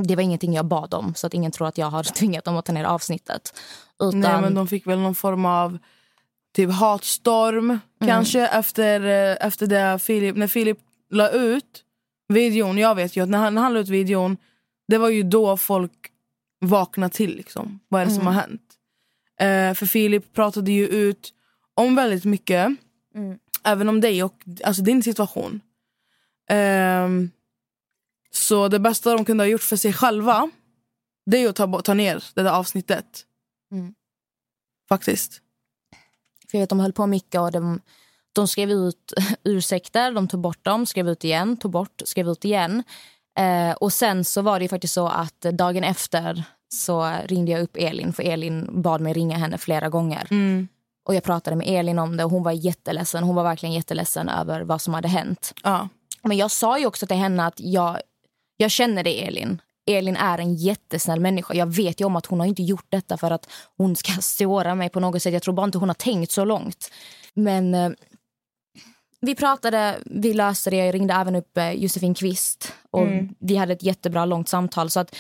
det 0.05 0.17
var 0.17 0.23
ingenting 0.23 0.55
jag 0.55 0.67
bad 0.67 0.95
om, 0.95 1.15
så 1.15 1.27
att 1.27 1.35
ingen 1.35 1.53
tror 1.53 1.69
att 1.69 1.79
jag 1.79 1.87
har 1.87 2.03
tvingat 2.19 2.45
dem 2.45 2.57
att 2.57 2.65
ta 2.65 2.73
ner 2.73 2.85
avsnittet. 2.85 3.61
Utan, 4.03 4.21
Nej, 4.21 4.41
men 4.41 4.55
de 4.55 4.67
fick 4.67 4.87
väl 4.87 4.99
någon 4.99 5.15
form 5.15 5.45
av 5.45 5.79
typ 6.55 6.71
hatstorm 6.71 7.79
kanske 8.01 8.47
efter, 8.47 9.01
eh, 9.01 9.47
efter 9.47 9.67
det 9.67 9.99
Filip, 9.99 10.37
när 10.37 10.47
Filip 10.47 10.79
la 11.11 11.31
ut 11.31 11.83
videon. 12.29 12.79
Jag 12.79 12.95
vet 12.95 13.17
ju 13.17 13.23
att 13.23 13.29
när 13.29 13.39
han, 13.39 13.55
när 13.55 13.63
han 13.63 13.75
la 13.75 13.81
ut 13.81 13.89
videon, 13.89 14.37
det 14.89 14.99
var 14.99 15.09
ju 15.09 15.23
då 15.23 15.57
folk 15.57 16.11
vaknade 16.67 17.15
till. 17.15 17.37
Liksom. 17.37 17.81
Vad 17.89 18.03
är 18.03 18.07
det 18.07 18.13
som 18.13 18.27
har 18.27 18.33
hänt? 18.33 18.63
Eh, 19.41 19.75
för 19.75 19.87
Filip 19.87 20.33
pratade 20.33 20.73
ju 20.73 20.87
ut 20.87 21.33
om 21.75 21.95
väldigt 21.95 22.25
mycket. 22.25 22.69
Även 23.65 23.89
om 23.89 24.01
dig 24.01 24.23
och 24.23 24.43
alltså 24.65 24.83
din 24.83 25.03
situation. 25.03 25.61
Ehm, 26.51 27.31
så 28.31 28.69
det 28.69 28.79
bästa 28.79 29.13
de 29.13 29.25
kunde 29.25 29.45
ha 29.45 29.49
gjort 29.49 29.63
för 29.63 29.77
sig 29.77 29.93
själva 29.93 30.51
det 31.27 31.39
är 31.39 31.49
att 31.49 31.57
ta, 31.57 31.81
ta 31.83 31.95
ner 31.95 32.25
det 32.35 32.43
där 32.43 32.51
avsnittet. 32.51 33.27
Faktiskt. 34.89 35.41
För 36.51 36.59
jag 36.59 36.63
vet, 36.63 36.71
de 36.71 36.81
höll 36.81 36.93
på 36.93 37.07
mycket 37.07 37.41
och 37.41 37.53
de, 37.53 37.81
de 38.33 38.49
skrev 38.49 38.71
ut 38.71 39.13
ursäkter, 39.45 40.13
de 40.13 40.29
tog 40.29 40.41
bort 40.41 40.65
dem, 40.65 40.87
skrev 40.87 41.09
ut 41.09 41.25
igen, 41.25 41.57
tog 41.57 41.71
bort, 41.71 42.03
skrev 42.05 42.29
ut 42.29 42.45
igen. 42.45 42.83
Eh, 43.39 43.73
och 43.73 43.93
sen 43.93 44.25
så 44.25 44.43
var 44.43 44.59
det 44.59 44.63
ju 44.65 44.69
faktiskt 44.69 44.95
så 44.95 45.09
att 45.09 45.41
dagen 45.41 45.85
efter 45.85 46.45
så 46.75 47.13
ringde 47.25 47.53
jag 47.53 47.63
upp 47.63 47.77
Elin 47.77 48.13
för 48.13 48.23
Elin 48.23 48.83
bad 48.83 49.01
mig 49.01 49.13
ringa 49.13 49.39
henne 49.39 49.59
flera 49.59 49.89
gånger. 49.89 50.29
Och 51.05 51.15
jag 51.15 51.23
pratade 51.23 51.57
med 51.57 51.67
Elin 51.69 51.99
om 51.99 52.17
det 52.17 52.25
och 52.25 52.31
hon 52.31 52.43
var 52.43 52.53
jätteledsen. 52.53 53.25
Hon 53.25 53.35
var 53.35 53.43
verkligen 53.43 53.75
jätteledsen 53.75 54.29
över 54.29 54.61
vad 54.61 54.81
som 54.81 54.95
hade 54.95 55.09
hänt. 55.09 55.53
Ja. 55.63 55.89
Men 56.23 56.37
jag 56.37 56.51
sa 56.51 56.79
ju 56.79 56.87
också 56.87 57.07
till 57.07 57.17
henne 57.17 57.47
att 57.47 57.61
jag, 57.61 57.99
jag 58.57 58.71
känner 58.71 59.05
dig 59.05 59.21
Elin. 59.21 59.61
Elin 59.87 60.17
är 60.17 60.39
en 60.39 60.55
jättesnäll 60.55 61.21
människa. 61.21 61.55
Jag 61.55 61.67
vet 61.67 62.01
ju 62.01 62.05
om 62.05 62.17
att 62.17 62.27
hon 62.27 62.41
har 62.41 62.47
inte 62.47 62.63
gjort 62.63 62.87
detta 62.89 63.17
för 63.17 63.31
att 63.31 63.49
hon 63.77 63.97
ska 63.97 64.13
såra 64.21 64.75
mig 64.75 64.89
på 64.89 65.01
något 65.01 65.23
sätt. 65.23 65.33
Jag 65.33 65.43
tror 65.43 65.55
bara 65.55 65.67
inte 65.67 65.79
hon 65.79 65.89
har 65.89 65.95
tänkt 65.95 66.31
så 66.31 66.45
långt. 66.45 66.91
Men 67.35 67.75
eh, 67.75 67.91
vi 69.25 69.35
pratade, 69.35 69.99
vi 70.05 70.35
löste 70.35 70.71
det. 70.71 70.77
Jag 70.77 70.95
ringde 70.95 71.15
även 71.15 71.35
upp 71.35 71.59
eh, 71.59 71.71
Josefin 71.71 72.15
Kvist 72.15 72.73
och 72.91 73.09
vi 73.41 73.57
hade 73.57 73.73
ett 73.73 73.83
jättebra 73.83 74.25
långt 74.25 74.49
samtal. 74.49 74.91
Så 74.91 75.01
att 75.01 75.17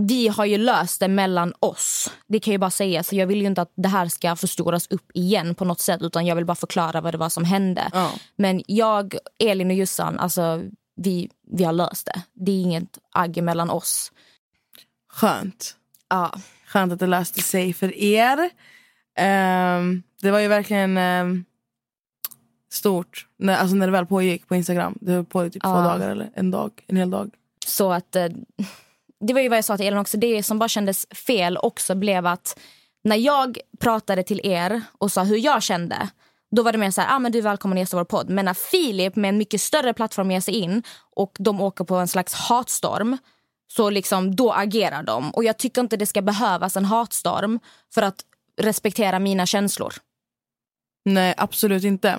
vi 0.00 0.28
har 0.28 0.44
ju 0.44 0.58
löst 0.58 1.00
det 1.00 1.08
mellan 1.08 1.52
oss. 1.60 2.10
Det 2.26 2.40
kan 2.40 2.52
jag 2.52 2.60
bara 2.60 2.70
säga. 2.70 3.02
Så 3.02 3.16
jag 3.16 3.26
vill 3.26 3.40
ju 3.40 3.46
inte 3.46 3.62
att 3.62 3.72
det 3.76 3.88
här 3.88 4.08
ska 4.08 4.36
förstoras 4.36 4.86
upp 4.90 5.10
igen 5.14 5.54
på 5.54 5.64
något 5.64 5.80
sätt. 5.80 6.02
Utan 6.02 6.26
jag 6.26 6.36
vill 6.36 6.44
bara 6.44 6.54
förklara 6.54 7.00
vad 7.00 7.14
det 7.14 7.18
var 7.18 7.28
som 7.28 7.44
hände. 7.44 7.90
Ja. 7.92 8.12
Men 8.36 8.62
jag, 8.66 9.14
Elin 9.38 9.70
och 9.70 9.76
Jussan, 9.76 10.18
alltså, 10.18 10.62
vi, 10.96 11.30
vi 11.50 11.64
har 11.64 11.72
löst 11.72 12.06
det. 12.06 12.22
Det 12.34 12.52
är 12.52 12.62
inget 12.62 12.98
agg 13.12 13.42
mellan 13.42 13.70
oss. 13.70 14.12
Skönt. 15.12 15.76
Ja. 16.10 16.34
Skönt 16.66 16.92
att 16.92 16.98
det 16.98 17.06
löste 17.06 17.42
sig 17.42 17.72
för 17.72 17.96
er. 17.96 18.50
Ehm, 19.18 20.02
det 20.22 20.30
var 20.30 20.38
ju 20.38 20.48
verkligen... 20.48 20.98
ehm, 20.98 21.44
stort. 22.72 23.26
När, 23.38 23.56
alltså 23.56 23.76
när 23.76 23.86
det 23.86 23.92
väl 23.92 24.06
pågick 24.06 24.48
på 24.48 24.54
Instagram. 24.54 24.98
Det 25.00 25.12
höll 25.12 25.24
på 25.24 25.46
i 25.46 25.50
typ 25.50 25.62
två 25.62 25.68
dagar 25.68 26.10
eller 26.10 26.30
en 26.34 26.50
dag. 26.50 26.70
En 26.86 26.96
hel 26.96 27.10
dag. 27.10 27.30
Så 27.66 27.92
att 27.92 28.16
eh, 28.16 28.26
det 29.20 29.34
var 29.34 29.40
ju 29.40 29.48
vad 29.48 29.58
jag 29.58 29.64
sa 29.64 29.76
till 29.76 29.86
Elin 29.86 29.98
också. 29.98 30.16
Det 30.16 30.42
som 30.42 30.58
bara 30.58 30.68
kändes 30.68 31.06
fel 31.26 31.56
också 31.56 31.94
blev 31.94 32.26
att 32.26 32.58
när 33.04 33.16
jag 33.16 33.58
pratade 33.80 34.22
till 34.22 34.40
er 34.44 34.82
och 34.98 35.12
sa 35.12 35.24
hur 35.24 35.36
jag 35.36 35.62
kände 35.62 36.08
då 36.50 36.62
var 36.62 36.72
det 36.72 36.78
mer 36.78 36.90
så 36.90 37.00
här, 37.00 37.16
ah, 37.16 37.18
men 37.18 37.32
du 37.32 37.38
är 37.38 37.42
välkommen 37.42 37.78
att 37.78 37.80
gästa 37.80 37.96
vår 37.96 38.04
podd. 38.04 38.30
Men 38.30 38.44
när 38.44 38.54
Filip 38.54 39.16
med 39.16 39.28
en 39.28 39.38
mycket 39.38 39.60
större 39.60 39.94
plattform 39.94 40.30
ger 40.30 40.40
sig 40.40 40.54
in 40.54 40.82
och 41.16 41.36
de 41.38 41.60
åker 41.60 41.84
på 41.84 41.94
en 41.96 42.08
slags 42.08 42.34
hatstorm 42.34 43.18
så 43.72 43.90
liksom, 43.90 44.36
då 44.36 44.52
agerar 44.52 45.02
de. 45.02 45.30
Och 45.30 45.44
jag 45.44 45.58
tycker 45.58 45.80
inte 45.80 45.96
det 45.96 46.06
ska 46.06 46.22
behövas 46.22 46.76
en 46.76 46.84
hatstorm 46.84 47.60
för 47.94 48.02
att 48.02 48.24
respektera 48.60 49.18
mina 49.18 49.46
känslor. 49.46 49.94
Nej, 51.04 51.34
absolut 51.36 51.84
inte. 51.84 52.18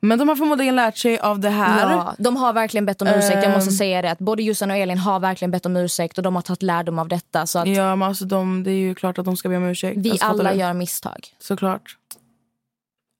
Men 0.00 0.18
de 0.18 0.28
har 0.28 0.36
förmodligen 0.36 0.76
lärt 0.76 0.96
sig 0.98 1.18
av 1.18 1.40
det 1.40 1.50
här. 1.50 1.90
Ja, 1.92 2.14
de 2.18 2.36
har 2.36 2.52
verkligen 2.52 2.86
bett 2.86 3.02
om 3.02 3.08
ursäkt. 3.08 3.42
Jag 3.44 3.52
måste 3.52 3.70
Ehm. 3.70 3.76
säga 3.76 4.02
det. 4.02 4.10
Att 4.10 4.18
både 4.18 4.42
Jossan 4.42 4.70
och 4.70 4.76
Elin 4.76 4.98
har 4.98 5.20
verkligen 5.20 5.50
bett 5.50 5.66
om 5.66 5.76
ursäkt 5.76 6.18
och 6.18 6.24
de 6.24 6.34
har 6.34 6.42
tagit 6.42 6.62
lärdom 6.62 6.98
av 6.98 7.08
detta. 7.08 7.46
Så 7.46 7.58
att 7.58 7.68
Ja, 7.68 7.96
men 7.96 8.08
alltså 8.08 8.24
de, 8.24 8.62
det 8.62 8.70
är 8.70 8.74
ju 8.78 8.94
klart 8.94 9.18
att 9.18 9.24
de 9.24 9.36
ska 9.36 9.48
be 9.48 9.56
om 9.56 9.64
ursäkt. 9.64 9.98
vi 9.98 10.10
Alltså, 10.10 10.26
alla 10.26 10.54
gör 10.54 10.72
misstag. 10.72 11.26
Såklart. 11.38 11.96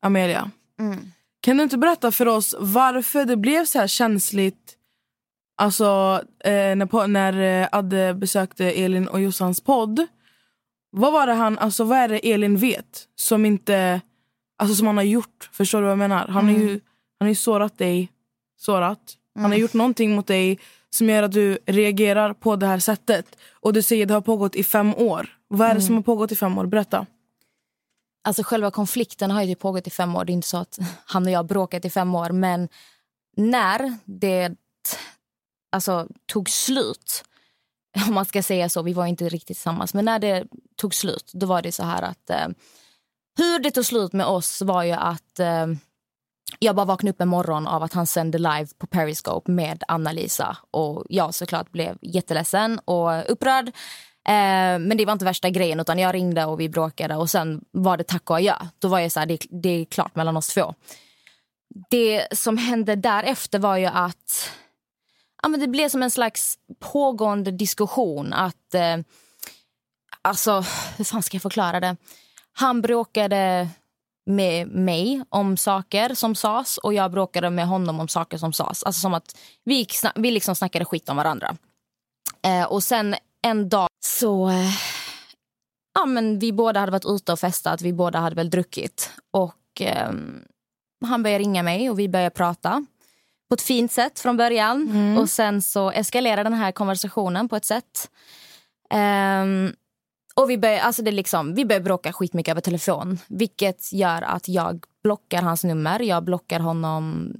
Amelia, 0.02 0.50
kan 1.42 1.56
du 1.56 1.62
inte 1.62 1.78
berätta 1.78 2.12
för 2.12 2.28
oss 2.28 2.54
varför 2.58 3.24
det 3.24 3.36
blev 3.36 3.64
så 3.64 3.78
här 3.78 3.86
känsligt 3.86 4.76
Alltså 5.62 6.22
eh, 6.44 6.50
när, 6.52 7.06
när 7.06 7.62
eh, 7.62 7.68
Adde 7.72 8.14
besökte 8.14 8.64
Elin 8.70 9.08
och 9.08 9.20
Jossans 9.20 9.60
podd. 9.60 10.06
Vad 10.92 11.12
var 11.12 11.26
det 11.26 11.32
han, 11.32 11.58
alltså 11.58 11.84
vad 11.84 11.98
är 11.98 12.08
det 12.08 12.32
Elin 12.32 12.56
vet 12.56 13.04
som 13.16 13.46
inte, 13.46 14.00
alltså 14.60 14.76
som 14.76 14.86
han 14.86 14.96
har 14.96 15.04
gjort? 15.04 15.50
Förstår 15.52 15.78
du 15.78 15.82
vad 15.82 15.90
jag 15.90 15.98
menar? 15.98 16.28
Han 16.28 16.44
har 16.44 16.54
ju, 16.54 16.68
han 17.18 17.26
har 17.26 17.28
ju 17.28 17.34
sårat 17.34 17.78
dig, 17.78 18.12
sårat. 18.56 19.16
Han 19.34 19.50
har 19.50 19.58
gjort 19.58 19.74
någonting 19.74 20.14
mot 20.14 20.26
dig 20.26 20.58
som 20.90 21.08
gör 21.08 21.22
att 21.22 21.32
du 21.32 21.58
reagerar 21.66 22.32
på 22.32 22.56
det 22.56 22.66
här 22.66 22.78
sättet. 22.78 23.36
Och 23.52 23.72
du 23.72 23.82
säger 23.82 24.04
att 24.04 24.08
det 24.08 24.14
har 24.14 24.20
pågått 24.20 24.54
i 24.54 24.64
fem 24.64 24.94
år. 24.94 25.28
Vad 25.48 25.68
är 25.68 25.74
det 25.74 25.80
som 25.80 25.94
har 25.94 26.02
pågått 26.02 26.32
i 26.32 26.36
fem 26.36 26.58
år? 26.58 26.66
Berätta. 26.66 27.06
Alltså 28.24 28.42
själva 28.42 28.70
konflikten 28.70 29.30
har 29.30 29.42
ju 29.42 29.54
typ 29.54 29.58
pågått 29.58 29.86
i 29.86 29.90
fem 29.90 30.16
år. 30.16 30.24
Det 30.24 30.32
är 30.32 30.34
inte 30.34 30.48
så 30.48 30.56
att 30.56 30.78
han 31.04 31.24
och 31.24 31.30
jag 31.30 31.38
har 31.38 31.44
bråkat 31.44 31.84
i 31.84 31.90
fem 31.90 32.14
år. 32.14 32.30
Men 32.30 32.68
när 33.36 33.98
det 34.04 34.56
alltså, 35.72 36.08
tog 36.26 36.50
slut, 36.50 37.24
om 38.08 38.14
man 38.14 38.24
ska 38.24 38.42
säga 38.42 38.68
så, 38.68 38.82
vi 38.82 38.92
var 38.92 39.06
inte 39.06 39.28
riktigt 39.28 39.46
tillsammans, 39.46 39.94
men 39.94 40.04
när 40.04 40.18
det 40.18 40.44
tog 40.76 40.94
slut, 40.94 41.30
då 41.34 41.46
var 41.46 41.62
det 41.62 41.72
så 41.72 41.82
här 41.82 42.02
att 42.02 42.30
eh, 42.30 42.48
hur 43.36 43.58
det 43.58 43.70
tog 43.70 43.86
slut 43.86 44.12
med 44.12 44.26
oss 44.26 44.62
var 44.62 44.82
ju 44.82 44.92
att 44.92 45.38
eh, 45.38 45.66
jag 46.58 46.76
bara 46.76 46.86
vaknade 46.86 47.10
upp 47.10 47.20
en 47.20 47.28
morgon 47.28 47.66
av 47.66 47.82
att 47.82 47.92
han 47.92 48.06
sände 48.06 48.38
live 48.38 48.66
på 48.78 48.86
Periscope 48.86 49.50
med 49.50 49.82
Anna-Lisa. 49.88 50.56
Och 50.70 51.04
jag 51.08 51.34
såklart 51.34 51.72
blev 51.72 51.98
jätteledsen 52.02 52.78
och 52.78 53.32
upprörd. 53.32 53.68
Eh, 54.28 54.78
men 54.78 54.96
det 54.96 55.06
var 55.06 55.12
inte 55.12 55.24
värsta 55.24 55.50
grejen 55.50 55.80
utan 55.80 55.98
jag 55.98 56.14
ringde 56.14 56.44
och 56.44 56.60
vi 56.60 56.68
bråkade 56.68 57.16
och 57.16 57.30
sen 57.30 57.64
var 57.70 57.96
det 57.96 58.04
tack 58.04 58.30
och 58.30 58.36
adjö. 58.36 58.56
Då 58.78 58.88
var 58.88 58.98
jag 58.98 59.12
så 59.12 59.20
här, 59.20 59.26
det, 59.26 59.46
det 59.50 59.68
är 59.68 59.84
klart 59.84 60.16
mellan 60.16 60.36
oss 60.36 60.48
två. 60.48 60.74
Det 61.90 62.26
som 62.32 62.56
hände 62.56 62.96
därefter 62.96 63.58
var 63.58 63.76
ju 63.76 63.86
att 63.86 64.50
ja, 65.42 65.48
men 65.48 65.60
det 65.60 65.68
blev 65.68 65.88
som 65.88 66.02
en 66.02 66.10
slags 66.10 66.58
pågående 66.78 67.50
diskussion. 67.50 68.32
Att, 68.32 68.74
eh, 68.74 68.96
alltså, 70.22 70.64
hur 70.96 71.04
fan 71.04 71.22
ska 71.22 71.34
jag 71.34 71.42
förklara 71.42 71.80
det? 71.80 71.96
Han 72.60 72.82
bråkade 72.82 73.68
med 74.26 74.68
mig 74.68 75.24
om 75.28 75.56
saker 75.56 76.14
som 76.14 76.34
sas 76.34 76.78
och 76.78 76.94
jag 76.94 77.10
bråkade 77.10 77.50
med 77.50 77.66
honom 77.66 78.00
om 78.00 78.08
saker 78.08 78.38
som 78.38 78.52
sas. 78.52 78.82
Alltså 78.82 79.00
som 79.00 79.14
att 79.14 79.36
vi, 79.64 79.74
gick 79.74 79.94
vi 80.14 80.30
liksom 80.30 80.54
snackade 80.54 80.84
skit 80.84 81.08
om 81.08 81.16
varandra. 81.16 81.56
Eh, 82.42 82.64
och 82.64 82.82
sen 82.82 83.14
en 83.42 83.68
dag 83.68 83.88
så... 84.04 84.48
Eh, 84.48 84.70
ja, 85.94 86.06
men 86.06 86.38
vi 86.38 86.52
båda 86.52 86.80
hade 86.80 86.92
varit 86.92 87.06
ute 87.06 87.32
och 87.32 87.40
festat, 87.40 87.82
vi 87.82 87.92
båda 87.92 88.18
hade 88.18 88.36
väl 88.36 88.50
druckit. 88.50 89.10
Och 89.30 89.80
ehm, 89.80 90.42
han 91.04 91.22
började 91.22 91.44
ringa 91.44 91.62
mig 91.62 91.90
och 91.90 91.98
vi 91.98 92.08
började 92.08 92.30
prata. 92.30 92.86
På 93.48 93.54
ett 93.54 93.62
fint 93.62 93.92
sätt 93.92 94.20
från 94.20 94.36
början. 94.36 94.88
Och 95.18 95.30
sen 95.30 95.62
så 95.62 95.90
eskalerade 95.90 96.42
den 96.42 96.58
här 96.58 96.72
konversationen 96.72 97.48
på 97.48 97.56
ett 97.56 97.64
sätt. 97.64 98.10
Och 100.40 100.50
vi 100.50 100.58
började, 100.58 100.82
alltså 100.82 101.02
det 101.02 101.10
liksom, 101.10 101.54
vi 101.54 101.64
börjar 101.64 101.80
bråka 101.80 102.12
skitmycket 102.12 102.52
över 102.52 102.60
telefon. 102.60 103.18
Vilket 103.28 103.92
gör 103.92 104.22
att 104.22 104.48
jag 104.48 104.84
blockar 105.02 105.42
hans 105.42 105.64
nummer. 105.64 106.00
Jag 106.00 106.24
blockar 106.24 106.60
honom 106.60 107.32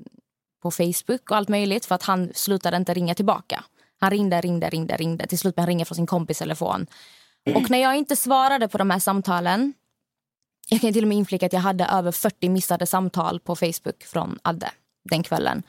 på 0.62 0.70
Facebook 0.70 1.30
och 1.30 1.36
allt 1.36 1.48
möjligt. 1.48 1.84
För 1.84 1.94
att 1.94 2.02
han 2.02 2.30
slutade 2.34 2.76
inte 2.76 2.94
ringa 2.94 3.14
tillbaka. 3.14 3.64
Han 4.00 4.10
ringde, 4.10 4.40
ringde, 4.40 4.70
ringde, 4.70 4.96
ringde. 4.96 5.26
Till 5.26 5.38
slut 5.38 5.54
började 5.54 5.70
han 5.70 5.74
ringa 5.74 5.84
från 5.84 5.96
sin 5.96 6.06
kompis 6.06 6.38
telefon. 6.38 6.86
Och 7.54 7.70
när 7.70 7.78
jag 7.78 7.96
inte 7.96 8.16
svarade 8.16 8.68
på 8.68 8.78
de 8.78 8.90
här 8.90 8.98
samtalen. 8.98 9.72
Jag 10.68 10.80
kan 10.80 10.92
till 10.92 11.04
och 11.04 11.08
med 11.08 11.18
inflika 11.18 11.46
att 11.46 11.52
jag 11.52 11.60
hade 11.60 11.84
över 11.84 12.12
40 12.12 12.48
missade 12.48 12.86
samtal 12.86 13.40
på 13.40 13.56
Facebook 13.56 14.02
från 14.04 14.38
Adde 14.42 14.70
den 15.10 15.22
kvällen. 15.22 15.62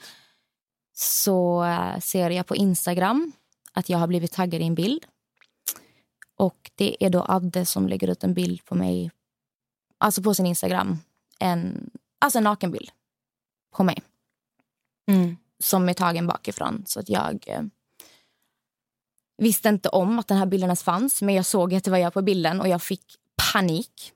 Så 0.94 1.64
eh, 1.64 2.00
ser 2.00 2.30
jag 2.30 2.46
på 2.46 2.56
Instagram 2.56 3.32
att 3.74 3.90
jag 3.90 3.98
har 3.98 4.08
blivit 4.08 4.32
taggad 4.32 4.62
i 4.62 4.66
en 4.66 4.76
bild. 4.76 5.06
Och 6.42 6.72
det 6.76 7.06
är 7.06 7.10
då 7.10 7.26
Adde 7.28 7.66
som 7.66 7.88
lägger 7.88 8.10
ut 8.10 8.24
en 8.24 8.34
bild 8.34 8.66
på 8.66 8.76
mig, 8.76 9.12
alltså 9.98 10.22
på 10.22 10.34
sin 10.34 10.46
Instagram. 10.46 10.98
En, 11.40 11.90
alltså 12.20 12.38
en 12.38 12.44
nakenbild 12.44 12.92
på 13.76 13.84
mig 13.84 14.02
Mm. 15.08 15.38
som 15.60 15.90
är 15.90 15.94
tagen 15.94 16.28
bakifrån. 16.28 16.84
Så 16.88 17.00
att 17.00 17.10
jag 17.10 17.44
eh, 17.48 17.62
visste 19.38 19.70
inte 19.70 19.90
om 19.90 20.20
att 20.20 20.28
den 20.28 20.38
här 20.38 20.46
bilden 20.46 20.68
ens 20.68 20.84
fanns. 20.84 21.22
Men 21.22 21.36
jag 21.36 21.46
såg 21.46 21.74
att 21.74 21.84
det 21.84 21.92
var 21.92 21.98
jag 21.98 22.14
på 22.14 22.22
bilden 22.22 22.62
och 22.62 22.68
jag 22.68 22.82
fick 22.82 23.16
panik. 23.54 24.14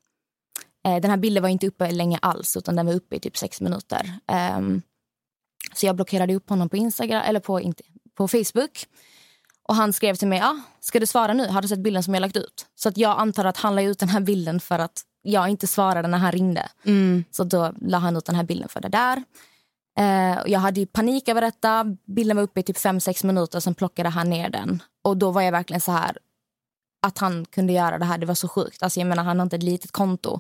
Eh, 0.85 1.01
den 1.01 1.09
här 1.09 1.17
bilden 1.17 1.43
var 1.43 1.49
inte 1.49 1.67
uppe 1.67 1.91
länge 1.91 2.17
alls 2.21 2.57
utan 2.57 2.75
den 2.75 2.85
var 2.85 2.93
uppe 2.93 3.15
i 3.15 3.19
typ 3.19 3.38
sex 3.38 3.61
minuter. 3.61 4.19
Ehm, 4.27 4.81
så 5.75 5.85
jag 5.85 5.95
blockerade 5.95 6.35
upp 6.35 6.49
honom 6.49 6.69
på 6.69 6.77
Instagram 6.77 7.23
eller 7.25 7.39
på, 7.39 7.61
inte, 7.61 7.83
på 8.13 8.27
Facebook. 8.27 8.88
Och 9.67 9.75
han 9.75 9.93
skrev 9.93 10.15
till 10.15 10.28
mig, 10.28 10.41
ah, 10.41 10.58
ska 10.80 10.99
du 10.99 11.06
svara 11.06 11.34
nu? 11.34 11.47
Har 11.47 11.62
du 11.62 11.67
sett 11.67 11.80
bilden 11.80 12.04
som 12.04 12.13
jag 12.13 12.21
lagt 12.21 12.38
ut? 12.38 12.65
Så 12.75 12.89
att 12.89 12.97
jag 12.97 13.19
antar 13.19 13.45
att 13.45 13.58
han 13.58 13.75
la 13.75 13.82
ut 13.82 13.99
den 13.99 14.10
här 14.10 14.19
bilden 14.19 14.60
för 14.60 14.80
att 14.80 15.01
jag 15.21 15.49
inte 15.49 15.67
svarade 15.67 16.08
när 16.08 16.17
han 16.17 16.32
ringde. 16.32 16.69
Mm. 16.86 17.23
Så 17.32 17.43
då 17.43 17.73
la 17.82 17.97
han 17.97 18.17
ut 18.17 18.25
den 18.25 18.36
här 18.36 18.43
bilden 18.43 18.69
för 18.69 18.82
det 18.82 18.89
där. 18.89 19.23
Eh, 19.99 20.39
jag 20.45 20.60
hade 20.60 20.86
panik 20.86 21.28
över 21.28 21.41
detta. 21.41 21.86
Bilden 22.06 22.38
var 22.38 22.43
uppe 22.43 22.60
i 22.60 22.63
typ 22.63 22.78
5-6 22.78 23.25
minuter, 23.25 23.60
sen 23.60 23.75
plockade 23.75 24.10
han 24.10 24.30
ner 24.30 24.49
den. 24.49 24.84
Och 25.04 25.17
då 25.17 25.32
var 25.32 25.41
jag 25.41 25.51
verkligen 25.51 25.82
så 25.82 25.91
här, 25.91 26.17
att 27.01 27.17
han 27.17 27.45
kunde 27.45 27.73
göra 27.73 27.97
det 27.97 28.06
här, 28.06 28.17
det 28.17 28.25
var 28.25 28.36
så 28.36 28.47
sjukt. 28.47 28.84
Alltså 28.84 28.99
jag 28.99 29.08
menar, 29.08 29.23
han 29.23 29.39
har 29.39 29.43
inte 29.43 29.56
ett 29.56 29.63
litet 29.63 29.91
konto. 29.91 30.39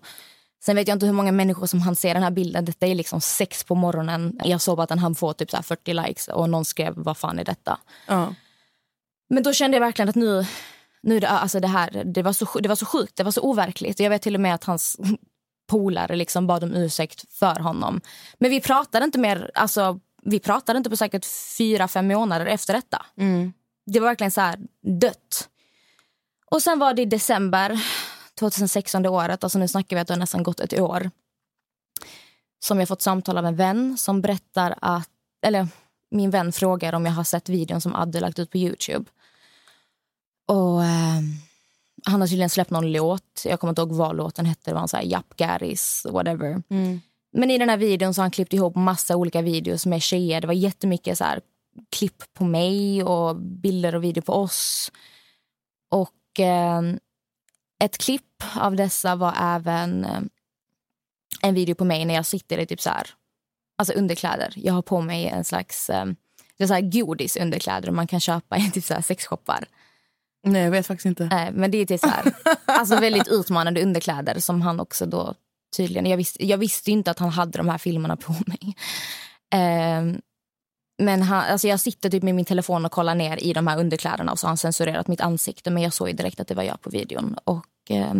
Sen 0.63 0.75
vet 0.75 0.87
jag 0.87 0.95
inte 0.95 1.05
hur 1.05 1.13
många 1.13 1.31
människor 1.31 1.65
som 1.65 1.81
han 1.81 1.95
ser 1.95 2.13
den 2.13 2.23
här 2.23 2.31
bilden. 2.31 2.65
Detta 2.65 2.87
är 2.87 2.95
liksom 2.95 3.21
sex 3.21 3.63
på 3.63 3.75
morgonen. 3.75 4.39
Jag 4.43 4.61
såg 4.61 4.81
att 4.81 4.89
han 4.89 5.15
får 5.15 5.33
typ 5.33 5.51
så 5.51 5.57
här 5.57 5.63
40 5.63 5.93
likes 5.93 6.27
och 6.27 6.49
någon 6.49 6.65
skrev, 6.65 6.93
vad 6.95 7.17
fan 7.17 7.39
är 7.39 7.43
detta? 7.43 7.79
Ja. 8.07 8.33
Men 9.29 9.43
då 9.43 9.53
kände 9.53 9.77
jag 9.77 9.81
verkligen 9.81 10.09
att 10.09 10.15
nu, 10.15 10.45
nu 11.01 11.19
alltså 11.25 11.59
det 11.59 11.67
här, 11.67 12.03
det 12.05 12.21
var, 12.21 12.33
så, 12.33 12.59
det 12.59 12.69
var 12.69 12.75
så 12.75 12.85
sjukt, 12.85 13.15
det 13.15 13.23
var 13.23 13.31
så 13.31 13.41
overkligt. 13.41 13.99
Jag 13.99 14.09
vet 14.09 14.21
till 14.21 14.35
och 14.35 14.41
med 14.41 14.55
att 14.55 14.63
hans 14.63 14.97
polare 15.69 16.15
liksom 16.15 16.47
bad 16.47 16.63
om 16.63 16.73
ursäkt 16.73 17.33
för 17.33 17.59
honom. 17.59 18.01
Men 18.39 18.51
vi 18.51 18.61
pratade 18.61 19.05
inte 19.05 19.19
mer, 19.19 19.51
alltså 19.53 19.99
vi 20.23 20.39
pratade 20.39 20.77
inte 20.77 20.89
på 20.89 20.97
säkert 20.97 21.25
fyra, 21.57 21.87
fem 21.87 22.07
månader 22.07 22.45
efter 22.45 22.73
detta. 22.73 23.05
Mm. 23.17 23.53
Det 23.85 23.99
var 23.99 24.07
verkligen 24.07 24.31
så 24.31 24.41
här 24.41 24.59
dött. 24.99 25.49
Och 26.51 26.61
sen 26.61 26.79
var 26.79 26.93
det 26.93 27.01
i 27.01 27.05
december 27.05 27.79
2016 28.39 29.03
det 29.03 29.09
året, 29.09 29.43
alltså 29.43 29.59
nu 29.59 29.67
snackar 29.67 29.95
vi 29.95 30.01
att 30.01 30.07
det 30.07 30.13
har 30.13 30.19
nästan 30.19 30.43
gått 30.43 30.59
ett 30.59 30.79
år. 30.79 31.09
Som 32.59 32.79
jag 32.79 32.87
fått 32.87 33.01
samtal 33.01 33.37
av 33.37 33.45
en 33.45 33.55
vän 33.55 33.97
som 33.97 34.21
berättar 34.21 34.75
att, 34.81 35.09
eller 35.45 35.67
min 36.11 36.29
vän 36.29 36.51
frågar 36.51 36.93
om 36.93 37.05
jag 37.05 37.13
har 37.13 37.23
sett 37.23 37.49
videon 37.49 37.81
som 37.81 37.95
Adde 37.95 38.19
lagt 38.19 38.39
ut 38.39 38.51
på 38.51 38.57
Youtube. 38.57 39.05
Och 40.47 40.83
eh, 40.83 41.21
han 42.05 42.21
har 42.21 42.27
tydligen 42.27 42.49
släppt 42.49 42.71
någon 42.71 42.91
låt, 42.91 43.43
jag 43.45 43.59
kommer 43.59 43.71
inte 43.71 43.81
ihåg 43.81 43.91
vad 43.91 44.15
låten 44.15 44.45
hette, 44.45 44.71
det 44.71 44.73
var 44.73 44.81
en 44.81 44.87
sån 44.87 44.99
här 44.99 45.07
Japp 45.07 45.35
Garis, 45.35 46.05
whatever. 46.09 46.61
Mm. 46.69 47.01
Men 47.33 47.51
i 47.51 47.57
den 47.57 47.69
här 47.69 47.77
videon 47.77 48.13
så 48.13 48.21
har 48.21 48.23
han 48.23 48.31
klippt 48.31 48.53
ihop 48.53 48.75
massa 48.75 49.15
olika 49.15 49.41
videos 49.41 49.85
med 49.85 50.01
tjejer. 50.01 50.41
Det 50.41 50.47
var 50.47 50.53
jättemycket 50.53 51.17
så 51.17 51.23
här, 51.23 51.41
klipp 51.89 52.33
på 52.33 52.43
mig 52.43 53.03
och 53.03 53.35
bilder 53.35 53.95
och 53.95 54.03
video 54.03 54.21
på 54.21 54.33
oss. 54.33 54.91
Och 55.91 56.39
eh, 56.39 56.81
ett 57.83 57.97
klipp 57.97 58.43
av 58.55 58.75
dessa 58.75 59.15
var 59.15 59.33
även 59.39 60.05
eh, 60.05 60.21
en 61.41 61.55
video 61.55 61.75
på 61.75 61.85
mig 61.85 62.05
när 62.05 62.15
jag 62.15 62.25
sitter 62.25 62.57
i 62.57 62.65
typ 62.65 62.81
så 62.81 62.89
här, 62.89 63.07
alltså 63.75 63.93
underkläder. 63.93 64.53
Jag 64.55 64.73
har 64.73 64.81
på 64.81 65.01
mig 65.01 65.27
en 65.27 65.43
slags 65.43 65.89
eh, 65.89 66.05
det 66.57 66.63
är 66.63 66.67
så 66.67 66.73
här 66.73 66.81
godis 66.81 67.37
underkläder 67.37 67.91
man 67.91 68.07
kan 68.07 68.19
köpa 68.19 68.57
i 68.57 68.71
typ 68.73 68.83
så 68.83 68.93
här 68.93 69.01
sexshoppar. 69.01 69.65
Nej, 70.43 70.61
jag 70.61 70.71
vet 70.71 70.87
faktiskt 70.87 71.05
inte. 71.05 71.23
Eh, 71.23 71.51
men 71.53 71.71
det 71.71 71.77
är 71.77 71.85
till 71.85 71.99
så 71.99 72.07
här, 72.07 72.33
alltså 72.65 72.99
väldigt 72.99 73.27
utmanande 73.27 73.83
underkläder 73.83 74.39
som 74.39 74.61
han 74.61 74.79
också 74.79 75.05
då 75.05 75.33
tydligen. 75.77 76.05
Jag 76.05 76.17
visste, 76.17 76.45
jag 76.45 76.57
visste 76.57 76.91
inte 76.91 77.11
att 77.11 77.19
han 77.19 77.29
hade 77.29 77.57
de 77.57 77.69
här 77.69 77.77
filmerna 77.77 78.15
på 78.15 78.31
mig. 78.45 78.75
Eh, 79.53 80.17
men 80.97 81.21
han, 81.21 81.43
alltså 81.43 81.67
jag 81.67 81.79
sitter 81.79 82.09
typ 82.09 82.23
med 82.23 82.35
min 82.35 82.45
telefon 82.45 82.85
och 82.85 82.91
kollar 82.91 83.15
ner 83.15 83.43
i 83.43 83.53
de 83.53 83.67
här 83.67 83.79
underkläderna 83.79 84.31
och 84.31 84.39
så 84.39 84.47
har 84.47 84.49
han 84.49 84.57
censurerat 84.57 85.07
mitt 85.07 85.21
ansikte. 85.21 85.71
Men 85.71 85.83
jag 85.83 85.93
såg 85.93 86.07
ju 86.07 86.13
direkt 86.13 86.39
att 86.39 86.47
det 86.47 86.55
var 86.55 86.63
jag 86.63 86.81
på 86.81 86.89
videon. 86.89 87.37
Och 87.43 87.91
eh, 87.91 88.13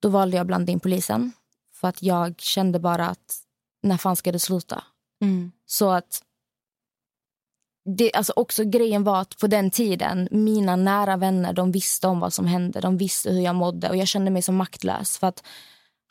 då 0.00 0.08
valde 0.08 0.36
jag 0.36 0.44
att 0.44 0.46
blanda 0.46 0.72
in 0.72 0.80
polisen. 0.80 1.32
För 1.74 1.88
att 1.88 2.02
jag 2.02 2.40
kände 2.40 2.78
bara 2.78 3.08
att 3.08 3.41
när 3.82 3.96
fan 3.96 4.16
ska 4.16 4.32
det 4.32 4.38
sluta? 4.38 4.84
Mm. 5.22 5.52
Så 5.66 5.90
att 5.90 6.22
det, 7.84 8.12
alltså 8.14 8.32
också 8.36 8.64
grejen 8.64 9.04
var 9.04 9.20
att 9.20 9.38
på 9.38 9.46
den 9.46 9.70
tiden, 9.70 10.28
mina 10.30 10.76
nära 10.76 11.16
vänner 11.16 11.52
de 11.52 11.72
visste 11.72 12.06
om 12.06 12.20
vad 12.20 12.32
som 12.32 12.46
hände. 12.46 12.80
De 12.80 12.96
visste 12.96 13.30
hur 13.30 13.40
jag 13.40 13.54
mådde 13.54 13.88
och 13.88 13.96
jag 13.96 14.08
kände 14.08 14.30
mig 14.30 14.42
så 14.42 14.52
maktlös. 14.52 15.18
För 15.18 15.26
att 15.26 15.42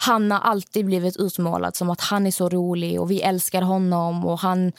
han 0.03 0.31
har 0.31 0.39
alltid 0.39 0.85
blivit 0.85 1.17
utmålad 1.17 1.75
som 1.75 1.89
att 1.89 2.01
han 2.01 2.27
är 2.27 2.31
så 2.31 2.49
rolig 2.49 3.01
och 3.01 3.11
vi 3.11 3.21
älskar 3.21 3.61
honom. 3.61 4.25
och 4.25 4.39
han... 4.39 4.71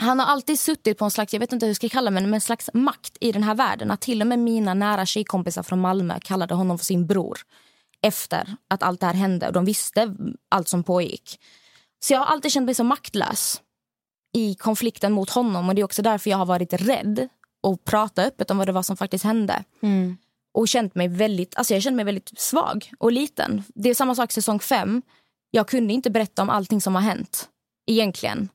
Han 0.00 0.18
har 0.18 0.26
alltid 0.26 0.60
suttit 0.60 0.98
på 0.98 1.04
en 1.04 1.10
slags 1.10 1.32
jag 1.32 1.40
vet 1.40 1.52
inte 1.52 1.66
hur 1.66 1.70
jag 1.70 1.76
ska 1.76 1.88
kalla 1.88 2.10
det, 2.10 2.20
men 2.20 2.34
en 2.34 2.40
slags 2.40 2.70
makt 2.74 3.16
i 3.20 3.32
den 3.32 3.42
här 3.42 3.54
världen. 3.54 3.90
Att 3.90 4.00
till 4.00 4.20
och 4.20 4.26
med 4.26 4.38
mina 4.38 4.74
nära 4.74 5.06
tjejkompisar 5.06 5.62
från 5.62 5.80
Malmö 5.80 6.18
kallade 6.20 6.54
honom 6.54 6.78
för 6.78 6.84
sin 6.84 7.06
bror 7.06 7.38
efter 8.02 8.56
att 8.68 8.82
allt 8.82 9.00
det 9.00 9.06
här 9.06 9.14
hände. 9.14 9.46
Och 9.46 9.52
de 9.52 9.64
visste 9.64 10.14
allt 10.48 10.68
som 10.68 10.84
pågick. 10.84 11.40
Så 12.00 12.12
jag 12.12 12.20
har 12.20 12.26
alltid 12.26 12.52
känt 12.52 12.66
mig 12.66 12.74
så 12.74 12.84
maktlös 12.84 13.62
i 14.34 14.54
konflikten 14.54 15.12
mot 15.12 15.30
honom. 15.30 15.68
Och 15.68 15.74
Det 15.74 15.80
är 15.80 15.84
också 15.84 16.02
därför 16.02 16.30
jag 16.30 16.38
har 16.38 16.46
varit 16.46 16.72
rädd 16.72 17.28
att 17.62 17.84
prata 17.84 18.22
öppet 18.22 18.50
om 18.50 18.58
vad 18.58 18.68
det 18.68 18.72
var 18.72 18.82
som 18.82 18.96
faktiskt 18.96 19.24
hände. 19.24 19.64
Mm. 19.82 20.16
Och 20.54 20.68
känt 20.68 20.94
mig 20.94 21.08
väldigt, 21.08 21.56
alltså 21.56 21.74
jag 21.74 21.82
kände 21.82 21.96
mig 21.96 22.04
väldigt 22.04 22.38
svag 22.38 22.90
och 22.98 23.12
liten. 23.12 23.64
Det 23.74 23.90
är 23.90 23.94
samma 23.94 24.14
sak 24.14 24.32
säsong 24.32 24.60
fem. 24.60 25.02
Jag 25.50 25.68
kunde 25.68 25.92
inte 25.92 26.10
berätta 26.10 26.42
om 26.42 26.50
allting 26.50 26.80
som 26.80 26.94
har 26.94 27.02
hänt. 27.02 27.48
Egentligen. 27.86 28.48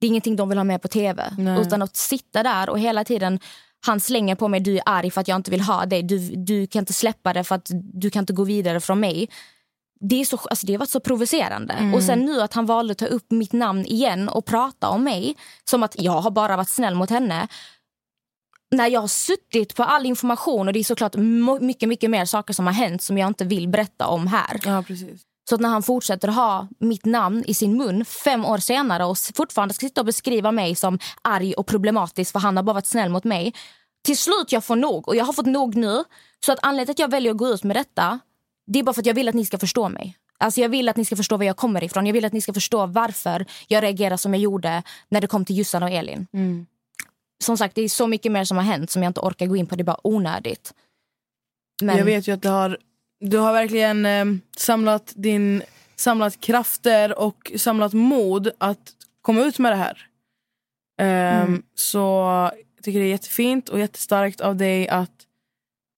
Det 0.00 0.06
är 0.06 0.08
ingenting 0.08 0.36
de 0.36 0.48
vill 0.48 0.58
ha 0.58 0.64
med 0.64 0.82
på 0.82 0.88
tv. 0.88 1.34
Nej. 1.38 1.60
Utan 1.60 1.82
att 1.82 1.96
sitta 1.96 2.42
där 2.42 2.70
och 2.70 2.78
hela 2.78 3.04
tiden 3.04 3.40
han 3.86 4.00
slänger 4.00 4.34
på 4.34 4.48
mig 4.48 4.60
du 4.60 4.76
är 4.76 4.82
arg 4.86 5.10
för 5.10 5.20
att 5.20 5.28
jag 5.28 5.36
inte 5.36 5.50
vill 5.50 5.60
ha 5.60 5.86
dig. 5.86 6.02
Du, 6.02 6.18
du 6.36 6.66
kan 6.66 6.80
inte 6.80 6.92
släppa 6.92 7.32
det 7.32 7.44
för 7.44 7.54
att 7.54 7.70
du 7.72 8.10
kan 8.10 8.22
inte 8.22 8.32
gå 8.32 8.44
vidare 8.44 8.80
från 8.80 9.00
mig. 9.00 9.28
Det, 10.00 10.20
är 10.20 10.24
så, 10.24 10.36
alltså 10.36 10.66
det 10.66 10.72
har 10.72 10.78
varit 10.78 10.90
så 10.90 11.00
provocerande. 11.00 11.92
Och 11.94 12.02
sen 12.02 12.24
nu 12.24 12.40
att 12.40 12.54
han 12.54 12.66
valde 12.66 12.92
att 12.92 12.98
ta 12.98 13.06
upp 13.06 13.30
mitt 13.30 13.52
namn 13.52 13.86
igen 13.86 14.28
och 14.28 14.44
prata 14.44 14.88
om 14.88 15.04
mig 15.04 15.36
som 15.64 15.82
att 15.82 15.94
jag 15.98 16.20
har 16.20 16.30
bara 16.30 16.56
varit 16.56 16.68
snäll 16.68 16.94
mot 16.94 17.10
henne. 17.10 17.48
När 18.70 18.86
jag 18.86 19.00
har 19.00 19.08
suttit 19.08 19.74
på 19.74 19.82
all 19.82 20.06
information 20.06 20.66
och 20.66 20.72
det 20.72 20.78
är 20.78 20.84
såklart 20.84 21.16
mycket, 21.60 21.88
mycket 21.88 22.10
mer 22.10 22.24
saker 22.24 22.54
som 22.54 22.66
har 22.66 22.72
hänt 22.72 23.02
som 23.02 23.18
jag 23.18 23.26
inte 23.26 23.44
vill 23.44 23.68
berätta 23.68 24.06
om 24.06 24.26
här. 24.26 24.60
Ja, 24.64 24.82
precis. 24.86 25.22
Så 25.48 25.54
att 25.54 25.60
när 25.60 25.68
han 25.68 25.82
fortsätter 25.82 26.28
ha 26.28 26.68
mitt 26.78 27.04
namn 27.04 27.44
i 27.46 27.54
sin 27.54 27.76
mun 27.76 28.04
fem 28.04 28.44
år 28.44 28.58
senare 28.58 29.04
och 29.04 29.18
fortfarande 29.34 29.74
ska 29.74 29.86
sitta 29.86 30.00
och 30.00 30.06
beskriva 30.06 30.52
mig 30.52 30.74
som 30.74 30.98
arg 31.22 31.54
och 31.54 31.66
problematisk 31.66 32.32
för 32.32 32.38
han 32.38 32.56
har 32.56 32.64
bara 32.64 32.72
varit 32.72 32.86
snäll 32.86 33.08
mot 33.08 33.24
mig. 33.24 33.54
Till 34.04 34.18
slut 34.18 34.52
jag 34.52 34.64
får 34.64 34.76
nog 34.76 35.08
och 35.08 35.16
jag 35.16 35.24
har 35.24 35.32
fått 35.32 35.46
nog 35.46 35.74
nu. 35.76 36.04
Så 36.46 36.52
att 36.52 36.58
anledningen 36.62 36.86
till 36.86 36.92
att 36.92 36.98
jag 36.98 37.10
väljer 37.10 37.32
att 37.32 37.38
gå 37.38 37.48
ut 37.48 37.64
med 37.64 37.76
detta 37.76 38.18
det 38.66 38.78
är 38.78 38.82
bara 38.82 38.92
för 38.92 39.02
att 39.02 39.06
jag 39.06 39.14
vill 39.14 39.28
att 39.28 39.34
ni 39.34 39.44
ska 39.44 39.58
förstå 39.58 39.88
mig. 39.88 40.16
Alltså 40.38 40.60
jag 40.60 40.68
vill 40.68 40.88
att 40.88 40.96
ni 40.96 41.04
ska 41.04 41.16
förstå 41.16 41.36
var 41.36 41.44
jag 41.44 41.56
kommer 41.56 41.84
ifrån. 41.84 42.06
Jag 42.06 42.12
vill 42.12 42.24
att 42.24 42.32
ni 42.32 42.40
ska 42.40 42.52
förstå 42.52 42.86
varför 42.86 43.46
jag 43.68 43.82
reagerar 43.82 44.16
som 44.16 44.34
jag 44.34 44.40
gjorde 44.40 44.82
när 45.08 45.20
det 45.20 45.26
kom 45.26 45.44
till 45.44 45.56
Jussan 45.56 45.82
och 45.82 45.90
Elin. 45.90 46.26
Mm. 46.32 46.66
Som 47.44 47.58
sagt, 47.58 47.74
det 47.74 47.82
är 47.82 47.88
så 47.88 48.06
mycket 48.06 48.32
mer 48.32 48.44
som 48.44 48.56
har 48.56 48.64
hänt 48.64 48.90
som 48.90 49.02
jag 49.02 49.10
inte 49.10 49.20
orkar 49.20 49.46
gå 49.46 49.56
in 49.56 49.66
på. 49.66 49.76
Det 49.76 49.82
är 49.82 49.84
bara 49.84 50.06
onödigt. 50.06 50.74
Men 51.82 51.96
Jag 51.98 52.04
vet 52.04 52.28
ju 52.28 52.32
att 52.32 52.42
du 52.42 52.48
har, 52.48 52.78
du 53.20 53.38
har 53.38 53.52
verkligen 53.52 54.06
eh, 54.06 54.24
samlat, 54.56 55.12
din, 55.16 55.62
samlat 55.96 56.40
krafter 56.40 57.18
och 57.18 57.52
samlat 57.56 57.92
mod 57.92 58.50
att 58.58 58.92
komma 59.22 59.40
ut 59.42 59.58
med 59.58 59.72
det 59.72 59.76
här. 59.76 60.06
Ehm, 61.00 61.62
Så 61.74 61.98
jag 62.76 62.84
tycker 62.84 62.98
det 62.98 63.06
är 63.06 63.10
jättefint 63.10 63.68
och 63.68 63.78
jättestarkt 63.78 64.40
av 64.40 64.56
dig 64.56 64.88
att 64.88 65.10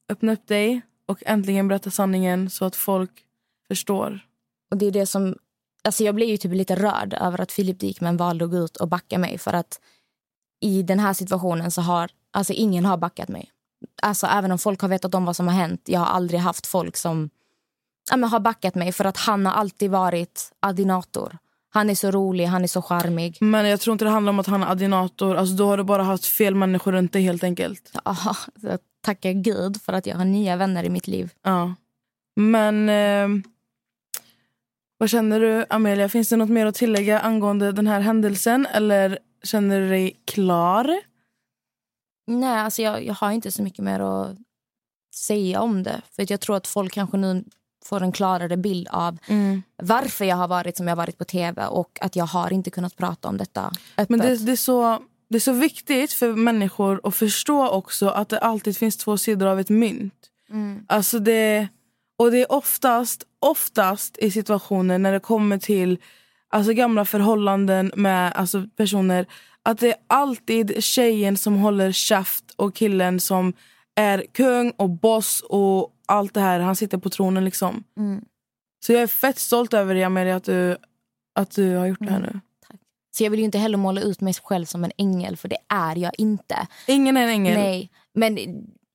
öppna 0.08 0.32
upp 0.32 0.46
dig 0.46 0.80
och 1.08 1.22
äntligen 1.26 1.68
berätta 1.68 1.90
sanningen 1.90 2.50
så 2.50 2.64
att 2.64 2.76
folk 2.76 3.10
förstår. 3.68 4.20
Och 4.70 4.76
det 4.76 4.86
är 4.86 4.90
det 4.90 5.06
som... 5.06 5.36
Alltså 5.84 6.04
jag 6.04 6.14
blev 6.14 6.28
ju 6.28 6.36
typ 6.36 6.52
lite 6.52 6.74
rörd 6.76 7.14
över 7.14 7.40
att 7.40 7.52
Filip 7.52 7.80
Dikmen 7.80 8.16
valde 8.16 8.44
att 8.44 8.50
gå 8.50 8.56
ut 8.56 8.76
och 8.76 8.88
backa 8.88 9.18
mig. 9.18 9.38
För 9.38 9.52
att 9.52 9.80
i 10.60 10.82
den 10.82 10.98
här 10.98 11.12
situationen 11.12 11.70
så 11.70 11.80
har 11.80 12.10
alltså 12.30 12.52
ingen 12.52 12.84
har 12.84 12.96
backat 12.96 13.28
mig. 13.28 13.50
Alltså 14.02 14.26
även 14.26 14.52
om 14.52 14.58
folk 14.58 14.80
har 14.80 14.88
vetat 14.88 15.14
om 15.14 15.24
vad 15.24 15.36
som 15.36 15.48
har 15.48 15.54
hänt. 15.54 15.82
Jag 15.84 16.00
har 16.00 16.06
aldrig 16.06 16.40
haft 16.40 16.66
folk 16.66 16.96
som 16.96 17.30
ja, 18.10 18.16
men 18.16 18.30
har 18.30 18.40
backat 18.40 18.74
mig 18.74 18.92
för 18.92 19.04
att 19.04 19.16
han 19.16 19.46
har 19.46 19.52
alltid 19.52 19.90
varit 19.90 20.52
adinator. 20.60 21.38
Han 21.70 21.90
är 21.90 21.94
så 21.94 22.10
rolig, 22.10 22.44
han 22.44 22.62
är 22.62 22.68
så 22.68 22.82
charmig. 22.82 23.38
Men 23.40 23.66
jag 23.66 23.80
tror 23.80 23.92
inte 23.92 24.04
det 24.04 24.10
handlar 24.10 24.30
om 24.30 24.38
att 24.38 24.46
han 24.46 24.62
är 24.62 24.66
adinator. 24.66 25.34
Alltså, 25.34 25.54
då 25.54 25.66
har 25.66 25.76
du 25.76 25.84
bara 25.84 26.02
haft 26.02 26.26
fel 26.26 26.54
människor 26.54 26.92
runt 26.92 27.12
dig 27.12 27.22
helt 27.22 27.44
enkelt. 27.44 27.92
Ja, 28.04 28.16
tackar 29.08 29.32
Gud 29.32 29.82
för 29.82 29.92
att 29.92 30.06
jag 30.06 30.16
har 30.16 30.24
nya 30.24 30.56
vänner 30.56 30.84
i 30.84 30.90
mitt 30.90 31.06
liv. 31.06 31.30
Ja. 31.42 31.74
Men 32.36 32.88
eh, 32.88 33.28
vad 34.98 35.10
känner 35.10 35.40
du 35.40 35.64
Amelia? 35.70 36.08
Finns 36.08 36.28
det 36.28 36.36
något 36.36 36.50
mer 36.50 36.66
att 36.66 36.74
tillägga 36.74 37.20
angående 37.20 37.72
den 37.72 37.86
här 37.86 38.00
händelsen? 38.00 38.66
Eller 38.66 39.18
känner 39.42 39.80
du 39.80 39.88
dig 39.88 40.16
klar? 40.24 41.00
Nej, 42.26 42.58
alltså 42.58 42.82
jag, 42.82 43.04
jag 43.04 43.14
har 43.14 43.30
inte 43.30 43.50
så 43.50 43.62
mycket 43.62 43.84
mer 43.84 44.00
att 44.00 44.36
säga 45.14 45.60
om 45.60 45.82
det. 45.82 46.02
För 46.10 46.22
att 46.22 46.30
jag 46.30 46.40
tror 46.40 46.56
att 46.56 46.66
folk 46.66 46.92
kanske 46.92 47.16
nu 47.16 47.44
får 47.84 48.02
en 48.02 48.12
klarare 48.12 48.56
bild 48.56 48.88
av 48.90 49.18
varför 49.82 50.24
jag 50.24 50.36
har 50.36 50.48
varit 50.48 50.76
som 50.76 50.86
jag 50.86 50.96
har 50.96 51.02
varit 51.02 51.18
på 51.18 51.24
tv 51.24 51.66
och 51.66 51.98
att 52.00 52.16
jag 52.16 52.26
har 52.26 52.52
inte 52.52 52.70
kunnat 52.70 52.96
prata 52.96 53.28
om 53.28 53.36
detta 53.36 53.72
öppet. 53.96 54.08
Men 54.08 54.20
det, 54.20 54.36
det, 54.36 54.52
är 54.52 54.56
så, 54.56 55.02
det 55.28 55.36
är 55.36 55.40
så 55.40 55.52
viktigt 55.52 56.12
för 56.12 56.32
människor 56.32 57.00
att 57.04 57.14
förstå 57.14 57.68
också 57.68 58.08
att 58.08 58.28
det 58.28 58.38
alltid 58.38 58.76
finns 58.76 58.96
två 58.96 59.16
sidor 59.16 59.46
av 59.46 59.60
ett 59.60 59.68
mynt. 59.70 60.14
Alltså 60.86 61.18
det, 61.18 61.68
och 62.18 62.30
det 62.30 62.38
är 62.38 62.52
oftast, 62.52 63.24
oftast 63.40 64.18
i 64.18 64.30
situationer 64.30 64.98
när 64.98 65.12
det 65.12 65.20
kommer 65.20 65.58
till 65.58 65.98
alltså 66.48 66.72
gamla 66.72 67.04
förhållanden 67.04 67.92
med 67.96 68.32
alltså 68.32 68.68
personer 68.76 69.26
att 69.62 69.78
det 69.78 69.88
är 69.88 69.96
alltid 70.06 70.84
tjejen 70.84 71.36
som 71.36 71.56
håller 71.56 71.92
käft 71.92 72.44
och 72.56 72.74
killen 72.74 73.20
som 73.20 73.52
är 73.94 74.24
kung 74.32 74.70
och 74.70 74.90
boss 74.90 75.44
och 75.48 75.94
allt 76.06 76.34
det 76.34 76.40
här. 76.40 76.60
Han 76.60 76.76
sitter 76.76 76.98
på 76.98 77.10
tronen 77.10 77.44
liksom. 77.44 77.84
Så 78.86 78.92
jag 78.92 79.02
är 79.02 79.06
fett 79.06 79.38
stolt 79.38 79.74
över 79.74 79.94
dig 79.94 80.04
Amelia 80.04 80.36
att 80.36 80.44
du, 80.44 80.76
att 81.34 81.50
du 81.50 81.76
har 81.76 81.86
gjort 81.86 81.98
det 82.00 82.10
här 82.10 82.20
nu. 82.20 82.40
Så 83.18 83.24
jag 83.24 83.30
vill 83.30 83.40
ju 83.40 83.44
inte 83.44 83.58
heller 83.58 83.78
måla 83.78 84.00
ut 84.00 84.20
mig 84.20 84.34
själv 84.34 84.64
som 84.64 84.84
en 84.84 84.92
ängel 84.98 85.36
för 85.36 85.48
det 85.48 85.56
är 85.68 85.96
jag 85.96 86.12
inte. 86.18 86.66
Ingen 86.86 87.16
är 87.16 87.22
en 87.22 87.28
ängel. 87.28 87.58
Nej, 87.58 87.90
men 88.14 88.38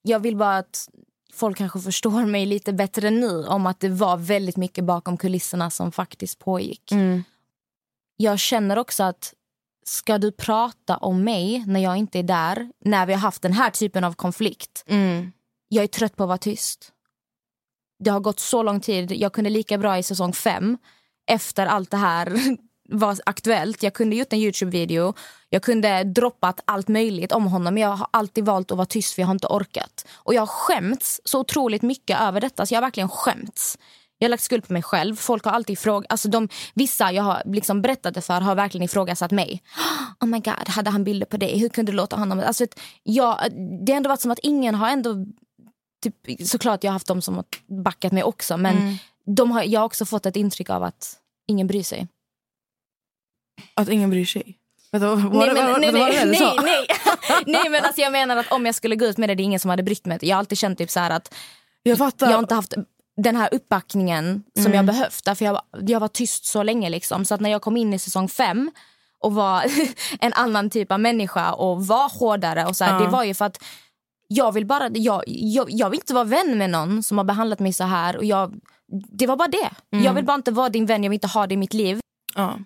jag 0.01 0.19
vill 0.19 0.35
bara 0.37 0.57
att 0.57 0.89
folk 1.33 1.57
kanske 1.57 1.79
förstår 1.79 2.25
mig 2.25 2.45
lite 2.45 2.73
bättre 2.73 3.09
nu 3.09 3.45
om 3.45 3.65
att 3.65 3.79
det 3.79 3.89
var 3.89 4.17
väldigt 4.17 4.57
mycket 4.57 4.83
bakom 4.83 5.17
kulisserna 5.17 5.69
som 5.69 5.91
faktiskt 5.91 6.39
pågick. 6.39 6.91
Mm. 6.91 7.23
Jag 8.17 8.39
känner 8.39 8.77
också 8.77 9.03
att 9.03 9.33
ska 9.85 10.17
du 10.17 10.31
prata 10.31 10.97
om 10.97 11.23
mig 11.23 11.63
när 11.67 11.79
jag 11.79 11.97
inte 11.97 12.19
är 12.19 12.23
där, 12.23 12.71
när 12.85 13.05
vi 13.05 13.13
har 13.13 13.19
haft 13.19 13.41
den 13.41 13.53
här 13.53 13.69
typen 13.69 14.03
av 14.03 14.13
konflikt, 14.13 14.83
Mm. 14.87 15.31
jag 15.67 15.83
är 15.83 15.87
trött 15.87 16.15
på 16.15 16.23
att 16.23 16.27
vara 16.27 16.37
tyst. 16.37 16.91
Det 18.03 18.09
har 18.09 18.19
gått 18.19 18.39
så 18.39 18.63
lång 18.63 18.79
tid. 18.79 19.11
Jag 19.11 19.33
kunde 19.33 19.49
lika 19.49 19.77
bra 19.77 19.97
i 19.97 20.03
säsong 20.03 20.33
fem, 20.33 20.77
efter 21.27 21.65
allt 21.65 21.91
det 21.91 21.97
här 21.97 22.57
var 22.89 23.17
aktuellt. 23.25 23.83
Jag 23.83 23.93
kunde 23.93 24.15
gjort 24.15 24.33
en 24.33 24.39
Youtube-video. 24.39 25.13
Jag 25.49 25.63
kunde 25.63 26.03
droppat 26.03 26.59
allt 26.65 26.87
möjligt 26.87 27.31
om 27.31 27.45
honom. 27.45 27.73
Men 27.73 27.83
jag 27.83 27.89
har 27.89 28.07
alltid 28.11 28.45
valt 28.45 28.71
att 28.71 28.77
vara 28.77 28.85
tyst 28.85 29.13
för 29.13 29.21
jag 29.21 29.27
har 29.27 29.33
inte 29.33 29.47
orkat. 29.47 30.07
Och 30.15 30.33
jag 30.33 30.41
har 30.41 30.47
skämts 30.47 31.21
så 31.25 31.39
otroligt 31.39 31.81
mycket 31.81 32.21
över 32.21 32.41
detta. 32.41 32.65
Så 32.65 32.73
jag 32.73 32.77
har 32.77 32.85
verkligen 32.85 33.09
skämts. 33.09 33.77
Jag 34.17 34.25
har 34.25 34.29
lagt 34.29 34.43
skuld 34.43 34.67
på 34.67 34.73
mig 34.73 34.83
själv. 34.83 35.15
Folk 35.15 35.45
har 35.45 35.51
alltid 35.51 35.79
frågat, 35.79 36.11
alltså 36.11 36.29
de, 36.29 36.49
vissa 36.73 37.11
jag 37.11 37.23
har 37.23 37.41
liksom 37.45 37.81
berättat 37.81 38.13
det 38.13 38.21
för 38.21 38.41
har 38.41 38.55
verkligen 38.55 38.85
ifrågasatt 38.85 39.31
mig. 39.31 39.63
Oh 40.19 40.27
my 40.27 40.39
god, 40.39 40.67
hade 40.67 40.89
han 40.89 41.03
bilder 41.03 41.25
på 41.25 41.37
dig? 41.37 41.59
Hur 41.59 41.69
kunde 41.69 41.91
du 41.91 41.95
låta 41.95 42.15
honom? 42.15 42.39
Alltså, 42.39 42.65
jag, 43.03 43.37
det 43.85 43.91
har 43.91 43.97
ändå 43.97 44.07
varit 44.07 44.21
som 44.21 44.31
att 44.31 44.39
ingen 44.43 44.75
har 44.75 44.89
ändå 44.89 45.25
typ, 46.03 46.47
såklart 46.47 46.83
jag 46.83 46.91
har 46.91 46.93
haft 46.93 47.07
de 47.07 47.21
som 47.21 47.35
har 47.35 47.45
backat 47.83 48.11
mig 48.11 48.23
också 48.23 48.57
men 48.57 48.97
de 49.25 49.51
har, 49.51 49.63
jag 49.63 49.79
har 49.79 49.85
också 49.85 50.05
fått 50.05 50.25
ett 50.25 50.35
intryck 50.35 50.69
av 50.69 50.83
att 50.83 51.19
ingen 51.47 51.67
bryr 51.67 51.83
sig. 51.83 52.07
Att 53.73 53.89
ingen 53.89 54.09
bryr 54.09 54.25
sig. 54.25 54.57
Vänta, 54.91 55.07
vad 55.09 55.19
var 55.21 55.29
nej, 55.39 55.47
det- 55.49 55.53
nej, 57.45 57.69
men 57.69 57.83
alltså 57.85 58.01
jag 58.01 58.11
menar 58.11 58.37
att 58.37 58.51
om 58.51 58.65
jag 58.65 58.75
skulle 58.75 58.95
gå 58.95 59.05
ut 59.05 59.17
med 59.17 59.29
det, 59.29 59.35
det 59.35 59.43
är 59.43 59.45
ingen 59.45 59.59
som 59.59 59.69
hade 59.69 59.83
brytt 59.83 60.05
mig. 60.05 60.17
Jag 60.21 60.35
har 60.35 60.39
alltid 60.39 60.57
känt 60.57 60.77
typ 60.77 60.89
så 60.91 60.99
att 60.99 61.33
Jag 61.83 61.97
fattar. 61.97 62.27
jag 62.27 62.33
har 62.33 62.39
inte 62.39 62.55
haft 62.55 62.73
den 63.17 63.35
här 63.35 63.49
uppbackningen 63.51 64.43
som 64.55 64.65
Mm. 64.65 64.75
jag 64.75 64.85
behövt. 64.85 65.25
Därför 65.25 65.45
jag, 65.45 65.61
jag 65.81 65.99
var 65.99 66.07
tyst 66.07 66.45
så 66.45 66.63
länge. 66.63 66.89
Liksom. 66.89 67.25
Så 67.25 67.35
att 67.35 67.41
när 67.41 67.49
jag 67.49 67.61
kom 67.61 67.77
in 67.77 67.93
i 67.93 67.99
säsong 67.99 68.29
fem 68.29 68.71
och 69.19 69.33
var 69.33 69.63
en 70.19 70.33
annan 70.33 70.69
typ 70.69 70.91
av 70.91 70.99
människa 70.99 71.53
och 71.53 71.87
var 71.87 72.19
hårdare. 72.19 72.65
Och 72.65 72.75
så 72.75 72.83
här, 72.83 72.93
Ja. 72.99 72.99
Det 73.05 73.11
var 73.11 73.23
ju 73.23 73.33
för 73.33 73.45
att 73.45 73.63
jag 74.27 74.51
vill 74.51 74.65
bara, 74.65 74.89
jag, 74.93 75.23
jag, 75.27 75.67
jag 75.71 75.89
vill 75.89 75.99
inte 75.99 76.13
vara 76.13 76.23
vän 76.23 76.57
med 76.57 76.69
någon 76.69 77.03
som 77.03 77.17
har 77.17 77.25
behandlat 77.25 77.59
mig 77.59 77.73
så 77.73 77.83
här. 77.83 78.17
Och 78.17 78.25
jag, 78.25 78.53
det 79.11 79.27
var 79.27 79.35
bara 79.35 79.47
det. 79.47 79.69
Jag 79.89 80.13
vill 80.13 80.25
bara 80.25 80.35
inte 80.35 80.51
vara 80.51 80.69
din 80.69 80.85
vän, 80.85 81.03
jag 81.03 81.09
vill 81.09 81.17
inte 81.17 81.27
ha 81.27 81.47
det 81.47 81.53
i 81.53 81.57
mitt 81.57 81.73
liv. 81.73 81.99
Ja. 82.35 82.59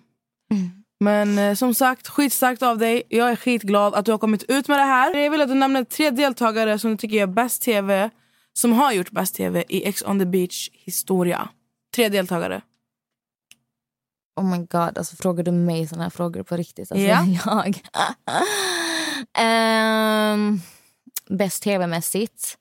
Men 1.00 1.38
eh, 1.38 1.54
som 1.54 1.74
sagt, 1.74 2.08
skitstarkt 2.08 2.62
av 2.62 2.78
dig. 2.78 3.02
Jag 3.08 3.30
är 3.30 3.36
skitglad 3.36 3.94
att 3.94 4.04
du 4.04 4.10
har 4.10 4.18
kommit 4.18 4.42
ut 4.42 4.68
med 4.68 4.78
det 4.78 4.84
här. 4.84 5.14
Jag 5.14 5.30
vill 5.30 5.40
att 5.40 5.48
du 5.48 5.54
nämner 5.54 5.84
tre 5.84 6.10
deltagare 6.10 6.78
som 6.78 6.90
du 6.90 6.96
tycker 6.96 7.16
gör 7.16 7.26
bäst 7.26 7.62
tv. 7.62 8.10
Som 8.52 8.72
har 8.72 8.92
gjort 8.92 9.10
bäst 9.10 9.34
tv 9.34 9.64
i 9.68 9.84
Ex 9.88 10.02
on 10.02 10.18
the 10.18 10.26
beach 10.26 10.70
historia. 10.72 11.48
Tre 11.94 12.08
deltagare. 12.08 12.62
Oh 14.36 14.44
my 14.44 14.58
god, 14.58 14.98
alltså 14.98 15.16
frågar 15.16 15.44
du 15.44 15.52
mig 15.52 15.86
såna 15.86 16.02
här 16.02 16.10
frågor 16.10 16.42
på 16.42 16.56
riktigt? 16.56 16.92
Alltså, 16.92 17.06
Ja. 17.06 17.24
jag... 17.44 17.82
Ehm, 19.38 20.60
bäst 21.28 21.62
tv-mässigt? 21.62 22.58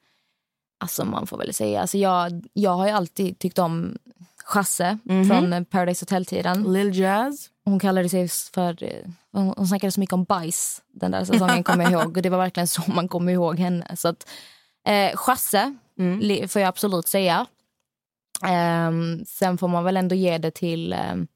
Alltså 0.80 1.06
man 1.06 1.28
får 1.28 1.38
väl 1.38 1.54
säga, 1.54 1.82
alltså 1.82 1.98
jag, 1.98 2.46
jag 2.54 2.72
har 2.72 2.88
ju 2.88 2.92
alltid 2.92 3.40
tyckt 3.40 3.60
om 3.60 3.98
Chasse 4.46 4.98
från 5.28 5.54
eh, 5.54 5.64
Paradise 5.64 6.02
Hotel-tiden. 6.04 6.74
Lil 6.74 7.00
Jazz. 7.00 7.50
Hon 7.68 7.80
kallade 7.80 8.10
sig 8.10 8.28
för... 8.54 8.84
eh, 8.84 9.06
Hon, 9.32 9.54
hon 9.58 9.68
snackade 9.68 9.92
så 9.92 10.00
mycket 10.00 10.14
om 10.14 10.24
bajs 10.24 10.82
den 10.88 11.12
där 11.12 11.26
säsongen 11.26 11.64
kommer 11.64 11.84
jag 11.84 11.94
ihåg. 11.94 12.18
Och 12.18 12.24
det 12.24 12.30
var 12.30 12.38
verkligen 12.38 12.68
så 12.68 12.82
man 12.92 13.08
kommer 13.08 13.32
ihåg 13.32 13.60
henne. 13.60 13.96
Så 13.96 14.08
att, 14.08 14.30
eh, 14.88 15.16
Chasse 15.18 15.76
li- 16.22 16.48
får 16.48 16.62
jag 16.62 16.70
absolut 16.70 17.08
säga. 17.08 17.46
Ehm, 18.48 19.26
sen 19.26 19.58
får 19.58 19.68
man 19.68 19.84
väl 19.84 19.98
ändå 19.98 20.16
ge 20.16 20.38
det 20.38 20.52
till 20.52 20.94
ehm, 20.94 21.28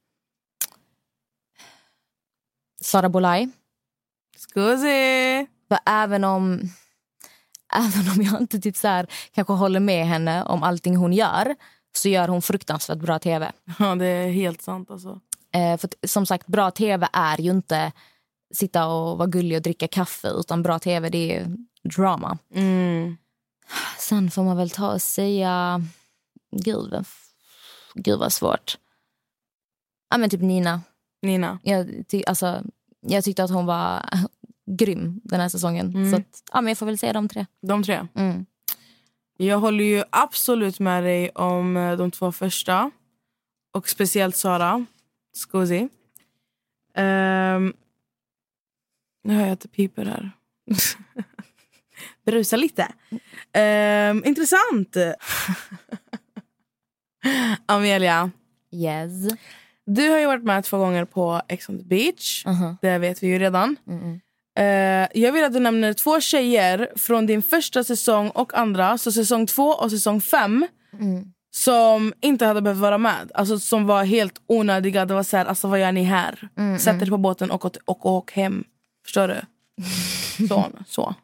Sara 2.81 3.09
Bolaj. 3.09 3.49
Scusi. 4.37 5.47
För 5.67 5.79
även 5.85 6.23
om, 6.23 6.61
även 7.73 8.11
om 8.15 8.21
jag 8.21 8.41
inte 8.41 8.59
typ 8.59 8.77
så 8.77 8.87
här, 8.87 9.07
kanske 9.31 9.53
håller 9.53 9.79
med 9.79 10.05
henne 10.07 10.43
om 10.43 10.63
allting 10.63 10.95
hon 10.95 11.13
gör 11.13 11.55
så 11.97 12.09
gör 12.09 12.27
hon 12.27 12.41
fruktansvärt 12.41 12.97
bra 12.97 13.19
tv. 13.19 13.51
Ja, 13.79 13.95
det 13.95 14.05
är 14.05 14.31
helt 14.31 14.61
sant 14.61 14.91
alltså. 14.91 15.19
Eh, 15.53 15.77
för 15.77 15.89
som 16.07 16.25
sagt, 16.25 16.47
bra 16.47 16.71
tv 16.71 17.07
är 17.13 17.41
ju 17.41 17.51
inte 17.51 17.91
sitta 18.53 18.87
och 18.87 19.17
vara 19.17 19.27
gullig 19.27 19.57
och 19.57 19.61
dricka 19.63 19.87
kaffe 19.87 20.27
utan 20.27 20.63
bra 20.63 20.79
tv 20.79 21.09
det 21.09 21.35
är 21.37 21.55
drama. 21.95 22.37
Mm. 22.53 23.17
Sen 23.97 24.31
får 24.31 24.43
man 24.43 24.57
väl 24.57 24.69
ta 24.69 24.93
och 24.93 25.01
säga... 25.01 25.81
Gud, 26.55 26.93
f- 27.01 27.25
Gud 27.93 28.19
vad 28.19 28.33
svårt. 28.33 28.77
Ja, 30.09 30.17
men 30.17 30.29
typ 30.29 30.41
Nina. 30.41 30.81
Nina. 31.21 31.59
Jag, 31.63 32.03
ty, 32.07 32.23
alltså, 32.27 32.63
jag 33.01 33.23
tyckte 33.23 33.43
att 33.43 33.51
hon 33.51 33.65
var 33.65 34.05
grym 34.71 35.21
den 35.23 35.39
här 35.39 35.49
säsongen. 35.49 36.11
Så 36.11 36.17
att, 36.17 36.43
ja, 36.53 36.61
men 36.61 36.67
jag 36.71 36.77
får 36.77 36.85
väl 36.85 36.97
säga 36.97 37.13
de 37.13 37.29
tre. 37.29 37.45
De 37.61 37.83
tre. 37.83 38.07
Mm. 38.15 38.45
Jag 39.37 39.59
håller 39.59 39.83
ju 39.83 40.03
absolut 40.09 40.79
med 40.79 41.03
dig 41.03 41.29
om 41.29 41.77
eh, 41.77 41.97
de 41.97 42.11
två 42.11 42.31
första. 42.31 42.91
Och 43.73 43.89
speciellt 43.89 44.35
Sara. 44.35 44.85
Scusi. 45.33 45.79
Um, 46.97 47.73
nu 49.23 49.33
hör 49.33 49.41
jag 49.41 49.51
att 49.51 49.59
det 49.59 49.67
piper 49.67 50.05
här. 50.05 50.31
Brusa 52.25 52.55
lite. 52.57 52.87
Ehm, 53.53 54.23
intressant. 54.25 54.97
Amelia, 57.65 58.31
Yes. 58.73 59.11
du 59.85 60.09
har 60.09 60.19
ju 60.19 60.25
varit 60.25 60.43
med 60.43 60.63
två 60.63 60.77
gånger 60.77 61.05
på 61.05 61.41
Ex 61.47 61.69
on 61.69 61.77
the 61.77 61.83
beach. 61.85 62.45
Uh-huh. 62.45 62.75
Det 62.81 62.97
vet 62.97 63.23
vi 63.23 63.27
ju 63.27 63.39
redan. 63.39 63.75
Mm-mm. 63.85 64.19
Eh, 64.57 65.09
jag 65.21 65.31
vill 65.31 65.43
att 65.43 65.53
du 65.53 65.59
nämner 65.59 65.93
två 65.93 66.19
tjejer 66.21 66.89
från 66.95 67.25
din 67.25 67.41
första 67.41 67.83
säsong 67.83 68.29
och 68.29 68.53
andra, 68.57 68.97
så 68.97 69.11
säsong 69.11 69.47
två 69.47 69.67
och 69.67 69.91
säsong 69.91 70.21
fem 70.21 70.67
Mm. 70.99 71.33
Som 71.51 72.13
inte 72.21 72.45
hade 72.45 72.61
behövt 72.61 72.79
vara 72.79 72.97
med. 72.97 73.31
Alltså 73.33 73.59
Som 73.59 73.85
var 73.85 74.03
helt 74.03 74.41
onödiga. 74.47 75.05
Det 75.05 75.13
var 75.13 75.23
så 75.23 75.37
här, 75.37 75.45
alltså 75.45 75.67
vad 75.67 75.79
gör 75.79 75.91
ni 75.91 76.03
här? 76.03 76.49
Mm, 76.57 76.79
Sätt 76.79 77.01
er 77.01 77.05
på 77.05 77.17
båten 77.17 77.51
och 77.51 77.65
åk, 77.65 77.77
och 77.85 78.05
åk 78.05 78.31
hem. 78.31 78.63
Förstår 79.05 79.27
du? 79.27 79.41
Så. 80.47 80.69
så. 80.87 81.15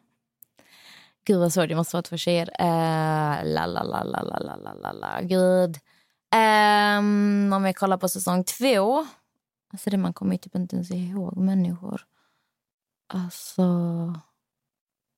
Gud 1.24 1.38
vad 1.38 1.52
svårt, 1.52 1.68
det 1.68 1.76
måste 1.76 1.96
vara 1.96 2.02
två 2.02 2.16
tjejer. 2.16 2.46
Uh, 2.60 3.52
la, 3.54 3.66
la, 3.66 3.82
la, 3.82 4.04
la, 4.04 4.22
la, 4.22 4.38
la, 4.38 4.56
la, 4.56 4.74
la, 4.74 4.92
la. 4.92 5.20
Gud. 5.22 5.78
Ehm, 6.30 7.52
om 7.52 7.62
vi 7.62 7.74
kollar 7.74 7.96
på 7.96 8.08
säsong 8.08 8.44
två. 8.44 9.06
Alltså 9.72 9.90
det 9.90 9.96
man 9.96 10.12
kommer 10.12 10.36
typ 10.36 10.54
inte 10.54 10.76
ens 10.76 10.90
ihåg 10.90 11.36
människor. 11.36 12.00
Alltså... 13.06 13.64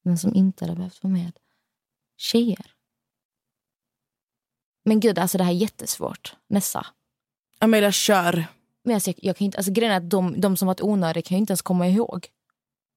Men 0.03 0.19
som 0.19 0.35
inte 0.35 0.65
hade 0.65 0.77
behövt 0.77 1.03
vara 1.03 1.13
med. 1.13 1.33
Tjejer. 2.17 2.75
Men 4.85 5.01
gud, 5.01 5.19
alltså 5.19 5.39
det 5.39 5.45
här 5.45 5.51
är 5.53 5.57
jättesvårt. 5.57 6.35
Nessa. 6.49 6.87
Amelia, 7.59 7.93
kör. 7.93 8.45
Men 8.85 8.95
alltså, 8.95 9.11
jag, 9.11 9.17
jag 9.23 9.37
kan 9.37 9.45
inte, 9.45 9.57
alltså 9.59 9.73
grejen 9.73 9.93
är 9.93 9.97
att 9.97 10.11
de, 10.11 10.41
de 10.41 10.57
som 10.57 10.67
varit 10.67 10.81
onödiga 10.83 11.23
kan 11.23 11.35
jag 11.37 11.43
inte 11.43 11.51
ens 11.51 11.63
komma 11.63 11.89
ihåg. 11.89 12.27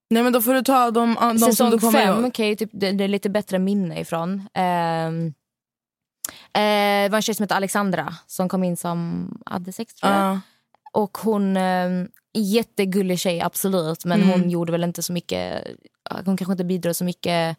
Nej 0.09 0.23
men 0.23 0.33
Då 0.33 0.41
får 0.41 0.53
du 0.53 0.61
ta 0.63 0.91
de, 0.91 1.17
de 1.39 1.51
som 1.51 1.69
du 1.69 1.79
kommer 1.79 1.91
fem 2.05 2.25
ihåg. 2.25 2.39
ju 2.39 2.55
typ, 2.55 2.69
det, 2.73 2.91
det 2.91 3.03
är 3.03 3.07
lite 3.07 3.29
bättre 3.29 3.59
minne 3.59 3.99
ifrån. 3.99 4.47
Ehm, 4.53 5.33
eh, 6.53 7.03
det 7.03 7.09
var 7.11 7.15
en 7.15 7.21
tjej 7.21 7.35
som 7.35 7.43
hette 7.43 7.55
Alexandra 7.55 8.15
som 8.27 8.49
kom 8.49 8.63
in 8.63 8.77
som 8.77 9.27
hade 9.45 9.71
sex 9.73 9.95
tror 9.95 10.11
jag. 10.13 10.21
Ja. 10.21 10.39
Och 10.91 11.17
hon, 11.17 11.57
eh, 11.57 11.89
jättegullig 12.33 13.19
tjej 13.19 13.41
absolut 13.41 14.05
men 14.05 14.21
Mm. 14.21 14.29
hon 14.39 14.49
gjorde 14.49 14.71
väl 14.71 14.83
inte 14.83 15.03
så 15.03 15.13
mycket, 15.13 15.63
hon 16.25 16.37
kanske 16.37 16.51
inte 16.51 16.63
bidrog 16.63 16.95
så 16.95 17.03
mycket 17.03 17.57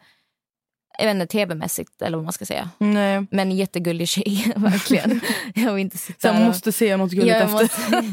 jag 0.99 1.07
vet 1.07 1.15
inte, 1.15 1.27
tv-mässigt 1.27 2.03
eller 2.03 2.17
vad 2.17 2.25
man 2.25 2.33
ska 2.33 2.45
säga. 2.45 2.71
Nej. 2.79 3.27
Men 3.31 3.51
jättegullig 3.51 4.09
tjej, 4.09 4.53
verkligen. 4.57 5.21
Jag 5.55 5.73
vill 5.73 5.81
inte 5.81 5.99
sitta 5.99 6.29
jag 6.29 6.47
måste 6.47 6.73
säga 6.73 6.97
något 6.97 7.11
gulligt 7.11 7.37
Ja, 7.37 7.51
jag 7.51 7.63
efter. 7.63 7.93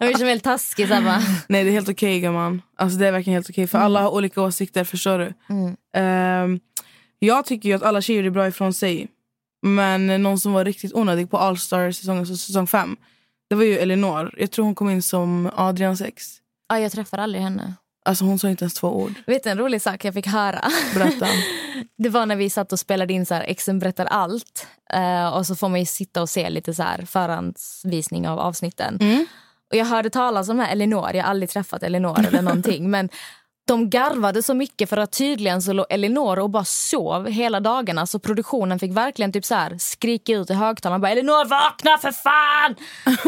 Jag 0.00 0.08
blir 0.08 0.18
som 0.18 0.26
helt 0.26 0.44
taskig. 0.44 0.88
Så 0.88 0.94
bara. 0.94 1.22
Nej 1.48 1.64
det 1.64 1.70
är 1.70 1.72
helt 1.72 1.88
okej 1.88 2.20
gumman. 2.20 2.62
Alltså 2.76 2.98
det 2.98 3.08
är 3.08 3.12
verkligen 3.12 3.34
helt 3.34 3.50
okej. 3.50 3.66
För 3.66 3.78
alla 3.78 4.02
har 4.02 4.10
olika 4.10 4.42
åsikter, 4.42 4.84
förstår 4.84 5.18
du? 5.18 5.32
Mm. 5.50 5.76
Ehm, 5.96 6.60
jag 7.18 7.46
tycker 7.46 7.68
ju 7.68 7.74
att 7.74 7.82
alla 7.82 8.00
tjejer 8.00 8.24
är 8.24 8.30
bra 8.30 8.48
ifrån 8.48 8.74
sig. 8.74 9.08
Men 9.62 10.22
någon 10.22 10.40
som 10.40 10.52
var 10.52 10.64
riktigt 10.64 10.94
onödig 10.94 11.30
på 11.30 11.38
All 11.38 11.58
Star 11.58 11.90
säsongen, 11.90 12.26
så 12.26 12.36
säsong 12.36 12.66
fem. 12.66 12.96
Det 13.48 13.54
var 13.54 13.64
ju 13.64 13.78
Elinor. 13.78 14.34
Jag 14.38 14.50
tror 14.50 14.64
hon 14.64 14.74
kom 14.74 14.90
in 14.90 15.02
som 15.02 15.50
Adrian 15.56 15.96
sex. 15.96 16.24
Ja, 16.68 16.78
jag 16.78 16.92
träffar 16.92 17.18
aldrig 17.18 17.42
henne. 17.42 17.74
Alltså 18.04 18.24
hon 18.24 18.38
sa 18.38 18.48
inte 18.48 18.64
ens 18.64 18.74
två 18.74 18.88
ord. 18.88 19.14
Vet 19.26 19.44
du 19.44 19.50
en 19.50 19.58
rolig 19.58 19.82
sak 19.82 20.04
jag 20.04 20.14
fick 20.14 20.26
höra? 20.26 20.64
Berätta. 20.94 21.26
Det 21.98 22.08
var 22.08 22.26
när 22.26 22.36
vi 22.36 22.50
satt 22.50 22.72
och 22.72 22.78
spelade 22.78 23.12
in 23.12 23.26
så 23.26 23.34
här, 23.34 23.44
Exen 23.48 23.78
berättar 23.78 24.06
allt. 24.06 24.66
Eh, 24.92 25.28
och 25.36 25.46
så 25.46 25.56
får 25.56 25.68
man 25.68 25.86
sitta 25.86 26.22
och 26.22 26.28
se 26.28 26.50
lite 26.50 26.74
så 26.74 26.82
här 26.82 27.04
förhandsvisning 27.06 28.28
av 28.28 28.38
avsnitten. 28.38 28.98
Mm. 29.00 29.26
Och 29.70 29.76
jag 29.76 29.84
hörde 29.84 30.10
talas 30.10 30.48
om 30.48 30.58
här 30.58 30.72
Elinor. 30.72 31.10
Jag 31.14 31.24
har 31.24 31.30
aldrig 31.30 31.50
träffat 31.50 31.82
Elinor 31.82 32.26
eller 32.26 32.42
någonting. 32.42 32.90
men 32.90 33.08
de 33.64 33.90
garvade 33.90 34.42
så 34.42 34.54
mycket 34.54 34.88
för 34.88 34.96
att 34.96 35.12
tydligen 35.12 35.62
så 35.62 35.72
låg 35.72 35.86
Elinor 35.90 36.38
och 36.38 36.50
bara 36.50 36.64
sov 36.64 37.28
hela 37.28 37.60
dagarna. 37.60 38.06
Så 38.06 38.18
produktionen 38.18 38.78
fick 38.78 38.92
verkligen 38.92 39.32
typ 39.32 39.44
så 39.44 39.54
här 39.54 39.78
skrika 39.78 40.32
ut 40.32 40.50
i 40.50 40.54
högtalaren. 40.54 41.00
Bara, 41.00 41.10
Elinor 41.10 41.44
vakna 41.44 41.98
för 41.98 42.12
fan! 42.12 42.74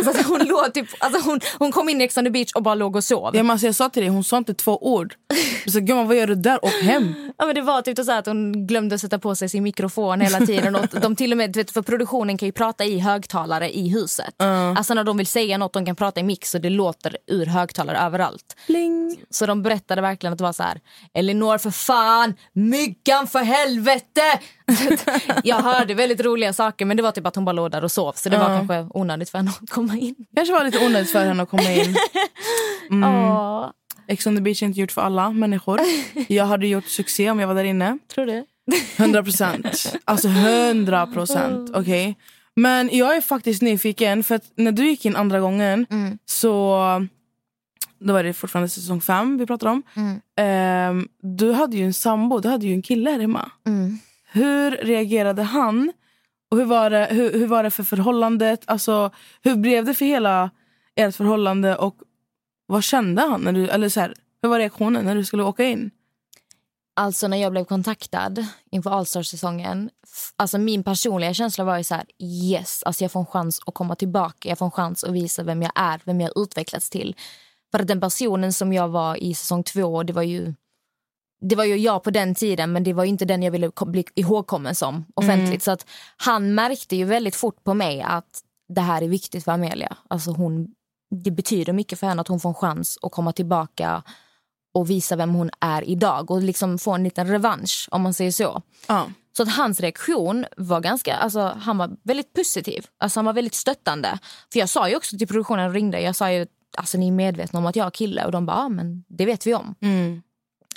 så 0.15 0.29
hon, 0.29 0.49
låg 0.49 0.75
typ, 0.75 0.89
alltså 0.99 1.31
hon, 1.31 1.41
hon 1.59 1.73
kom 1.73 1.89
in 1.89 2.01
i 2.01 2.05
Ex 2.05 2.17
on 2.17 2.25
the 2.25 2.31
beach 2.31 2.53
och 2.55 2.63
bara 2.63 2.75
låg 2.75 2.97
och 2.97 3.05
sov. 3.05 3.37
Ja, 3.37 3.43
men 3.43 3.51
alltså, 3.51 3.67
jag 3.67 3.75
sa 3.75 3.89
till 3.89 4.03
dig, 4.03 4.11
hon 4.11 4.25
sa 4.25 4.37
inte 4.37 4.55
två 4.55 4.93
ord. 4.95 5.15
Sa, 5.67 5.79
gumman 5.79 6.07
vad 6.07 6.17
gör 6.17 6.27
du 6.27 6.35
där? 6.35 6.65
Och 6.65 6.71
hem. 6.71 7.15
Ja, 7.37 7.47
men 7.47 7.55
det 7.55 7.63
var 7.63 7.83
typ 7.83 7.99
så 7.99 8.13
att 8.13 8.27
hon 8.27 8.67
glömde 8.67 8.99
sätta 8.99 9.19
på 9.19 9.35
sig 9.35 9.49
sin 9.49 9.63
mikrofon 9.63 10.21
hela 10.21 10.41
tiden. 10.41 10.77
Och 10.77 10.87
de 11.01 11.17
till 11.17 11.33
och 11.33 11.39
med, 11.39 11.57
vet, 11.57 11.71
för 11.71 11.83
produktionen 11.83 12.39
kan 12.39 12.47
ju 12.47 12.53
prata 12.53 12.85
i 12.85 12.99
högtalare 12.99 13.77
i 13.77 13.89
huset. 13.89 14.35
Alltså 14.77 14.95
när 14.95 15.05
de 15.05 15.17
vill 15.17 15.27
säga 15.27 15.59
något, 15.59 15.73
de 15.73 15.87
kan 15.87 15.97
prata 15.97 16.21
i 16.21 16.23
mix 16.23 16.55
och 16.55 16.61
det 16.61 16.71
låter 16.71 17.17
ur 17.27 17.47
högtalare 17.47 17.99
överallt. 17.99 18.57
Bling. 18.67 19.21
Så 19.31 19.47
de 19.47 19.63
berättade 19.63 20.03
verkligen 20.03 20.24
att 20.33 20.39
det 20.39 20.45
var 20.45 20.53
så 20.53 20.63
här, 20.63 20.81
Elinor 21.15 21.59
för 21.59 21.71
fan, 21.71 22.35
myggan 22.53 23.27
för 23.27 23.39
helvete! 23.39 24.21
jag 25.45 25.57
hörde 25.57 25.95
väldigt 25.95 26.21
roliga 26.21 26.53
saker 26.53 26.85
men 26.85 26.97
det 26.97 27.03
var 27.03 27.13
typ 27.13 27.27
att 27.27 27.35
hon 27.35 27.45
bara 27.45 27.53
låg 27.53 27.71
där 27.71 27.85
och 27.85 27.93
sov. 27.93 28.13
Så 28.17 28.29
det 28.29 28.39
var 28.39 28.51
Ja. 28.51 28.57
kanske 28.59 28.87
onödigt 28.99 29.31
för 29.31 29.39
henne 29.39 29.51
att 29.63 29.71
komma 29.71 29.97
in. 29.97 30.15
kanske 30.37 30.55
var 30.55 30.65
lite 30.65 30.87
onödigt 30.87 31.11
för 31.11 31.25
henne 31.27 31.43
att 31.43 31.49
komma 31.51 31.73
in. 31.73 31.97
Mm. 32.91 33.71
Ex 34.09 34.27
on 34.27 34.37
the 34.37 34.43
beach 34.43 34.63
är 34.63 34.67
inte 34.67 34.81
gjort 34.81 34.93
för 34.93 35.03
alla 35.03 35.31
människor. 35.31 35.81
Jag 36.29 36.45
hade 36.47 36.67
gjort 36.67 36.85
succé 36.89 37.31
om 37.31 37.41
jag 37.41 37.49
var 37.49 37.55
där 37.55 37.65
inne. 37.65 37.99
tror 38.15 38.27
du? 38.27 38.45
100 38.97 39.23
procent. 39.23 39.95
Alltså 40.05 40.29
100 40.29 41.07
procent. 41.07 41.71
Okej. 41.75 42.19
Men 42.57 42.91
jag 42.93 43.17
är 43.17 43.21
faktiskt 43.21 43.63
nyfiken. 43.63 44.25
För 44.25 44.41
när 44.57 44.73
du 44.73 44.87
gick 44.89 45.05
in 45.05 45.17
andra 45.17 45.41
gången 45.41 45.87
Mm. 45.91 46.19
så... 46.27 46.79
Då 47.99 48.13
var 48.13 48.23
det 48.23 48.33
fortfarande 48.33 48.69
säsong 48.69 49.01
fem 49.01 49.39
vi 49.39 49.47
pratade 49.47 49.73
om. 49.73 49.83
Mm. 49.95 50.21
Ehm, 50.37 51.09
du 51.21 51.53
hade 51.53 51.77
ju 51.77 51.85
en 51.85 51.95
sambo, 51.95 52.39
du 52.39 52.49
hade 52.49 52.67
ju 52.67 52.75
en 52.75 52.83
kille 52.83 53.11
här 53.11 53.21
hemma. 53.21 53.51
Mm. 53.67 53.99
Hur 54.33 54.71
reagerade 54.71 55.43
han? 55.43 55.93
Och 56.51 56.57
hur 56.59 56.65
var 56.65 56.91
det, 56.91 57.09
hur, 57.11 57.33
hur 57.33 57.47
var 57.47 57.63
det 57.63 57.71
för 57.71 57.83
förhållandet? 57.83 58.63
Alltså, 58.67 59.11
hur 59.43 59.57
blev 59.57 59.85
det 59.85 59.95
för 59.95 60.05
hela 60.05 60.51
ert 60.95 61.15
förhållande? 61.15 61.77
Och 61.77 61.97
vad 62.67 62.85
kände 62.85 63.23
han? 63.23 63.41
När 63.41 63.53
du, 63.53 63.69
eller 63.69 63.89
så 63.89 64.01
här, 64.01 64.15
hur 64.43 64.49
var 64.49 64.59
reaktionen 64.59 65.05
när 65.05 65.15
du 65.15 65.25
skulle 65.25 65.43
åka 65.43 65.65
in? 65.65 65.91
Alltså 66.97 67.29
när 67.29 67.37
jag 67.37 67.53
blev 67.53 67.65
kontaktad 67.65 68.47
inför 68.71 68.91
All-Star-säsongen. 68.91 69.91
Alltså 70.37 70.59
min 70.59 70.85
personliga 70.85 71.35
känsla 71.35 71.65
var 71.65 71.79
ju 71.79 71.85
så 71.85 71.95
här, 71.95 72.05
yes, 72.19 72.83
alltså 72.83 73.05
jag 73.05 73.13
får 73.13 73.21
en 73.21 73.27
chans 73.27 73.61
att 73.67 73.75
komma 73.75 73.95
tillbaka. 73.97 74.49
Jag 74.49 74.59
får 74.59 74.67
en 74.67 74.71
chans 74.71 75.05
att 75.05 75.13
visa 75.13 75.43
vem 75.43 75.63
jag 75.63 75.73
är, 75.75 76.01
vem 76.05 76.21
jag 76.21 76.33
har 76.35 76.43
utvecklats 76.43 76.91
till. 76.91 77.17
För 77.75 77.79
att 77.83 77.89
den 77.89 78.01
personen 78.01 78.53
som 78.53 78.73
jag 78.73 78.89
var 78.89 79.23
i 79.23 79.35
säsong 79.35 79.63
två, 79.63 80.03
det 80.03 80.13
var 80.13 80.23
ju 80.23 80.55
det 81.41 81.57
var 81.57 81.65
ju 81.65 81.77
jag 81.77 82.03
på 82.03 82.11
den 82.11 82.35
tiden 82.35 82.73
men 82.73 82.85
det 82.85 82.93
var 82.93 83.05
inte 83.05 83.25
den 83.25 83.43
jag 83.43 83.51
ville 83.51 83.71
bli 83.87 84.05
ihågkommen 84.15 84.75
som 84.75 85.05
offentligt. 85.15 85.63
Så 85.63 85.71
att 85.71 85.87
han 86.17 86.55
märkte 86.55 86.97
ju 86.97 87.05
väldigt 87.05 87.37
fort 87.37 87.65
på 87.65 87.75
mig 87.75 88.03
att 88.03 88.43
det 88.69 88.81
här 88.81 89.03
är 89.03 89.09
viktigt 89.09 89.45
för 89.45 89.53
Amelia. 89.53 89.97
Alltså 90.09 90.31
hon, 90.31 90.69
det 91.25 91.31
betyder 91.31 91.73
mycket 91.73 92.01
för 92.01 92.07
henne 92.07 92.21
att 92.21 92.29
hon 92.29 92.41
får 92.41 92.49
en 92.49 92.55
chans 92.55 92.99
att 93.03 93.13
komma 93.13 93.33
tillbaka 93.33 94.03
och 94.75 94.91
visa 94.91 95.17
vem 95.17 95.35
hon 95.35 95.51
är 95.61 95.89
idag 95.89 96.31
och 96.31 96.43
liksom 96.43 96.79
få 96.79 96.93
en 96.93 97.05
liten 97.05 97.29
revansch 97.29 97.89
om 97.91 98.03
man 98.03 98.15
säger 98.15 98.33
så. 98.33 98.63
Ja. 98.89 99.07
Så 99.37 99.43
att 99.43 99.57
hans 99.57 99.81
reaktion 99.81 100.47
var 100.57 100.81
ganska, 100.81 101.17
alltså 101.17 101.41
han 101.61 101.79
var 101.79 101.91
väldigt 102.03 102.33
positiv. 102.33 102.87
Alltså 102.99 103.19
han 103.19 103.25
var 103.25 103.33
väldigt 103.33 103.55
stöttande. 103.55 104.19
För 104.53 104.59
jag 104.59 104.69
sa 104.69 104.89
ju 104.89 104.97
också 104.97 105.19
till 105.19 105.29
produktionen 105.29 105.73
ringde, 105.73 106.01
jag 106.01 106.17
sa 106.17 106.33
ju 106.33 106.47
alltså 106.77 106.99
ni 106.99 107.09
är 107.09 107.13
medvetna 107.13 107.59
om 107.59 107.67
att 107.67 107.77
jag 107.77 107.87
är 107.87 107.91
kille 107.91 108.25
och 108.25 108.33
de 108.33 108.47
bara, 108.47 108.57
ja 108.57 108.69
men 108.69 109.05
det 109.09 109.27
vet 109.27 109.47
vi 109.47 109.55
om. 109.55 109.75
Mm. 109.81 110.23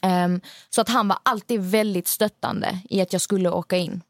Ehm, 0.04 0.42
så 0.70 0.82
att 0.82 0.90
han 0.90 1.08
var 1.08 1.18
alltid 1.24 1.62
väldigt 1.62 2.08
stöttande 2.08 2.80
i 2.90 3.02
att 3.02 3.14
jag 3.14 3.22
skulle 3.22 3.50
åka 3.50 3.78
in. 3.78 4.02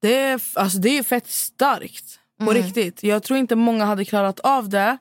Det, 0.00 0.14
är, 0.14 0.42
alltså, 0.54 0.78
det 0.78 0.98
är 0.98 1.02
fett 1.02 1.30
starkt. 1.30 2.20
På 2.44 2.52
riktigt. 2.52 3.02
Jag 3.02 3.22
tror 3.22 3.38
inte 3.38 3.56
många 3.56 3.84
hade 3.84 4.04
klarat 4.04 4.40
av 4.40 4.68
det. 4.68 4.98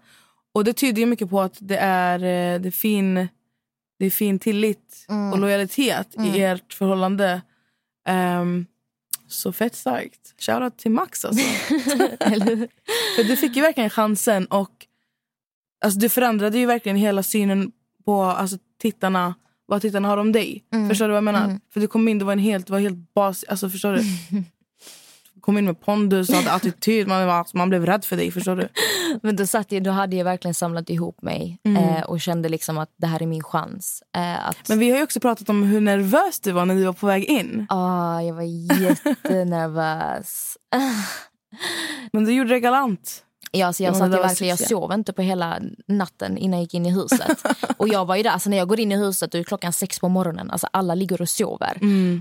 Och 0.53 0.64
Det 0.64 0.74
tyder 0.74 1.05
mycket 1.05 1.30
på 1.30 1.41
att 1.41 1.58
det 1.60 1.78
är, 1.78 2.20
eh, 2.20 2.60
det 2.62 2.70
är, 2.70 2.72
fin, 2.72 3.28
det 3.99 4.05
är 4.05 4.10
fin 4.10 4.39
tillit 4.39 5.05
och 5.34 5.39
lojalitet 5.39 6.16
i 6.20 6.41
ert 6.41 6.74
förhållande. 6.74 7.41
Ehm, 8.08 8.66
så 9.28 9.53
fett 9.53 9.76
starkt. 9.76 10.34
Shoutout 10.38 10.78
till 10.78 10.91
Max. 10.91 11.26
Alltså. 11.26 11.43
För 13.16 13.24
du 13.24 13.36
fick 13.36 13.55
ju 13.55 13.62
verkligen 13.62 13.89
chansen. 13.89 14.45
Och 14.45 14.86
alltså, 15.86 15.99
Du 15.99 16.09
förändrade 16.09 16.57
ju 16.59 16.65
verkligen 16.65 16.97
hela 16.97 17.23
synen 17.23 17.71
på 18.05 18.23
alltså, 18.23 18.57
tittarna 18.82 19.36
vad 19.69 19.82
tittarna 19.82 20.07
har 20.07 20.17
om 20.17 20.32
dig. 20.32 20.63
Förstår 20.89 21.05
du 21.05 21.09
vad 21.11 21.17
jag 21.17 21.23
menar? 21.23 21.59
För 21.73 21.80
du 21.80 21.88
kom 21.88 22.07
in, 22.07 22.19
det 22.19 22.25
var 22.25 22.34
en 22.34 22.39
helt, 22.39 22.67
det 22.67 22.73
var 22.73 22.80
helt 22.80 23.13
bas... 23.13 23.45
Alltså, 23.47 23.69
förstår 23.69 23.93
du? 23.93 24.01
Kom 25.41 25.57
in 25.57 25.65
med 25.65 25.82
pondus 25.82 26.30
och 26.30 26.36
hade 26.36 26.51
attityd. 26.51 27.07
Man, 27.07 27.28
var- 27.28 27.57
man 27.57 27.69
blev 27.69 27.86
rädd 27.86 28.05
för 28.05 28.15
dig. 28.17 28.32
Förstår 28.32 28.55
du? 28.55 28.67
Men 29.23 29.36
då, 29.36 29.45
satt 29.47 29.71
jag, 29.71 29.84
då 29.84 29.91
hade 29.91 30.15
jag 30.15 30.23
verkligen 30.25 30.53
samlat 30.53 30.89
ihop 30.89 31.21
mig 31.21 31.59
eh, 31.78 32.01
och 32.03 32.21
kände 32.21 32.49
liksom 32.49 32.78
att 32.78 32.89
det 32.97 33.07
här 33.07 33.21
är 33.21 33.25
min 33.28 33.43
chans. 33.43 34.03
Eh, 34.15 34.47
att, 34.47 34.69
Men 34.69 34.80
vi 34.80 34.89
har 34.89 34.97
ju 34.97 35.03
också 35.03 35.19
pratat 35.19 35.49
om 35.49 35.63
hur 35.63 35.82
nervös 35.82 36.39
du 36.39 36.51
var 36.51 36.65
när 36.65 36.75
du 36.75 36.84
var 36.86 36.93
på 36.93 37.07
väg 37.07 37.23
in. 37.23 37.65
ah, 37.69 38.21
jag 38.21 38.34
var 38.36 38.41
jättenervös. 38.82 40.57
Men 42.11 42.25
du 42.25 42.32
gjorde 42.34 42.49
det 42.49 42.59
galant. 42.59 43.23
Ja, 43.52 43.68
alltså 43.68 43.84
jag, 43.84 43.95
Ja, 43.95 44.00
satt 44.00 44.12
verkligen, 44.12 44.58
jag 44.58 44.70
sov 44.70 44.93
inte 44.93 45.14
på 45.14 45.22
hela 45.22 45.60
natten 45.88 46.38
innan 46.38 46.60
jag 46.60 46.64
gick 46.64 46.74
in 46.74 46.86
i 46.86 46.91
huset. 46.91 47.43
och 47.78 47.88
jag 47.88 48.06
var 48.06 48.16
ju 48.16 48.24
där, 48.24 48.30
alltså 48.30 48.50
när 48.50 48.58
jag 48.58 48.68
går 48.68 48.80
in 48.80 48.91
i 48.91 48.98
huset 48.98 49.36
är 49.36 49.43
klockan 49.43 49.74
sex 49.74 50.00
på 50.00 50.10
morgonen, 50.10 50.52
alltså 50.52 50.68
alla 50.74 50.95
ligger 50.95 51.22
och 51.22 51.30
sover. 51.30 51.80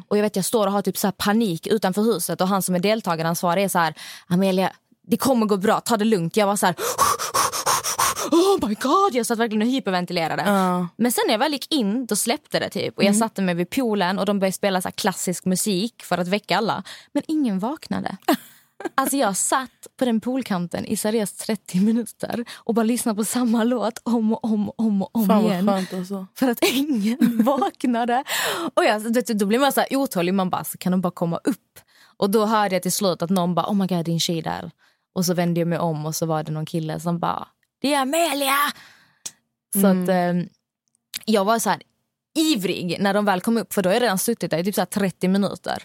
Och 0.09 0.19
jag 0.19 0.23
vet 0.23 0.37
jag 0.37 0.45
står 0.45 0.67
och 0.67 0.73
har 0.73 0.83
typ 0.83 0.97
så 0.97 1.13
panik 1.13 1.67
utanför 1.67 2.03
huset 2.03 2.41
och 2.41 2.49
han 2.49 2.63
som 2.63 2.75
är 2.75 2.79
deltagaransvarig 2.79 3.65
är 3.65 3.69
så 3.69 3.79
här, 3.79 3.95
Amelia, 4.27 4.73
det 5.09 5.17
kommer 5.17 5.47
gå 5.47 5.57
bra, 5.57 5.81
ta 5.81 5.97
det 5.97 6.05
lugnt. 6.05 6.37
Jag 6.37 6.47
var 6.47 6.57
så 6.57 6.67
här, 6.67 6.75
oh 8.31 8.69
my 8.69 8.75
god, 8.75 9.15
jag 9.15 9.27
satt 9.27 9.39
verkligen 9.39 9.63
och 9.63 9.69
hyperventilerade. 9.69 10.43
Ja. 10.47 10.89
Men 10.97 11.13
sen 11.13 11.23
när 11.27 11.35
jag 11.35 11.39
väl 11.39 11.53
gick 11.53 11.75
in, 11.75 12.07
då 12.07 12.17
släppte 12.17 12.59
det 12.59 12.71
typ. 12.71 12.97
Och 12.97 13.05
jag 13.05 13.17
satte 13.17 13.43
mig 13.43 13.55
vid 13.55 13.71
poolen 13.71 14.19
och 14.19 14.27
de 14.27 14.39
började 14.39 14.53
spela 14.53 14.83
så 14.83 14.91
klassisk 14.91 15.45
musik 15.45 16.03
för 16.03 16.19
att 16.19 16.29
väcka 16.29 16.57
alla. 16.57 16.83
Men 17.13 17.23
ingen 17.29 17.59
vaknade. 17.59 18.17
Alltså 18.95 19.17
jag 19.17 19.37
satt 19.37 19.87
på 19.97 20.05
den 20.05 20.21
poolkanten 20.21 20.87
i 20.87 20.97
seriöst 20.97 21.41
30 21.41 21.81
minuter 21.81 22.45
och 22.55 22.75
bara 22.75 22.83
lyssnade 22.83 23.17
på 23.17 23.25
samma 23.25 23.65
låt 23.65 24.01
om 24.03 24.33
och 24.33 24.45
om 24.45 24.69
och 24.69 24.81
om, 24.81 25.03
och 25.03 25.11
om 25.17 25.27
Fan 25.27 25.45
igen. 25.45 25.69
alltså. 25.69 26.27
För 26.35 26.49
att 26.51 26.59
ingen 26.63 27.19
vaknade. 27.45 28.25
Och 28.75 28.85
jag, 28.85 29.13
du 29.13 29.35
då 29.35 29.47
blir 29.47 29.59
man 29.59 29.73
så 29.73 29.81
här 29.81 29.97
otålig. 29.97 30.35
Man 30.35 30.51
bara, 30.51 30.65
så 30.65 30.79
kan 30.79 30.93
de 30.93 31.01
bara 31.01 31.11
komma 31.11 31.37
upp? 31.45 31.81
Och 32.17 32.31
då 32.31 32.47
hörde 32.47 32.75
jag 32.75 32.83
till 32.83 32.93
slut 32.93 33.23
att 33.23 33.31
någon 33.31 33.55
bara, 33.55 33.67
oh 33.67 33.75
my 33.75 33.87
god, 33.87 34.05
din 34.05 34.21
tjej 34.21 34.43
där. 34.43 34.71
Och 35.15 35.25
så 35.25 35.35
vände 35.35 35.61
jag 35.61 35.69
mig 35.69 35.79
om 35.79 36.07
och 36.07 36.15
så 36.15 36.27
var 36.27 36.43
det 36.43 36.53
någon 36.53 36.67
kille 36.67 37.01
som 37.01 37.19
bara, 37.19 37.49
det 37.81 37.95
är 37.95 38.01
Amelia! 38.01 38.57
Så 39.75 39.87
att 39.87 40.09
eh, 40.09 40.33
jag 41.25 41.45
var 41.45 41.59
så 41.59 41.71
här 41.71 41.83
ivrig 42.37 42.97
när 43.01 43.15
de 43.15 43.25
väl 43.25 43.41
kom 43.41 43.57
upp 43.59 43.75
för 43.75 43.83
då 43.83 43.89
har 43.89 43.95
jag 43.95 44.03
redan 44.03 44.19
suttit 44.19 44.51
där 44.51 44.59
i 44.59 44.65
typ 44.65 44.75
så 44.75 44.81
här 44.81 44.87
30 44.87 45.29
minuter. 45.29 45.83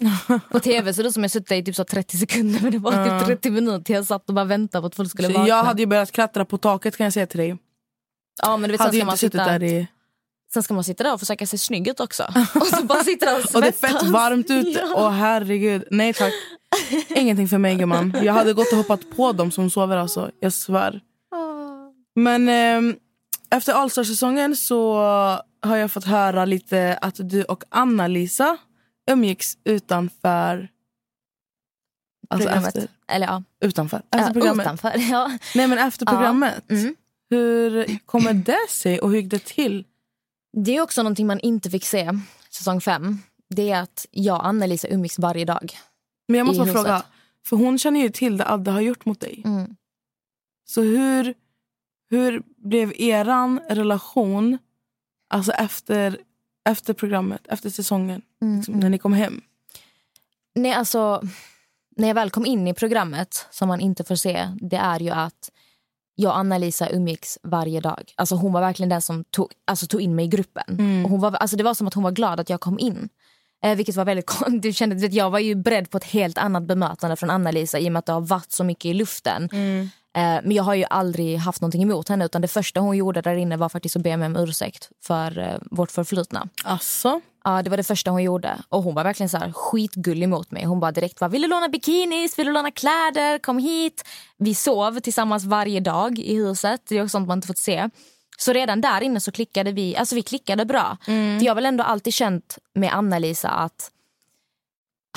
På 0.52 0.60
tv 0.60 0.94
så 0.94 1.04
det 1.04 1.12
som 1.14 1.24
jag 1.24 1.32
suttit 1.32 1.50
där 1.50 1.56
i 1.56 1.64
typ 1.64 1.76
så 1.76 1.82
här 1.82 1.88
30 1.88 2.18
sekunder 2.18 2.60
men 2.62 2.72
det 2.72 2.78
var 2.78 3.20
typ 3.20 3.28
30 3.28 3.50
minuter 3.50 3.94
jag 3.94 4.06
satt 4.06 4.30
och 4.30 4.36
bara 4.36 4.46
väntade 4.46 4.82
på 4.82 4.88
att 4.88 4.96
folk 4.96 5.10
skulle 5.10 5.28
vakna. 5.28 5.48
Jag 5.48 5.64
hade 5.64 5.82
ju 5.82 5.86
börjat 5.86 6.12
klättra 6.12 6.46
på 6.46 6.58
taket 6.58 6.98
kan 6.98 7.04
jag 7.04 7.14
säga 7.14 7.28
till 7.28 7.40
dig. 7.40 7.58
ja, 8.42 8.58
men 8.58 8.70
du 8.70 8.72
vet, 8.72 8.80
sen 8.80 8.86
Hade 8.86 8.98
ju 8.98 9.02
ska 9.02 9.06
man 9.06 9.18
sitta, 9.18 9.46
där 9.46 9.64
i... 9.64 9.88
Sen 10.54 10.64
ska 10.64 10.74
man 10.74 10.84
sitta 10.84 11.04
där 11.04 11.14
och 11.14 11.20
försöka 11.20 11.48
se 11.48 11.58
snygg 11.58 11.88
ut 11.88 12.00
också. 12.00 12.24
Och 12.56 12.68
så 12.68 12.84
bara 12.84 13.04
sitta 13.04 13.26
där 13.26 13.36
och 13.36 13.42
svettas. 13.42 13.56
Och 13.56 13.62
det 13.62 13.68
är 13.68 13.72
fett 14.00 14.04
varmt 14.04 14.50
ute. 14.50 14.80
Ja. 14.80 14.94
Åh 14.96 15.10
herregud. 15.10 15.84
Nej 15.92 16.14
tack. 16.14 16.34
Ingenting 17.16 17.48
för 17.48 17.58
mig 17.58 17.76
gumman. 17.76 18.18
Jag 18.24 18.34
hade 18.34 18.54
gått 18.54 18.72
och 18.72 18.78
hoppat 18.78 19.02
på 19.16 19.32
dem 19.32 19.52
som 19.52 19.70
sover 19.70 19.98
alltså. 19.98 20.32
Jag 20.40 20.54
svär. 20.54 21.02
Men 22.16 22.50
ehm, 22.50 22.96
efter 23.52 23.74
Allstar-säsongen 23.74 24.56
så 24.56 25.04
har 25.62 25.78
jag 25.78 25.92
fått 25.92 26.06
höra 26.06 26.46
lite 26.46 26.98
att 27.02 27.30
du 27.30 27.44
och 27.44 27.64
Anna-Lisa 27.70 28.58
umgicks 29.12 29.58
utanför... 29.64 30.70
Alltså 32.30 32.48
programmet. 32.48 32.76
efter, 32.76 32.88
Eller 33.08 33.28
ja, 33.28 33.44
utanför. 33.62 33.98
Efter 34.12 34.28
ja 34.28 34.34
programmet. 34.34 34.66
utanför. 34.66 34.94
Ja. 35.12 35.38
Nej 35.56 35.68
men 35.68 35.78
efter 35.78 36.06
Ja. 36.06 36.12
programmet. 36.12 36.72
Mm. 36.72 36.96
Hur 37.30 37.86
kommer 38.06 38.34
det 38.34 38.70
sig 38.70 39.00
och 39.00 39.10
hur 39.12 39.18
gick 39.18 39.32
det 39.32 39.46
till? 39.46 39.86
Det 40.58 40.76
är 40.78 40.82
också 40.82 41.04
någonting 41.04 41.28
man 41.28 41.40
inte 41.40 41.70
fick 41.70 41.86
se 41.86 42.10
säsong 42.50 42.82
fem. 42.82 43.20
Det 43.50 43.72
är 43.72 43.82
att 43.82 44.06
jag 44.12 44.36
och 44.36 44.46
Anna-Lisa 44.48 44.88
umgicks 44.88 45.20
varje 45.20 45.46
dag. 45.46 45.78
Men 46.28 46.38
jag 46.38 46.48
måste 46.48 46.60
bara 46.60 46.66
huset. 46.66 46.82
fråga. 46.82 47.04
För 47.46 47.56
hon 47.58 47.78
känner 47.80 48.00
ju 48.00 48.10
till 48.10 48.38
det 48.38 48.48
Adde 48.50 48.72
har 48.72 48.82
gjort 48.82 49.06
mot 49.06 49.20
dig. 49.20 49.42
Mm. 49.46 49.76
Så 50.66 50.82
hur, 50.82 51.34
hur 52.10 52.44
blev 52.58 52.94
eran 53.02 53.60
relation 53.70 54.58
alltså 55.32 55.52
efter, 55.52 56.18
efter 56.70 56.94
programmet, 56.94 57.42
efter 57.48 57.70
säsongen? 57.70 58.22
Mm, 58.42 58.58
Liksom, 58.58 58.74
När 58.74 58.90
ni 58.90 58.98
kom 58.98 59.14
hem? 59.14 59.42
Nej, 60.56 60.74
alltså, 60.74 61.22
när 61.98 62.08
jag 62.08 62.16
väl 62.16 62.30
kom 62.30 62.46
in 62.46 62.68
i 62.68 62.74
programmet, 62.74 63.48
som 63.52 63.68
man 63.68 63.80
inte 63.80 64.04
får 64.04 64.16
se, 64.16 64.48
det 64.62 64.76
är 64.78 65.00
ju 65.00 65.10
att 65.10 65.52
jag 66.16 66.30
och 66.32 66.38
Anna-Lisa 66.38 66.90
umgicks 66.90 67.38
varje 67.44 67.80
dag. 67.82 68.12
Alltså 68.16 68.36
hon 68.36 68.54
var 68.54 68.62
verkligen 68.62 68.90
den 68.90 69.02
som 69.02 69.24
tog, 69.24 69.52
alltså 69.68 69.88
tog 69.88 70.02
in 70.02 70.16
mig 70.16 70.26
i 70.26 70.28
gruppen. 70.28 70.76
Och 71.06 71.12
hon 71.12 71.20
var, 71.20 71.32
alltså 71.32 71.58
det 71.58 71.64
var 71.64 71.74
som 71.74 71.88
att 71.88 71.94
hon 71.94 72.04
var 72.04 72.12
glad 72.12 72.40
att 72.40 72.50
jag 72.50 72.60
kom 72.60 72.80
in. 72.80 73.10
Eh, 73.64 73.76
vilket 73.76 73.96
var 73.96 74.06
väldigt. 74.06 74.32
Du 74.62 74.74
kände, 74.74 74.96
vet, 74.96 75.14
Jag 75.14 75.30
var 75.30 75.40
ju 75.40 75.56
beredd 75.56 75.90
på 75.90 75.98
ett 75.98 76.04
helt 76.04 76.38
annat 76.38 76.64
bemötande 76.64 77.16
från 77.16 77.30
Anna-Lisa 77.30 77.80
i 77.80 77.88
och 77.88 77.92
med 77.92 78.00
att 78.00 78.06
det 78.06 78.14
har 78.14 78.22
varit 78.22 78.52
så 78.52 78.64
mycket 78.64 78.86
i 78.86 78.94
luften. 78.94 79.44
Eh, 79.44 79.88
men 80.14 80.52
jag 80.52 80.64
har 80.64 80.76
ju 80.76 80.86
aldrig 80.90 81.38
haft 81.38 81.62
någonting 81.62 81.84
emot 81.84 82.10
henne 82.10 82.26
utan 82.26 82.42
det 82.42 82.48
första 82.48 82.80
hon 82.80 82.98
gjorde 82.98 83.22
där 83.22 83.36
inne 83.36 83.58
var 83.58 83.70
faktiskt 83.70 83.96
att 83.96 84.02
be 84.02 84.18
mig 84.18 84.26
om 84.26 84.36
ursäkt 84.36 84.90
för 85.04 85.40
eh, 85.40 85.58
vårt 85.72 85.92
förflutna. 85.92 86.48
Alltså? 86.64 87.22
Ja, 87.44 87.62
det 87.62 87.70
var 87.70 87.78
det 87.78 87.84
första 87.84 88.12
hon 88.12 88.24
gjorde. 88.24 88.58
Och 88.70 88.84
hon 88.84 88.96
var 88.96 89.04
verkligen 89.04 89.30
så 89.30 89.38
här 89.38 89.52
skitgullig 89.52 90.30
mot 90.30 90.52
mig. 90.52 90.66
Hon 90.66 90.80
bara 90.80 90.92
direkt 90.92 91.22
var, 91.22 91.30
vill 91.30 91.42
du 91.42 91.48
låna 91.48 91.70
bikinis? 91.70 92.40
Vill 92.40 92.46
du 92.46 92.54
låna 92.54 92.72
kläder? 92.72 93.38
Kom 93.38 93.58
hit. 93.58 94.04
Vi 94.38 94.56
sov 94.56 95.00
tillsammans 95.00 95.46
varje 95.46 95.80
dag 95.80 96.20
i 96.20 96.36
huset. 96.36 96.82
Det 96.90 96.98
är 96.98 97.04
också 97.04 97.10
sånt 97.10 97.28
man 97.28 97.38
inte 97.38 97.48
fått 97.48 97.58
se. 97.58 97.90
Så 98.38 98.54
redan 98.54 98.82
där 98.82 99.02
inne 99.02 99.20
så 99.20 99.32
klickade 99.32 99.72
vi, 99.72 99.96
alltså 99.96 100.16
vi 100.16 100.22
klickade 100.22 100.66
bra. 100.66 100.98
För 101.40 101.46
jag 101.46 101.52
har 101.52 101.56
väl 101.56 101.66
ändå 101.66 101.84
alltid 101.84 102.14
känt 102.14 102.58
med 102.74 102.94
Anna-Lisa 102.94 103.50
att 103.50 103.92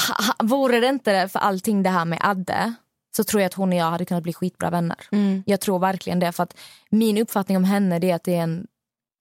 ha, 0.09 0.34
vore 0.47 0.80
det 0.80 0.86
inte 0.88 1.28
för 1.28 1.38
allting 1.38 1.82
det 1.82 1.90
här 1.90 2.05
med 2.05 2.18
Adde 2.22 2.74
så 3.16 3.24
tror 3.24 3.40
jag 3.42 3.46
att 3.46 3.54
hon 3.54 3.68
och 3.68 3.78
jag 3.78 3.90
hade 3.90 4.04
kunnat 4.04 4.22
bli 4.22 4.32
skitbra 4.32 4.70
vänner. 4.70 4.96
Jag 5.46 5.60
tror 5.60 5.78
verkligen 5.78 6.18
det. 6.18 6.32
För 6.32 6.42
att 6.42 6.56
min 6.90 7.18
uppfattning 7.18 7.56
om 7.56 7.64
henne 7.64 7.96
är 7.96 8.14
att 8.14 8.24
det 8.24 8.34
är 8.34 8.42
en, 8.42 8.66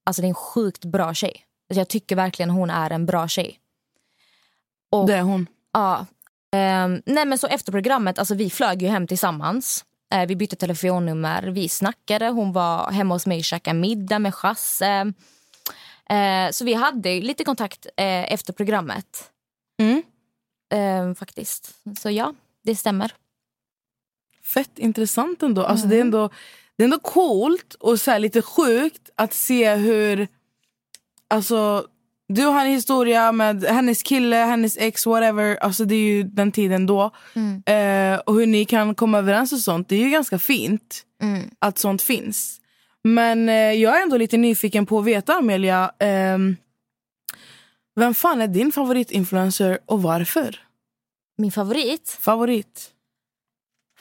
alltså 0.05 0.21
det 0.21 0.25
är 0.25 0.29
en 0.29 0.35
sjukt 0.35 0.85
bra 0.85 1.13
tjej. 1.13 1.45
Alltså 1.69 1.79
jag 1.79 1.87
tycker 1.87 2.15
verkligen 2.15 2.49
hon 2.49 2.69
är 2.69 2.89
en 2.89 3.05
bra 3.05 3.27
tjej. 3.27 3.59
Och, 4.91 5.07
Det 5.07 5.15
är 5.15 5.21
hon. 5.21 5.47
Ja. 5.73 6.05
Ehm, 6.55 7.01
nej 7.05 7.25
men 7.25 7.37
så 7.37 7.47
efter 7.47 7.71
programmet, 7.71 8.19
alltså 8.19 8.35
vi 8.35 8.49
flög 8.49 8.81
ju 8.81 8.87
hem 8.87 9.07
tillsammans. 9.07 9.85
Eh, 10.13 10.27
vi 10.27 10.35
bytte 10.35 10.55
telefonnummer, 10.55 11.43
vi 11.43 11.69
snackade. 11.69 12.27
Hon 12.29 12.53
var 12.53 12.91
hemma 12.91 13.15
hos 13.15 13.25
mig 13.25 13.37
och 13.37 13.43
käkade 13.43 13.79
middag 13.79 14.19
med 14.19 14.35
Chasse. 14.35 15.13
Eh, 16.09 16.51
så 16.51 16.65
vi 16.65 16.73
hade 16.73 17.19
lite 17.21 17.43
kontakt 17.43 17.85
eh, 17.85 18.33
efter 18.33 18.53
programmet. 18.53 19.31
Mm. 19.79 20.03
Eh, 20.73 21.15
faktiskt. 21.15 21.75
Så 21.99 22.09
ja, 22.09 22.33
det 22.63 22.75
stämmer. 22.75 23.13
Fett 24.45 24.79
intressant 24.79 25.43
ändå. 25.43 25.63
Alltså, 25.63 25.87
det, 25.87 25.95
är 25.97 26.01
ändå 26.01 26.29
det 26.75 26.83
är 26.83 26.85
ändå 26.85 26.99
coolt 26.99 27.73
och 27.73 27.99
så 27.99 28.17
lite 28.17 28.41
sjukt 28.41 29.09
att 29.15 29.33
se 29.33 29.75
hur... 29.75 30.27
Alltså, 31.27 31.87
Du 32.27 32.41
har 32.45 32.65
en 32.65 32.71
historia 32.71 33.31
med 33.31 33.63
hennes 33.63 34.03
kille, 34.03 34.35
hennes 34.35 34.77
ex, 34.77 35.05
whatever. 35.05 35.55
Alltså 35.55 35.85
det 35.85 35.95
är 35.95 35.99
ju 36.15 36.23
den 36.23 36.51
tiden 36.51 36.85
då. 36.85 37.11
Mm. 37.35 37.63
Eh, 37.65 38.19
och 38.19 38.35
hur 38.35 38.45
ni 38.47 38.65
kan 38.65 38.95
komma 38.95 39.17
överens 39.17 39.53
och 39.53 39.59
sånt. 39.59 39.89
Det 39.89 39.95
är 39.95 39.99
ju 39.99 40.09
ganska 40.09 40.39
fint 40.39 41.03
Mm. 41.21 41.49
att 41.59 41.77
sånt 41.77 42.01
finns. 42.01 42.59
Men 43.03 43.49
eh, 43.49 43.55
jag 43.55 43.97
är 43.97 44.01
ändå 44.03 44.17
lite 44.17 44.37
nyfiken 44.37 44.85
på 44.85 44.99
att 44.99 45.05
veta 45.05 45.33
Amelia. 45.33 45.91
ehm, 45.99 46.55
vem 47.95 48.13
fan 48.13 48.41
är 48.41 48.47
din 48.47 48.71
favoritinfluencer 48.71 49.79
och 49.85 50.01
varför? 50.01 50.59
Min 51.37 51.51
favorit? 51.51 52.17
Favorit? 52.21 52.89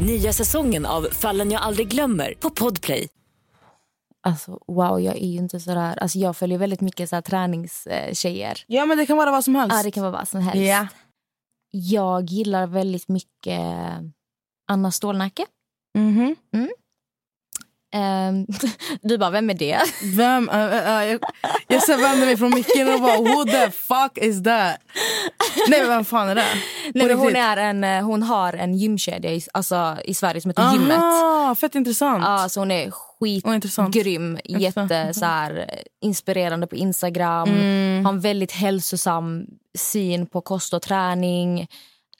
Nya 0.00 0.32
säsongen 0.32 0.86
av 0.86 1.02
Fallen 1.12 1.50
jag 1.50 1.62
aldrig 1.62 1.88
glömmer 1.88 2.34
på 2.40 2.50
Podplay. 2.50 3.08
Alltså 4.22 4.60
wow, 4.66 5.00
jag 5.00 5.16
är 5.16 5.26
ju 5.26 5.38
inte 5.38 5.60
sådär... 5.60 5.98
Alltså, 5.98 6.18
jag 6.18 6.36
följer 6.36 6.58
väldigt 6.58 6.80
mycket 6.80 7.08
så 7.10 7.16
här, 7.16 7.22
träningstjejer. 7.22 8.64
Ja 8.66 8.86
men 8.86 8.98
det 8.98 9.06
kan 9.06 9.16
vara 9.16 9.30
vad 9.30 9.44
som 9.44 9.54
helst. 9.54 9.76
Ja, 9.76 9.82
det 9.82 9.90
kan 9.90 10.02
vara 10.02 10.12
vad 10.12 10.28
som 10.28 10.40
helst. 10.40 10.62
Ja. 10.62 10.86
Jag 11.70 12.30
gillar 12.30 12.66
väldigt 12.66 13.08
mycket 13.08 13.60
Anna 14.68 14.92
Stålnacke. 14.92 15.46
Mhm. 15.98 16.36
Ehm, 17.96 18.46
du 19.02 19.18
bara, 19.18 19.30
vem 19.30 19.50
är 19.50 19.54
det? 19.54 19.80
Vem? 20.16 20.48
äh, 20.48 21.00
äh, 21.00 21.04
jag, 21.04 21.20
jag 21.68 21.82
ser 21.82 21.96
vända 21.96 22.26
mig 22.26 22.36
från 22.36 22.54
micken 22.54 22.94
och 22.94 23.00
bara 23.00 23.18
who 23.18 23.44
the 23.44 23.70
fuck 23.70 24.18
is 24.18 24.42
that? 24.42 24.76
Nej 25.68 25.86
vem 25.86 26.04
fan 26.04 26.28
är 26.28 26.34
det? 26.34 26.44
Nej, 26.94 27.12
hon, 27.14 27.36
är 27.36 27.56
en, 27.56 27.84
eh, 27.84 28.04
hon 28.04 28.22
har 28.22 28.52
en 28.52 28.74
gymkedja 28.74 29.32
i, 29.32 29.42
alltså, 29.52 29.96
i 30.04 30.14
Sverige 30.14 30.40
som 30.40 30.50
heter 30.50 30.72
Gymmet. 30.72 30.98
Aha, 30.98 31.54
fett 31.54 31.74
intressant. 31.74 32.24
Ja, 32.24 32.48
så 32.48 32.60
hon 32.60 32.70
är 32.70 32.90
skitgrym. 32.90 33.54
Intressant. 33.54 33.96
Jätte 34.44 35.14
så 35.14 35.24
här, 35.24 35.70
inspirerande 36.02 36.66
på 36.66 36.76
Instagram. 36.76 37.48
Mm. 37.48 38.04
Har 38.04 38.12
en 38.12 38.20
väldigt 38.20 38.52
hälsosam 38.52 39.46
syn 39.78 40.26
på 40.26 40.40
kost 40.40 40.74
och 40.74 40.82
träning. 40.82 41.66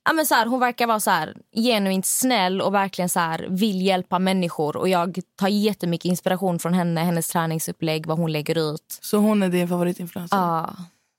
Ja, 0.07 0.12
men 0.12 0.26
så 0.26 0.34
här, 0.34 0.46
hon 0.46 0.61
verkar 0.61 0.86
vara 0.86 1.00
så 1.00 1.11
här, 1.11 1.36
genuint 1.57 2.07
snäll 2.07 2.61
och 2.61 2.74
verkligen 2.74 3.09
så 3.09 3.20
här, 3.20 3.46
vill 3.50 3.82
hjälpa 3.82 4.18
människor. 4.18 4.76
Och 4.76 4.88
Jag 4.88 5.18
tar 5.36 5.48
jättemycket 5.48 6.04
inspiration 6.04 6.59
från 6.59 6.74
henne, 6.74 7.00
hennes 7.00 7.28
träningsupplägg, 7.28 8.07
vad 8.07 8.18
hon 8.18 8.32
lägger 8.32 8.74
ut. 8.74 8.98
Så 9.00 9.16
hon 9.18 9.42
är 9.42 9.48
din 9.48 9.68
favoritinfluencer? 9.68 10.36
Ja. 10.36 10.76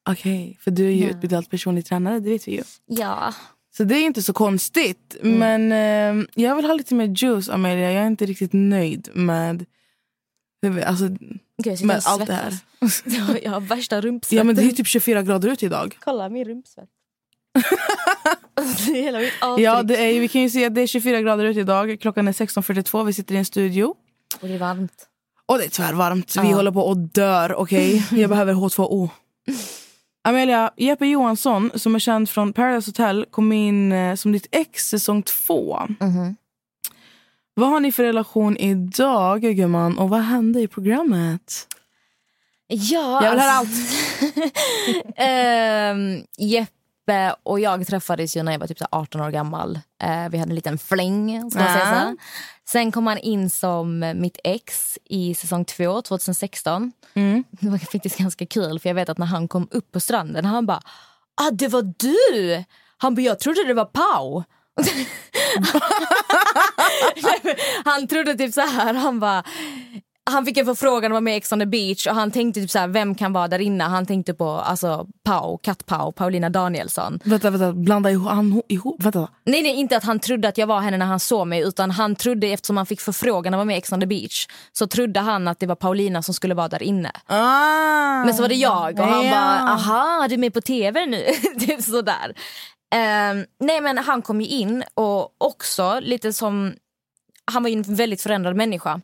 Okej, 0.10 0.58
för 0.62 0.72
du 0.72 0.86
är 0.88 0.92
ju 0.92 1.04
Ja. 1.04 1.10
utbildad 1.10 1.50
personlig 1.50 1.86
tränare, 1.86 2.20
det 2.20 2.30
vet 2.30 2.48
vi 2.48 2.52
ju. 2.52 2.64
ja. 2.86 3.34
Så 3.78 3.84
det 3.84 3.96
är 3.96 4.06
inte 4.06 4.24
så 4.24 4.34
konstigt. 4.34 5.16
Mm. 5.22 5.38
Men 5.68 5.72
eh, 6.22 6.26
jag 6.44 6.56
vill 6.56 6.66
ha 6.66 6.74
lite 6.74 6.96
mer 6.96 7.08
juice 7.08 7.50
Amelia. 7.50 7.92
Jag 7.92 8.04
är 8.04 8.08
inte 8.08 8.26
riktigt 8.26 8.54
nöjd 8.54 9.10
med, 9.14 9.66
alltså, 10.86 11.08
Gud, 11.64 11.86
med 11.86 12.02
allt 12.06 12.28
det 12.28 12.34
här. 12.34 12.52
svettas. 12.90 13.40
Jag 13.44 13.52
har 13.52 13.60
värsta 13.60 14.02
rumpsvetten. 14.02 14.38
Ja 14.38 14.44
men 14.44 14.56
det 14.56 14.64
är 14.64 14.72
typ 14.72 14.88
24 14.88 15.22
grader 15.22 15.50
ute 15.50 15.66
idag. 15.66 15.98
Kolla 16.00 16.30
min 16.30 16.46
rumpsvett. 16.46 16.90
det 18.88 18.92
är 19.00 19.02
hela 19.04 19.20
mitt. 19.20 19.34
Ja, 19.58 19.84
det 19.84 19.98
är, 19.98 20.20
vi 20.20 20.28
kan 20.28 20.42
ju 20.42 20.50
se 20.50 20.66
att 20.66 20.76
det 20.76 20.82
är 20.82 20.88
24 20.88 21.22
grader 21.22 21.46
ute 21.46 21.60
idag. 21.60 21.98
Klockan 22.02 22.28
är 22.28 22.32
16.42. 22.32 23.04
Vi 23.06 23.14
sitter 23.14 23.36
i 23.36 23.38
en 23.38 23.46
studio. 23.46 23.96
Och 24.42 24.48
det 24.48 24.54
är 24.54 24.58
varmt. 24.60 25.08
Och 25.46 25.58
det 25.58 25.66
är 25.66 25.70
tvärvarmt. 25.70 26.36
Vi 26.42 26.50
Ja. 26.50 26.56
håller 26.56 26.72
på 26.72 26.82
och 26.82 26.98
dör. 26.98 27.54
Okej, 27.56 28.08
Jag 28.12 28.30
behöver 28.30 28.54
H2O. 28.54 29.10
Amelia, 30.24 30.72
Jeppe 30.78 31.06
Johansson 31.06 31.72
som 31.76 31.96
är 31.96 32.00
känd 32.00 32.30
från 32.30 32.54
Paradise 32.54 32.90
Hotel 32.90 33.26
kom 33.32 33.52
in 33.52 33.92
eh, 33.92 34.16
som 34.16 34.32
ditt 34.32 34.48
ex 34.52 34.84
säsong 34.90 35.24
två. 35.24 35.80
Mhm. 36.00 36.36
Vad 37.54 37.70
har 37.70 37.80
ni 37.80 37.92
för 37.92 38.04
relation 38.04 38.58
idag 38.58 39.42
gumman 39.42 39.98
och 39.98 40.10
vad 40.10 40.20
hände 40.20 40.62
i 40.62 40.68
programmet? 40.68 41.68
Ja, 42.68 43.24
Jag 43.24 43.32
vill 43.32 43.40
höra 43.40 43.52
alltså- 43.52 43.96
Ehm, 45.16 46.24
Jeppe 46.38 46.72
och 47.44 47.60
jag 47.60 47.88
träffades 47.88 48.38
ju 48.38 48.44
när 48.44 48.52
jag 48.52 48.60
var 48.60 48.68
typ 48.68 48.78
så 48.78 48.88
här 48.92 49.00
18 49.00 49.22
år 49.22 49.32
gammal. 49.32 49.80
Eh, 50.04 50.30
vi 50.30 50.38
hade 50.38 50.52
en 50.52 50.56
liten 50.56 50.78
fläng. 50.78 51.52
Ska 51.52 51.60
man 51.60 51.74
säga 51.74 52.12
så. 52.12 52.18
Sen 52.70 52.92
kom 52.92 53.08
han 53.08 53.18
in 53.18 53.50
som 53.50 54.14
mitt 54.16 54.40
ex 54.44 54.98
i 55.04 55.36
säsong 55.36 55.66
2, 55.66 56.02
2016. 56.02 56.92
Mm. 57.14 57.44
Det 57.52 57.70
var 57.70 57.78
faktiskt 57.78 58.18
ganska 58.18 58.46
kul 58.46 58.80
för 58.80 58.90
jag 58.90 58.96
vet 58.96 59.10
att 59.10 59.18
när 59.18 59.26
han 59.26 59.48
kom 59.48 59.68
upp 59.72 59.92
på 59.92 60.00
stranden 60.00 60.46
han 60.46 60.66
bara 60.66 60.82
ah, 61.42 61.52
det 61.52 61.68
var 61.68 61.94
du! 61.98 62.64
Han 62.98 63.16
bara 63.16 63.22
jag 63.22 63.40
trodde 63.40 63.64
det 63.64 63.74
var 63.74 63.86
Pau. 63.86 64.44
Han 67.86 68.08
trodde 68.08 68.36
typ 68.36 68.54
så 68.54 68.62
här, 68.62 68.94
han 68.94 69.20
bara 69.20 69.44
han 70.30 70.46
fick 70.46 70.58
en 70.58 70.66
förfrågan 70.66 71.12
att 71.12 71.14
vara 71.14 71.22
med 71.22 71.34
i 71.34 71.38
Ex 71.38 71.52
on 71.52 71.60
the 71.60 71.66
beach 71.66 72.08
och 72.08 72.16
han 72.16 72.32
tänkte 72.32 72.62
typ 72.62 72.70
så 72.72 72.80
här, 72.80 72.88
vem 72.88 73.16
kan 73.16 73.34
vara 73.34 73.48
där 73.48 73.60
inne? 73.60 73.84
Han 73.84 74.06
tänkte 74.06 74.34
på 74.34 74.50
alltså 74.50 75.08
Pau, 75.24 75.58
Katt 75.58 75.86
Pau, 75.86 76.12
Paulina 76.12 76.50
Danielsson. 76.50 77.20
Vänta, 77.24 77.50
vänta, 77.50 77.74
blanda 77.74 78.12
ihop. 78.12 78.30
Han, 78.32 78.62
ihop. 78.68 79.04
Vänta. 79.04 79.28
Nej, 79.44 79.62
nej, 79.64 79.76
inte 79.76 79.98
att 79.98 80.04
han 80.04 80.20
trodde 80.20 80.48
att 80.48 80.58
jag 80.58 80.68
var 80.68 80.80
henne 80.80 80.98
när 80.98 81.06
han 81.06 81.20
såg 81.20 81.48
mig 81.48 81.62
utan 81.62 81.92
han 81.92 82.16
trodde 82.16 82.48
eftersom 82.48 82.78
han 82.78 82.86
fick 82.86 83.02
förfrågan 83.02 83.54
att 83.54 83.58
vara 83.58 83.66
med 83.66 83.74
i 83.76 83.78
Ex 83.78 83.92
on 83.92 84.00
the 84.00 84.08
beach 84.08 84.48
så 84.72 84.88
trodde 84.88 85.20
han 85.20 85.48
att 85.48 85.60
det 85.60 85.66
var 85.68 85.76
Paulina 85.76 86.22
som 86.22 86.34
skulle 86.34 86.54
vara 86.54 86.68
där 86.68 86.84
inne. 86.84 87.12
Ah. 87.26 88.26
Men 88.26 88.34
så 88.34 88.42
var 88.42 88.50
det 88.50 88.56
jag 88.56 89.00
och 89.00 89.06
han 89.06 89.26
Ja. 89.26 89.32
bara, 89.32 89.72
aha, 89.74 90.26
du 90.28 90.34
är 90.34 90.38
med 90.40 90.54
på 90.54 90.62
tv 90.62 91.06
nu? 91.06 91.24
typ 91.60 91.82
sådär. 91.82 92.34
Ehm, 92.96 93.46
nej 93.60 93.82
men 93.82 93.98
han 93.98 94.22
kom 94.22 94.42
ju 94.42 94.48
in 94.48 94.84
och 94.94 95.36
också 95.38 96.00
lite 96.02 96.34
som, 96.34 96.74
han 97.52 97.64
var 97.64 97.70
ju 97.70 97.76
en 97.76 97.96
väldigt 97.96 98.22
förändrad 98.22 98.56
människa. 98.56 99.02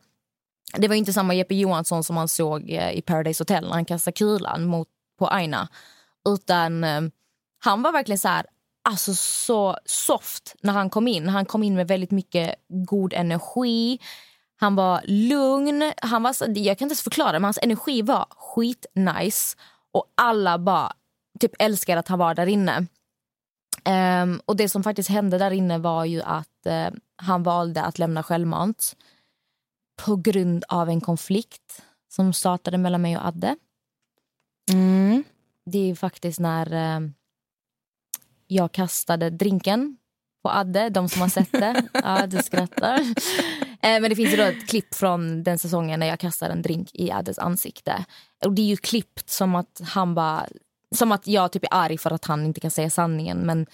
Det 0.78 0.88
var 0.88 0.96
inte 0.96 1.14
samma 1.14 1.34
Jeppe 1.34 1.56
Johansson 1.56 2.04
som 2.04 2.16
man 2.16 2.28
såg 2.28 2.70
eh, 2.70 2.92
i 2.92 3.02
Paradise 3.02 3.42
Hotel 3.42 3.64
när 3.64 3.72
han 3.72 3.86
kastade 3.86 4.16
kulan 4.16 4.66
mot, 4.66 4.88
på 5.20 5.28
Aina. 5.28 5.68
Utan 6.30 6.84
eh, 6.84 7.02
han 7.60 7.82
var 7.82 7.92
verkligen 7.92 8.20
så 8.20 8.28
här, 8.28 8.46
alltså 8.90 9.14
så 9.16 9.78
soft 9.86 10.56
när 10.62 10.74
han 10.74 10.90
kom 10.90 11.08
in. 11.08 11.30
Han 11.30 11.46
kom 11.46 11.64
in 11.64 11.76
med 11.76 11.88
väldigt 11.88 12.12
mycket 12.12 12.56
god 12.70 13.14
energi. 13.14 14.00
Han 14.60 14.76
var 14.76 15.02
lugn. 15.06 15.92
Han 15.98 16.24
var, 16.24 16.36
jag 16.40 16.78
kan 16.78 16.86
inte 16.86 16.94
ens 16.94 17.02
förklara, 17.02 17.32
men 17.32 17.44
hans 17.44 17.60
energi 17.62 18.02
var 18.02 18.26
skitnice. 18.30 19.58
Och 19.92 20.06
alla 20.16 20.58
bara 20.58 20.94
typ 21.40 21.52
älskade 21.60 22.00
att 22.00 22.08
han 22.08 22.20
var 22.20 22.36
där 22.36 22.48
inne. 22.48 22.86
Um, 24.24 24.42
och 24.46 24.56
det 24.56 24.70
som 24.70 24.84
faktiskt 24.84 25.10
hände 25.10 25.38
där 25.38 25.52
inne 25.52 25.78
var 25.78 26.06
ju 26.06 26.22
att 26.22 26.68
uh, 26.68 26.98
han 27.16 27.44
valde 27.44 27.84
att 27.84 28.00
lämna 28.00 28.24
självmant 28.24 28.96
på 30.06 30.16
grund 30.16 30.64
av 30.68 30.90
en 30.90 31.02
konflikt 31.02 31.84
som 32.10 32.34
startade 32.34 32.78
mellan 32.78 33.02
mig 33.02 33.18
och 33.18 33.26
Adde. 33.26 33.56
Mm. 34.72 35.24
Det 35.66 35.92
är 35.92 35.96
faktiskt 35.96 36.40
när 36.40 36.74
eh, 36.74 37.10
jag 38.48 38.72
kastade 38.72 39.30
drinken 39.30 39.98
på 40.44 40.50
Adde, 40.50 40.90
de 40.90 41.10
som 41.10 41.22
har 41.22 41.30
sett 41.30 41.52
det. 41.52 41.84
Ja, 41.94 42.28
du 42.28 42.38
skrattar. 42.38 43.00
Eh, 43.82 44.02
men 44.02 44.04
det 44.04 44.16
finns 44.16 44.34
ju 44.34 44.38
då 44.38 44.44
ett 44.44 44.70
klipp 44.70 44.96
från 44.96 45.44
den 45.44 45.60
säsongen 45.60 46.00
när 46.00 46.08
jag 46.08 46.20
kastade 46.20 46.54
en 46.54 46.62
drink 46.62 46.90
i 46.94 47.12
Addes 47.12 47.40
ansikte. 47.40 48.06
Och 48.46 48.54
det 48.54 48.62
är 48.62 48.68
ju 48.68 48.78
klippt 48.78 49.30
som 49.30 49.56
att 49.56 49.82
han 49.84 50.16
bara... 50.16 50.48
Som 50.96 51.12
att 51.12 51.28
jag 51.28 51.52
typ 51.52 51.64
är 51.64 51.70
arg 51.72 51.98
för 51.98 52.12
att 52.12 52.26
han 52.26 52.46
inte 52.46 52.60
kan 52.60 52.72
säga 52.72 52.90
sanningen. 52.90 53.38
Men 53.38 53.66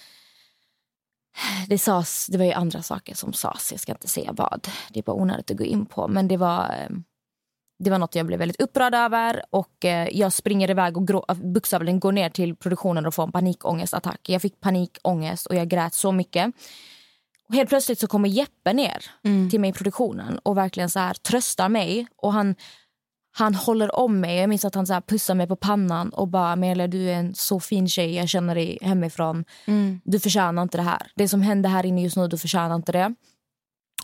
det, 1.68 1.78
sas, 1.78 2.26
det 2.30 2.38
var 2.38 2.44
ju 2.44 2.52
andra 2.52 2.82
saker 2.82 3.14
som 3.14 3.32
sades. 3.32 3.70
Jag 3.70 3.80
ska 3.80 3.92
inte 3.92 4.08
säga 4.08 4.32
vad. 4.32 4.68
Det 4.90 4.98
är 4.98 5.02
bara 5.02 5.16
onödigt 5.16 5.50
att 5.50 5.56
gå 5.56 5.64
in 5.64 5.86
på. 5.86 6.08
Men 6.08 6.28
det 6.28 6.36
var... 6.36 6.64
eh, 6.64 6.96
det 7.84 7.90
var 7.90 7.98
något 7.98 8.14
jag 8.14 8.26
blev 8.26 8.38
väldigt 8.38 8.60
upprörd 8.60 8.94
över 8.94 9.42
och 9.50 9.84
eh, 9.84 10.08
jag 10.12 10.32
springer 10.32 10.70
iväg 10.70 10.96
och 10.96 11.08
grå- 11.08 11.52
bokstavligen 11.54 12.00
går 12.00 12.12
ner 12.12 12.30
till 12.30 12.56
produktionen 12.56 13.06
och 13.06 13.14
får 13.14 13.22
en 13.22 13.32
panikångestattack. 13.32 14.28
Jag 14.28 14.42
fick 14.42 14.60
panikångest 14.60 15.46
och 15.46 15.54
jag 15.54 15.68
grät 15.68 15.94
så 15.94 16.12
mycket. 16.12 16.54
Och 17.48 17.54
helt 17.54 17.68
plötsligt 17.68 17.98
så 17.98 18.06
kommer 18.06 18.28
Jeppe 18.28 18.72
ner 18.72 19.04
till 19.50 19.60
mig 19.60 19.70
i 19.70 19.72
produktionen 19.72 20.38
och 20.38 20.56
verkligen 20.56 20.90
så 20.90 20.98
här 20.98 21.14
tröstar 21.14 21.68
mig. 21.68 22.06
Och 22.16 22.32
han, 22.32 22.54
han 23.32 23.54
håller 23.54 23.96
om 23.96 24.20
mig. 24.20 24.36
Jag 24.36 24.48
minns 24.48 24.64
att 24.64 24.74
han 24.74 24.86
så 24.86 24.92
här 24.92 25.00
pussar 25.00 25.34
mig 25.34 25.46
på 25.46 25.56
pannan 25.56 26.10
och 26.10 26.28
bara 26.28 26.52
Amelia 26.52 26.86
du 26.86 27.10
är 27.10 27.14
en 27.14 27.34
så 27.34 27.60
fin 27.60 27.88
tjej, 27.88 28.14
jag 28.14 28.28
känner 28.28 28.54
dig 28.54 28.78
hemifrån. 28.82 29.44
Du 30.04 30.20
förtjänar 30.20 30.62
inte 30.62 30.78
det 30.78 30.82
här. 30.82 31.12
Det 31.14 31.28
som 31.28 31.42
händer 31.42 31.70
här 31.70 31.86
inne 31.86 32.02
just 32.02 32.16
nu, 32.16 32.28
du 32.28 32.38
förtjänar 32.38 32.74
inte 32.76 32.92
det. 32.92 33.14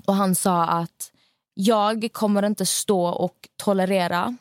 Och 0.07 0.15
han 0.15 0.35
sa 0.35 0.65
att 0.65 1.13
jag 1.55 2.09
kommer 2.13 2.43
inte 2.43 2.67
stå 2.67 3.07
och 3.07 3.49
tolerera 3.57 4.37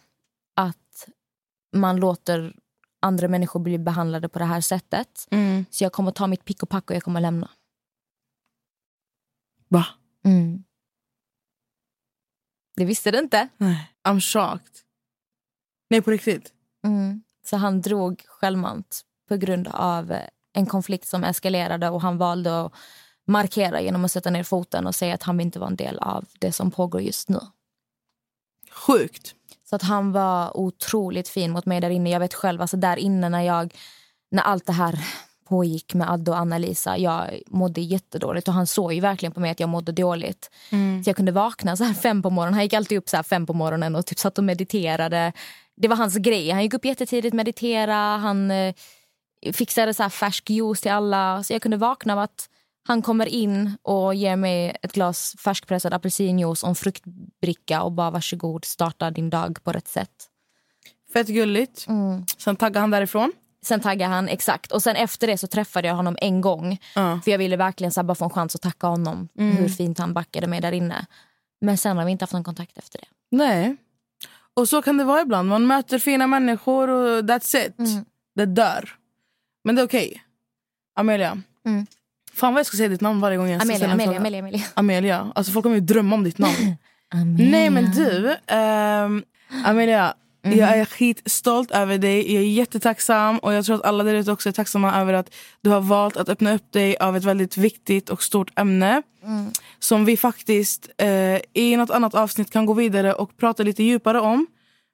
att 0.55 1.07
man 1.75 1.97
låter 1.97 2.53
andra 2.99 3.27
människor 3.27 3.59
blir 3.59 3.77
behandlade 3.77 4.29
på 4.29 4.39
det 4.39 4.45
här 4.45 4.61
sättet. 4.61 5.27
Mm. 5.31 5.65
Så 5.69 5.83
jag 5.83 5.91
kommer 5.91 6.11
ta 6.11 6.27
mitt 6.27 6.45
pick 6.45 6.63
och 6.63 6.69
pack 6.69 6.89
och 6.89 6.95
jag 6.95 7.03
kommer 7.03 7.21
lämna. 7.21 7.49
Va? 9.67 9.85
Mm. 10.23 10.63
Det 12.75 12.85
visste 12.85 13.11
du 13.11 13.19
inte. 13.19 13.47
Nej. 13.57 13.91
I'm 14.07 14.19
shocked. 14.19 14.73
Nej, 15.89 16.01
på 16.01 16.11
riktigt. 16.11 16.53
Mm. 16.83 17.23
Så 17.45 17.57
han 17.57 17.81
drog 17.81 18.23
självmant 18.27 19.01
på 19.29 19.35
grund 19.35 19.67
av 19.67 20.11
eh, 20.11 20.27
en 20.53 20.65
konflikt 20.65 21.07
som 21.07 21.23
eskalerade 21.23 21.89
och 21.89 22.01
han 22.01 22.17
valde 22.17 22.61
att 22.65 22.73
markera 23.27 23.81
genom 23.81 24.05
att 24.05 24.11
sätta 24.11 24.29
ner 24.29 24.43
foten 24.43 24.87
och 24.87 24.95
säga 24.95 25.13
att 25.13 25.23
han 25.23 25.39
inte 25.39 25.59
var 25.59 25.67
en 25.67 25.75
del 25.75 25.99
av 25.99 26.25
det 26.39 26.51
som 26.51 26.71
pågår 26.71 27.01
just 27.01 27.29
nu. 27.29 27.39
Sjukt. 28.71 29.35
Så 29.69 29.75
att 29.75 29.81
han 29.81 30.11
var 30.11 30.57
otroligt 30.57 31.29
fin 31.29 31.51
mot 31.51 31.65
mig 31.65 31.81
där 31.81 31.89
inne. 31.89 32.09
Jag 32.09 32.19
vet 32.19 32.33
själv, 32.33 32.61
alltså 32.61 32.77
där 32.77 32.97
inne 32.97 33.29
när 33.29 33.41
jag 33.41 33.73
när 34.31 34.43
allt 34.43 34.65
det 34.65 34.73
här 34.73 34.99
pågick 35.45 35.93
med 35.93 36.11
Adde 36.11 36.31
och 36.31 36.37
Anna-Lisa, 36.37 36.97
jag 36.97 37.41
mådde 37.47 37.81
jättedåligt 37.81 38.47
och 38.47 38.53
han 38.53 38.67
såg 38.67 38.93
ju 38.93 38.99
verkligen 38.99 39.33
på 39.33 39.39
mig 39.39 39.51
att 39.51 39.59
jag 39.59 39.69
mådde 39.69 39.91
dåligt. 39.91 40.49
Så 41.03 41.09
jag 41.09 41.15
kunde 41.15 41.31
vakna 41.31 41.77
så 41.77 41.83
här 41.83 41.93
fem 41.93 42.21
på 42.21 42.29
morgonen. 42.29 42.53
Han 42.53 42.63
gick 42.63 42.73
alltid 42.73 42.97
upp 42.97 43.09
så 43.09 43.15
här 43.15 43.23
fem 43.23 43.45
på 43.45 43.53
morgonen 43.53 43.95
och 43.95 44.05
typ 44.05 44.19
satt 44.19 44.37
och 44.37 44.43
mediterade. 44.43 45.33
Det 45.77 45.87
var 45.87 45.95
hans 45.95 46.15
grej. 46.15 46.49
Han 46.49 46.63
gick 46.63 46.73
upp 46.73 46.85
jättetidigt, 46.85 47.33
meditera, 47.33 47.95
han 47.95 48.51
eh, 48.51 48.73
fixade 49.53 49.93
så 49.93 50.03
här 50.03 50.09
färsk 50.09 50.49
juice 50.49 50.81
till 50.81 50.91
alla. 50.91 51.43
Så 51.43 51.53
jag 51.53 51.61
kunde 51.61 51.77
vakna 51.77 52.13
av 52.13 52.19
att 52.19 52.49
han 52.87 53.01
kommer 53.01 53.25
in 53.25 53.77
och 53.81 54.15
ger 54.15 54.35
mig 54.35 54.77
ett 54.81 54.91
glas 54.91 55.35
färskpressad 55.39 55.93
apelsinjuice 55.93 56.63
och 56.63 56.69
en 56.69 56.75
fruktbricka 56.75 57.81
och 57.81 57.91
bara 57.91 58.11
varsågod, 58.11 58.65
starta 58.65 59.11
din 59.11 59.29
dag 59.29 59.57
på 59.63 59.71
rätt 59.71 59.87
sätt. 59.87 60.29
Fett 61.13 61.27
gulligt. 61.27 61.87
Mm. 61.87 62.25
Sen 62.37 62.55
taggade 62.55 62.79
han 62.79 62.91
därifrån. 62.91 63.31
Sen 63.65 63.79
taggade 63.79 64.13
han, 64.13 64.27
exakt. 64.27 64.71
Och 64.71 64.83
sen 64.83 64.95
efter 64.95 65.27
det 65.27 65.37
så 65.37 65.47
träffade 65.47 65.87
jag 65.87 65.95
honom 65.95 66.17
en 66.21 66.41
gång. 66.41 66.79
Ja. 66.95 67.19
För 67.23 67.31
jag 67.31 67.37
ville 67.37 67.57
verkligen 67.57 67.91
så 67.91 68.03
bara 68.03 68.15
få 68.15 68.23
en 68.25 68.29
chans 68.29 68.55
att 68.55 68.61
tacka 68.61 68.87
honom. 68.87 69.27
Hur 69.37 69.69
fint 69.69 69.99
han 69.99 70.13
backade 70.13 70.47
mig 70.47 70.61
där 70.61 70.71
inne. 70.71 71.05
Men 71.61 71.77
sen 71.77 71.97
har 71.97 72.05
vi 72.05 72.11
inte 72.11 72.23
haft 72.23 72.33
någon 72.33 72.43
kontakt 72.43 72.77
efter 72.77 72.99
det. 72.99 73.07
Nej. 73.31 73.75
Och 74.53 74.69
så 74.69 74.81
kan 74.81 74.97
det 74.97 75.03
vara 75.03 75.21
ibland. 75.21 75.49
Man 75.49 75.67
möter 75.67 75.99
fina 75.99 76.27
människor 76.27 76.89
och 76.89 77.21
that's 77.21 77.57
it. 77.67 77.79
Mm. 77.79 78.05
Det 78.35 78.45
dör. 78.45 78.89
Men 79.63 79.75
det 79.75 79.81
är 79.81 79.85
okej. 79.85 80.23
Amelia. 80.95 81.41
Mm. 81.65 81.85
Fan 82.33 82.53
vad 82.53 82.59
jag 82.59 82.65
ska 82.65 82.77
säga 82.77 82.89
ditt 82.89 83.01
namn 83.01 83.21
varje 83.21 83.37
gång 83.37 83.49
jag 83.49 83.61
Amelia, 83.61 83.87
Amelia, 83.91 84.05
fråga. 84.05 84.19
Amelia, 84.19 84.39
Amelia. 84.39 84.61
Amelia. 84.73 85.31
Alltså 85.35 85.51
folk 85.51 85.63
kommer 85.63 85.75
ju 85.75 85.81
drömma 85.81 86.15
om 86.15 86.23
ditt 86.23 86.37
namn. 86.37 86.75
Nej 87.37 87.69
men 87.69 87.91
du. 87.91 88.35
ehm, 88.47 89.23
Amelia. 89.65 90.13
Mhm. 90.45 90.57
Jag 90.59 90.77
är 90.77 90.85
skitstolt 90.85 91.71
över 91.71 91.97
dig. 91.97 92.33
Jag 92.33 92.43
är 92.43 92.47
jättetacksam. 92.47 93.39
Och 93.39 93.53
jag 93.53 93.65
tror 93.65 93.75
att 93.75 93.85
alla 93.85 94.03
där 94.03 94.13
ute 94.13 94.31
också 94.31 94.49
är 94.49 94.53
tacksamma 94.53 95.01
över 95.01 95.13
att 95.13 95.33
du 95.61 95.69
har 95.69 95.81
valt 95.81 96.17
att 96.17 96.29
öppna 96.29 96.53
upp 96.53 96.71
dig 96.71 96.97
av 96.97 97.17
ett 97.17 97.23
väldigt 97.23 97.57
viktigt 97.57 98.09
och 98.09 98.23
stort 98.23 98.59
ämne. 98.59 99.01
Mm. 99.23 99.51
Som 99.79 100.05
vi 100.05 100.17
faktiskt 100.17 100.89
eh, 100.97 101.39
i 101.53 101.75
något 101.77 101.89
annat 101.89 102.15
avsnitt 102.15 102.51
kan 102.51 102.65
gå 102.65 102.73
vidare 102.73 103.13
och 103.13 103.37
prata 103.37 103.63
lite 103.63 103.83
djupare 103.83 104.19
om. 104.19 104.47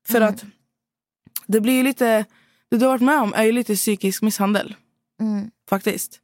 För 0.07 0.17
Mm. 0.21 0.29
att 0.29 0.43
det 1.47 1.61
blir 1.61 1.73
ju 1.73 1.83
lite... 1.83 2.25
Det 2.69 2.77
du 2.77 2.85
har 2.85 2.91
varit 2.91 3.01
med 3.01 3.21
om 3.21 3.33
är 3.33 3.43
ju 3.43 3.51
lite 3.51 3.75
psykisk 3.75 4.21
misshandel. 4.21 4.75
Mm. 5.21 5.51
Faktiskt. 5.69 6.19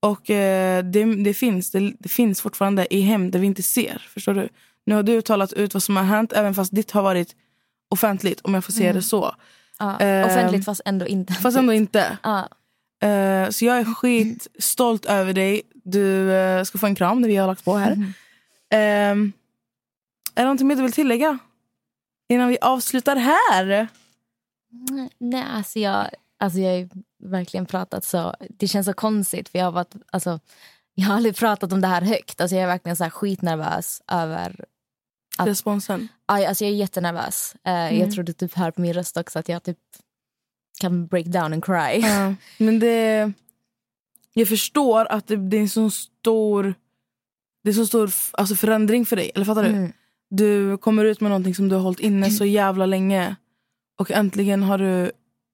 Och 0.00 0.30
eh, 0.30 0.84
det, 0.84 1.04
det, 1.24 1.34
finns, 1.34 1.70
det, 1.70 1.92
det 1.98 2.08
finns 2.08 2.40
fortfarande 2.40 2.94
i 2.94 3.00
hem 3.00 3.30
där 3.30 3.38
vi 3.38 3.46
inte 3.46 3.62
ser. 3.62 4.06
Förstår 4.14 4.34
du? 4.34 4.48
Nu 4.86 4.94
har 4.94 5.02
du 5.02 5.22
talat 5.22 5.52
ut 5.52 5.74
vad 5.74 5.82
som 5.82 5.96
har 5.96 6.04
hänt 6.04 6.32
även 6.32 6.54
fast 6.54 6.74
ditt 6.74 6.90
har 6.90 7.02
varit 7.02 7.34
offentligt 7.90 8.40
om 8.40 8.54
jag 8.54 8.64
får 8.64 8.72
säga 8.72 8.92
det 8.92 9.02
så. 9.02 9.34
Ja, 9.78 9.98
Ehm, 10.00 10.26
offentligt 10.26 10.64
fast 10.64 10.80
ändå 10.84 11.06
inte. 11.06 11.32
Fast 11.32 11.56
ändå 11.56 11.72
inte. 11.72 12.18
Ja. 12.22 12.48
Eh, 13.08 13.50
så 13.50 13.64
jag 13.64 13.78
är 13.78 13.94
skitstolt 13.94 15.06
över 15.06 15.32
dig. 15.32 15.62
Du 15.84 16.32
eh, 16.32 16.64
ska 16.64 16.78
få 16.78 16.86
en 16.86 16.94
kram 16.94 17.20
när 17.20 17.28
vi 17.28 17.36
har 17.36 17.46
lagt 17.46 17.64
på 17.64 17.76
här. 17.76 17.92
Ehm, 18.70 19.32
är 20.34 20.42
det 20.42 20.44
någonting 20.44 20.66
mer 20.66 20.76
du 20.76 20.82
vill 20.82 20.92
tillägga? 20.92 21.38
Innan 22.28 22.48
vi 22.48 22.58
avslutar 22.60 23.16
här? 23.16 23.88
Nej, 25.18 25.44
alltså 25.50 25.78
jag, 25.78 26.10
alltså 26.38 26.58
jag 26.58 26.78
har 26.78 26.88
verkligen 27.30 27.66
pratat 27.66 28.04
så... 28.04 28.34
Det 28.48 28.68
känns 28.68 28.86
så 28.86 28.92
konstigt 28.92 29.48
för 29.48 29.58
jag 29.58 29.66
har 29.66 29.72
varit... 29.72 29.94
Alltså, 30.12 30.40
jag 30.94 31.06
har 31.06 31.14
aldrig 31.14 31.36
pratat 31.36 31.72
om 31.72 31.80
det 31.80 31.86
här 31.86 32.02
högt. 32.02 32.40
Alltså 32.40 32.56
jag 32.56 32.62
är 32.62 32.66
verkligen 32.66 32.96
så 32.96 33.04
här 33.04 33.10
skitnervös 33.10 34.02
över... 34.08 34.64
Att- 35.40 35.48
Responsen. 35.48 36.08
Aj, 36.26 36.46
alltså 36.46 36.64
jag 36.64 36.72
är 36.72 36.76
jättenervös. 36.76 37.54
Eh, 37.64 37.72
Mm. 37.72 37.98
Jag 38.00 38.12
tror 38.12 38.24
du 38.24 38.32
typ 38.32 38.54
hör 38.54 38.70
på 38.70 38.80
min 38.80 38.92
röst 38.92 39.16
också 39.16 39.38
att 39.38 39.48
jag 39.48 39.62
typ 39.62 39.78
kan 40.80 41.06
break 41.06 41.26
down 41.26 41.52
and 41.52 41.64
cry. 41.64 42.00
Ja, 42.02 42.34
men 42.58 42.78
det... 42.78 43.32
Jag 44.32 44.48
förstår 44.48 45.04
att 45.12 45.26
det, 45.26 45.36
det 45.36 45.56
är 45.56 45.60
en 45.60 45.68
så 45.68 45.90
stor... 45.90 46.74
Det 47.62 47.70
är 47.70 47.74
så 47.74 47.86
stor 47.86 48.10
alltså 48.32 48.54
förändring 48.54 49.06
för 49.06 49.16
dig. 49.16 49.30
Eller 49.34 49.44
fattar 49.44 49.62
du? 49.62 49.68
Mm. 49.68 49.92
Du 50.30 50.78
kommer 50.78 51.04
ut 51.04 51.20
med 51.20 51.30
någonting 51.30 51.54
som 51.54 51.68
du 51.68 51.74
har 51.74 51.82
hållit 51.82 52.00
inne 52.00 52.30
så 52.30 52.44
jävla 52.44 52.86
länge. 52.86 53.36
Och 53.98 54.10
äntligen 54.10 54.62
har 54.62 54.78
du 54.78 55.12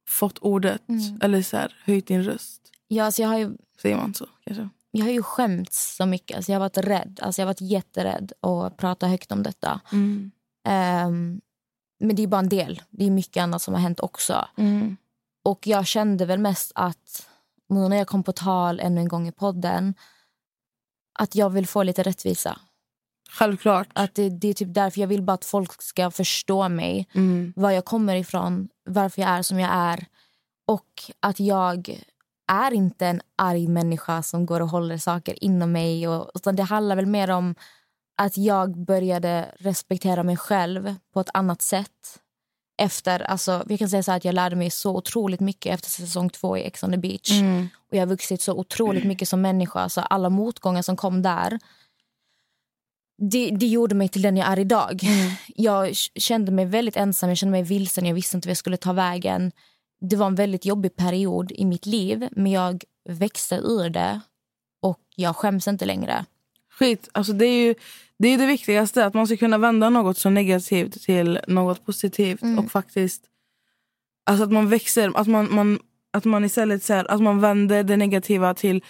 fått 0.09 0.39
ordet. 0.39 0.89
Mm. 0.89 1.18
Eller 1.22 1.43
så 1.43 1.57
här, 1.57 1.74
höjt 1.84 2.07
din 2.07 2.22
röst. 2.24 2.61
Ja, 2.89 3.05
alltså 3.05 3.22
jag, 3.22 3.28
har 3.28 3.39
ju, 3.39 3.57
Säger 3.82 3.97
man 3.97 4.14
så? 4.14 4.26
Kanske? 4.45 4.68
Jag 4.99 5.05
har 5.05 5.13
ju 5.13 5.23
skämts 5.23 5.97
så 5.97 6.07
mycket. 6.07 6.37
Alltså 6.37 6.53
jag 6.53 6.61
har 6.61 6.65
varit 6.65 6.79
rädd. 6.79 7.21
Alltså 7.23 7.41
jag 7.43 7.47
har 7.47 7.51
varit 7.51 7.61
jätterädd 7.71 8.33
att 8.41 8.77
prata 8.77 9.07
högt 9.07 9.33
om 9.33 9.43
detta. 9.43 9.81
Mm. 9.93 10.31
Ehm, 10.69 11.41
men 12.01 12.17
det 12.17 12.23
är 12.23 12.27
bara 12.27 12.41
en 12.41 12.49
del. 12.49 12.83
Det 12.91 13.05
är 13.07 13.11
mycket 13.11 13.43
annat 13.43 13.63
som 13.63 13.75
har 13.75 13.81
hänt 13.81 14.01
också. 14.01 14.49
Mm. 14.57 14.97
Och 15.45 15.67
jag 15.67 15.87
kände 15.87 16.25
väl 16.27 16.39
mest 16.39 16.73
att 16.75 17.29
nu 17.69 17.89
när 17.89 17.97
jag 17.97 18.07
kom 18.07 18.23
på 18.23 18.33
tal 18.33 18.81
ännu 18.81 19.01
en 19.01 19.09
gång 19.09 19.29
i 19.29 19.33
podden 19.33 19.95
att 21.19 21.35
jag 21.35 21.51
vill 21.51 21.67
få 21.67 21.83
lite 21.83 22.03
rättvisa. 22.03 22.59
Självklart. 23.31 23.89
Att 23.93 24.15
det, 24.15 24.29
det 24.29 24.49
är 24.49 24.55
typ 24.55 24.75
därför 24.75 25.01
jag 25.01 25.09
vill 25.09 25.23
bara 25.23 25.33
att 25.33 25.45
folk 25.45 25.83
ska 25.83 26.11
förstå 26.11 26.69
mig, 26.69 27.09
Mm. 27.15 27.53
var 27.57 27.71
jag 27.71 27.85
kommer 27.85 28.17
ifrån, 28.17 28.69
varför 28.85 29.23
jag 29.23 29.31
är 29.31 29.43
som 29.43 29.61
jag 29.61 29.71
är. 29.73 30.07
Och 30.67 31.03
att 31.21 31.41
jag 31.41 32.01
är 32.53 32.73
inte 32.73 33.07
en 33.07 33.21
arg 33.37 33.69
människa 33.69 34.23
som 34.23 34.47
går 34.47 34.61
och 34.61 34.69
håller 34.69 34.99
saker 34.99 35.45
inom 35.45 35.73
mig. 35.73 36.09
Och, 36.09 36.31
utan 36.35 36.57
det 36.57 36.63
handlar 36.63 36.97
väl 36.97 37.07
mer 37.07 37.31
om 37.31 37.55
att 38.19 38.37
jag 38.37 38.79
började 38.79 39.55
respektera 39.59 40.23
mig 40.23 40.37
själv 40.37 40.95
på 41.15 41.21
ett 41.21 41.31
annat 41.35 41.63
sätt. 41.63 42.21
Efter, 42.83 43.21
alltså, 43.21 43.63
vi 43.67 43.79
kan 43.79 43.89
säga 43.89 44.03
så 44.03 44.11
här 44.11 44.17
att 44.17 44.25
jag 44.25 44.35
lärde 44.35 44.57
mig 44.57 44.71
så 44.71 44.97
otroligt 44.97 45.41
mycket 45.41 45.75
efter 45.75 45.91
säsong 45.91 46.31
två 46.31 46.57
i 46.57 46.63
Ex 46.63 46.83
on 46.83 46.91
the 46.93 46.99
beach. 46.99 47.31
Mm. 47.31 47.69
Och 47.91 47.97
jag 47.97 48.01
har 48.01 48.07
vuxit 48.07 48.41
så 48.43 48.55
otroligt 48.55 49.05
mycket 49.05 49.29
som 49.29 49.41
människa. 49.41 49.81
Alltså 49.81 50.01
alla 50.01 50.31
motgångar 50.31 50.83
som 50.83 50.97
kom 50.97 51.23
där 51.23 51.59
det, 53.19 53.51
det 53.51 53.67
gjorde 53.67 53.95
mig 53.95 54.09
till 54.09 54.23
den 54.23 54.37
jag 54.37 54.49
är 54.49 54.59
idag. 54.59 55.01
Jag 55.55 55.89
k- 55.89 56.21
kände 56.21 56.53
mig 56.53 56.65
väldigt 56.65 56.97
ensam, 56.97 57.29
jag 57.29 57.39
kände 57.39 57.51
mig 57.51 57.63
vilsen, 57.63 58.07
jag 58.07 58.15
visste 58.15 58.37
inte 58.37 58.49
vad 58.49 58.51
jag 58.51 58.57
skulle 58.57 58.77
ta 58.77 58.93
vägen. 58.93 59.53
Det 60.01 60.17
var 60.17 60.27
en 60.27 60.35
väldigt 60.35 60.65
jobbig 60.65 60.97
period 60.97 61.53
i 61.53 61.65
mitt 61.65 61.87
liv, 61.87 62.29
men 62.33 62.53
jag 62.53 62.85
växte 63.09 63.55
ur 63.55 63.91
det 63.91 64.21
och 64.83 65.01
jag 65.17 65.37
skäms 65.37 65.69
inte 65.69 65.85
längre. 65.85 66.25
Skit. 66.71 67.09
Alltså 67.13 67.33
det 67.33 67.47
är 67.47 67.67
ju 67.67 67.75
det, 68.19 68.29
är 68.29 68.39
det 68.39 68.47
viktigaste. 68.47 69.05
Att 69.07 69.15
man 69.15 69.27
ska 69.27 69.37
kunna 69.37 69.59
vända 69.59 69.91
något 69.91 70.19
så 70.19 70.31
negativt 70.31 71.03
till 71.03 71.41
något 71.49 71.87
positivt. 71.87 72.43
Mm. 72.43 72.59
Och 72.59 72.71
faktiskt 72.71 73.23
alltså 74.27 74.45
att 74.45 74.53
man 74.53 74.69
växer. 74.69 75.13
Att 75.21 75.27
man, 75.27 75.55
man, 75.55 75.79
att 76.13 76.25
man 76.25 76.45
istället 76.45 76.83
så 76.85 76.93
här, 76.95 77.11
att 77.11 77.21
man 77.23 77.41
vänder 77.41 77.83
det 77.83 77.97
negativa 77.97 78.55
till 78.55 78.85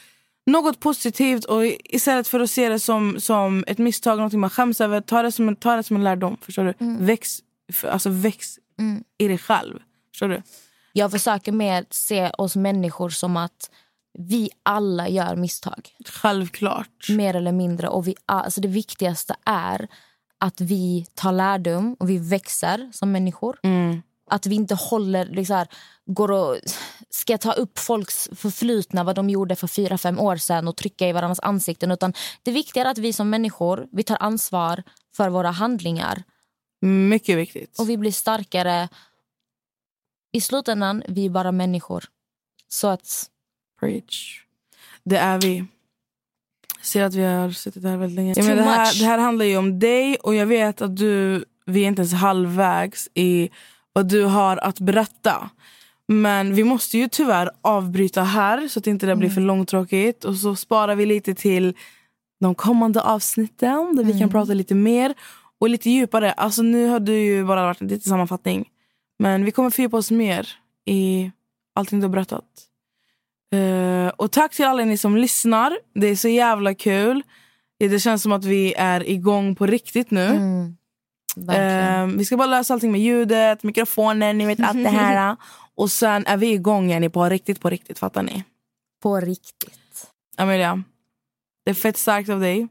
något 0.46 0.80
positivt. 0.80 1.44
Och 1.44 1.64
istället 1.84 2.28
för 2.28 2.40
att 2.40 2.50
se 2.50 2.68
det 2.68 2.78
som, 2.80 3.20
som 3.20 3.64
ett 3.66 3.78
misstag, 3.78 4.18
något 4.18 4.32
man 4.32 4.50
skäms 4.50 4.80
över. 4.80 5.00
Ta 5.00 5.22
det 5.22 5.32
som 5.32 5.48
en, 5.48 5.56
ta 5.56 5.76
det 5.76 5.82
som 5.82 5.96
en 5.96 6.04
lärdom. 6.04 6.36
Förstår 6.40 6.64
du? 6.78 6.96
Väx, 7.04 7.38
för- 7.72 7.88
alltså 7.88 8.10
väx 8.10 8.58
Mm. 8.78 9.04
i 9.18 9.28
dig 9.28 9.38
själv. 9.38 9.78
Förstår 10.12 10.28
du? 10.28 10.42
Jag 10.98 11.10
försöker 11.10 11.52
mer 11.52 11.86
se 11.90 12.30
oss 12.38 12.56
människor 12.56 13.10
som 13.10 13.36
att 13.36 13.70
vi 14.18 14.50
alla 14.62 15.08
gör 15.08 15.36
misstag. 15.36 15.90
Självklart. 16.08 17.08
mer 17.08 17.36
eller 17.36 17.52
mindre. 17.52 17.88
Och 17.88 18.06
vi, 18.06 18.14
alltså 18.26 18.60
det 18.60 18.68
viktigaste 18.68 19.36
är 19.44 19.88
att 20.40 20.60
vi 20.60 21.06
tar 21.14 21.32
lärdom 21.32 21.96
och 21.98 22.10
vi 22.10 22.18
växer 22.18 22.90
som 22.92 23.12
människor. 23.12 23.58
Mm. 23.62 24.02
Att 24.30 24.46
vi 24.46 24.54
inte 24.54 24.74
håller, 24.74 25.26
liksom 25.26 25.56
här, 25.56 25.68
går 26.06 26.32
och 26.32 26.56
ska 27.10 27.38
ta 27.38 27.52
upp 27.52 27.78
folks 27.78 28.28
förflutna, 28.36 29.04
vad 29.04 29.16
de 29.16 29.30
gjorde 29.30 29.56
för 29.56 29.66
fyra 29.66 29.98
fem 29.98 30.18
år 30.20 30.36
sedan 30.36 30.68
och 30.68 30.76
trycka 30.76 31.08
i 31.08 31.12
varandras 31.12 31.40
ansikten. 31.40 31.90
Utan 31.90 32.12
det 32.42 32.50
viktiga 32.50 32.84
är 32.84 32.90
att 32.90 32.98
vi 32.98 33.12
som 33.12 33.30
människor 33.30 33.86
vi 33.92 34.02
tar 34.02 34.16
ansvar 34.20 34.82
för 35.16 35.28
våra 35.28 35.50
handlingar 35.50 36.22
Mycket 36.80 37.38
viktigt. 37.38 37.78
och 37.78 37.90
vi 37.90 37.96
blir 37.96 38.12
starkare. 38.12 38.88
I 40.36 40.40
slutändan, 40.40 41.02
vi 41.08 41.26
är 41.26 41.30
bara 41.30 41.52
människor. 41.52 42.04
Så 42.68 42.88
att, 42.88 43.30
Preach. 43.80 44.40
Det 45.04 45.16
är 45.16 45.40
vi. 45.40 45.56
Jag 46.76 46.86
ser 46.86 47.04
att 47.04 47.14
vi 47.14 47.22
har 47.22 47.50
suttit 47.50 47.84
här 47.84 47.96
väldigt 47.96 48.16
länge. 48.16 48.34
Ja, 48.36 48.42
men 48.44 48.56
det, 48.56 48.62
här, 48.62 48.98
det 49.00 49.04
här 49.04 49.18
handlar 49.18 49.44
ju 49.44 49.56
om 49.56 49.78
dig 49.78 50.16
och 50.16 50.34
jag 50.34 50.46
vet 50.46 50.82
att 50.82 50.96
du, 50.96 51.44
vi 51.66 51.82
är 51.82 51.88
inte 51.88 52.00
ens 52.00 52.12
halvvägs 52.12 53.08
i 53.14 53.50
vad 53.92 54.08
du 54.08 54.24
har 54.24 54.56
att 54.56 54.80
berätta. 54.80 55.50
Men 56.08 56.54
vi 56.54 56.64
måste 56.64 56.98
ju 56.98 57.08
tyvärr 57.08 57.50
avbryta 57.62 58.22
här 58.22 58.68
så 58.68 58.78
att 58.78 58.86
inte 58.86 59.06
det 59.06 59.16
blir 59.16 59.30
för 59.30 59.40
långtråkigt. 59.40 60.24
Och 60.24 60.36
så 60.36 60.56
sparar 60.56 60.94
vi 60.94 61.06
lite 61.06 61.34
till 61.34 61.74
de 62.40 62.54
kommande 62.54 63.02
avsnitten 63.02 63.96
där 63.96 64.04
vi 64.04 64.18
kan 64.18 64.30
prata 64.30 64.54
lite 64.54 64.74
mer 64.74 65.14
och 65.58 65.68
lite 65.68 65.90
djupare. 65.90 66.32
Alltså 66.32 66.62
nu 66.62 66.88
har 66.88 67.00
du 67.00 67.18
ju 67.18 67.44
bara 67.44 67.62
varit 67.62 67.80
en 67.80 67.88
liten 67.88 68.10
sammanfattning. 68.10 68.68
Men 69.18 69.44
vi 69.44 69.50
kommer 69.52 69.70
fördjupa 69.70 69.96
oss 69.96 70.10
mer 70.10 70.48
i 70.84 71.30
allting 71.74 72.00
du 72.00 72.06
har 72.06 72.12
berättat. 72.12 72.44
Eh, 73.52 74.08
och 74.08 74.32
tack 74.32 74.54
till 74.54 74.64
alla 74.64 74.84
ni 74.84 74.98
som 74.98 75.16
lyssnar. 75.16 75.78
Det 75.94 76.06
är 76.06 76.16
så 76.16 76.28
jävla 76.28 76.74
kul. 76.74 77.22
Det 77.78 78.00
känns 78.00 78.22
som 78.22 78.32
att 78.32 78.44
vi 78.44 78.74
är 78.74 79.08
igång 79.08 79.54
på 79.54 79.66
riktigt 79.66 80.10
nu. 80.10 80.26
Mm. 80.26 80.76
Eh, 81.36 82.16
vi 82.18 82.24
ska 82.24 82.36
bara 82.36 82.48
lösa 82.48 82.74
allting 82.74 82.92
med 82.92 83.00
ljudet, 83.00 83.62
mikrofonen, 83.62 84.38
ni 84.38 84.46
vet 84.46 84.60
allt 84.60 84.84
det 84.84 84.88
här. 84.88 85.36
Och 85.74 85.90
sen 85.90 86.26
är 86.26 86.36
vi 86.36 86.52
igång 86.52 86.90
igen 86.90 87.10
på 87.10 87.28
riktigt, 87.28 87.60
på 87.60 87.70
riktigt. 87.70 87.98
Fattar 87.98 88.22
ni? 88.22 88.44
På 89.02 89.20
riktigt. 89.20 90.10
Amelia, 90.36 90.82
det 91.64 91.70
är 91.70 91.74
fett 91.74 91.96
starkt 91.96 92.28
av 92.28 92.40
dig 92.40 92.68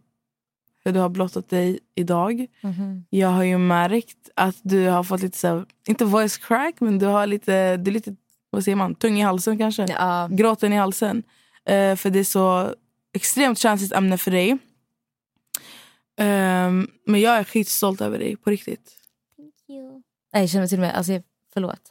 hur 0.85 0.91
du 0.91 0.99
har 0.99 1.09
blottat 1.09 1.49
dig 1.49 1.79
idag. 1.95 2.47
Mhm. 2.61 3.05
Jag 3.09 3.27
har 3.27 3.43
ju 3.43 3.57
märkt 3.57 4.29
att 4.35 4.55
du 4.61 4.87
har 4.87 5.03
fått 5.03 5.21
lite, 5.21 5.37
så 5.37 5.47
här, 5.47 5.65
inte 5.87 6.05
voice 6.05 6.37
crack, 6.37 6.75
men 6.79 6.99
du 6.99 7.05
har 7.05 7.27
lite, 7.27 7.77
du 7.77 7.91
är 7.91 7.93
lite 7.93 8.15
vad 8.49 8.63
säger 8.63 8.75
man, 8.75 8.95
tung 8.95 9.19
i 9.19 9.21
halsen 9.21 9.57
kanske. 9.57 9.85
Ja. 9.89 10.27
Gråten 10.31 10.73
i 10.73 10.75
halsen. 10.75 11.23
Eh, 11.65 11.95
för 11.95 12.09
det 12.09 12.19
är 12.19 12.23
så 12.23 12.73
extremt 13.13 13.59
känsligt 13.59 13.91
ämne 13.91 14.17
för 14.17 14.31
dig. 14.31 14.57
Ehm, 16.17 16.87
men 17.05 17.21
jag 17.21 17.37
är 17.37 17.43
skitstolt 17.43 18.01
över 18.01 18.19
dig, 18.19 18.35
på 18.35 18.49
riktigt. 18.49 18.91
Nej, 20.33 20.41
Jag 20.41 20.49
känner 20.49 20.61
mig 20.61 20.69
till 20.69 20.77
och 20.77 20.81
med... 20.81 20.95
Alltså, 20.95 21.21
förlåt. 21.53 21.81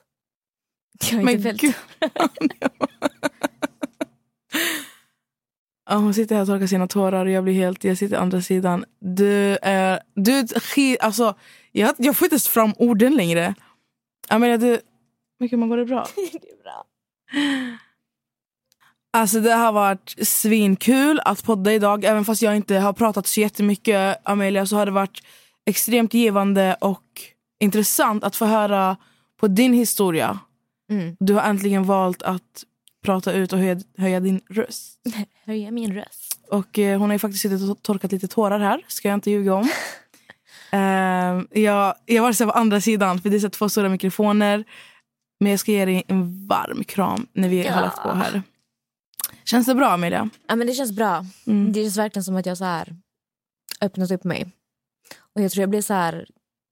Jag 1.11 1.21
är 1.21 1.25
Men 1.25 1.35
inte 1.35 1.49
väldigt... 1.49 1.77
Ja, 5.87 5.97
hon 5.97 6.15
sitter 6.15 6.35
här 6.35 6.43
och 6.43 6.49
torkar 6.49 6.67
sina 6.67 6.87
tårar 6.87 7.27
och 7.27 7.33
jag 7.33 7.45
blir 7.45 7.55
helt, 7.55 7.85
jag 7.85 7.99
sitter 7.99 8.17
andra 8.17 8.41
sidan. 8.41 8.85
Du 9.01 9.59
är, 9.63 10.01
du 10.15 10.47
skit, 10.47 11.01
alltså 11.01 11.35
jag, 11.73 11.95
jag 11.99 12.17
får 12.17 12.27
inte 12.27 12.35
ens 12.35 12.49
fram 12.49 12.73
orden 12.77 13.17
längre. 13.17 13.55
Amelia 14.29 14.57
du, 14.57 14.81
men 15.39 15.49
gud, 15.49 15.59
man 15.59 15.69
går 15.69 15.77
det 15.77 15.85
bra? 15.85 16.07
Det 16.17 16.49
är 16.49 16.63
bra. 16.63 16.87
Alltså 19.13 19.41
det 19.41 19.55
har 19.55 19.73
varit 19.73 20.15
svinkul 20.23 21.21
att 21.25 21.45
podda 21.45 21.73
idag. 21.73 22.05
Även 22.05 22.25
fast 22.25 22.43
jag 22.43 22.57
inte 22.57 22.77
har 22.77 22.93
pratat 22.93 23.27
så 23.27 23.41
jättemycket 23.41 24.17
Amelia 24.25 24.67
så 24.67 24.77
har 24.77 24.87
det 24.87 24.93
varit 24.93 25.23
extremt 25.67 26.15
givande 26.15 26.77
och 26.81 27.03
intressant 27.61 28.25
att 28.25 28.37
få 28.37 28.45
höra 28.45 28.97
på 29.41 29.49
din 29.49 29.73
historia. 29.73 30.39
Mm. 30.91 31.17
Du 31.21 31.35
har 31.35 31.43
äntligen 31.43 31.85
valt 31.85 32.23
att 32.23 32.65
prata 33.05 33.33
ut 33.33 33.53
och 33.53 33.59
höja, 33.59 33.81
höja 33.99 34.21
din 34.21 34.41
röst. 34.51 35.01
Höja 35.45 35.71
min 35.71 35.95
röst. 35.95 36.41
Och 36.51 36.79
eh, 36.79 36.99
hon 36.99 37.09
har 37.11 37.15
ju 37.15 37.19
faktiskt 37.19 37.43
suttit 37.43 37.71
och 37.71 37.83
torkat 37.83 38.13
lite 38.13 38.29
tårar 38.29 38.59
här, 38.61 38.85
ska 38.89 39.09
jag 39.09 39.17
inte 39.17 39.31
ljuga 39.31 39.55
om. 39.55 39.69
Ehm, 40.71 41.49
jag, 41.51 41.95
jag 42.07 42.23
var 42.23 42.33
så 42.33 42.45
på 42.45 42.51
andra 42.53 42.81
sidan, 42.81 43.21
för 43.21 43.31
det 43.31 43.37
är 43.37 43.41
så 43.41 43.49
två 43.51 43.69
stora 43.69 43.89
mikrofoner. 43.89 44.65
Men 45.41 45.51
jag 45.51 45.61
ska 45.61 45.73
ge 45.73 45.85
dig 45.85 46.03
en 46.09 46.47
varm 46.47 46.85
kram 46.85 47.27
när 47.33 47.49
vi 47.49 47.59
har 47.67 47.77
Ja. 47.77 47.81
lagt 47.81 48.03
på 48.03 48.13
här. 48.13 48.43
Känns 49.45 49.67
det 49.67 49.75
bra 49.75 49.89
Amelia? 49.93 50.31
Ja, 50.49 50.57
men 50.57 50.67
det 50.67 50.73
känns 50.73 50.93
bra. 50.93 51.27
Mm. 51.47 51.73
Det 51.73 51.83
känns 51.83 51.97
verkligen 51.97 52.25
som 52.25 52.37
att 52.37 52.47
jag 52.47 52.59
så 52.59 52.65
här 52.65 52.97
öppnat 53.81 54.11
upp 54.11 54.25
mig. 54.25 54.53
Och 55.35 55.43
jag 55.43 55.53
tror 55.53 55.61
jag 55.63 55.71
blir 55.71 55.83
så 55.83 55.95
här 55.95 56.27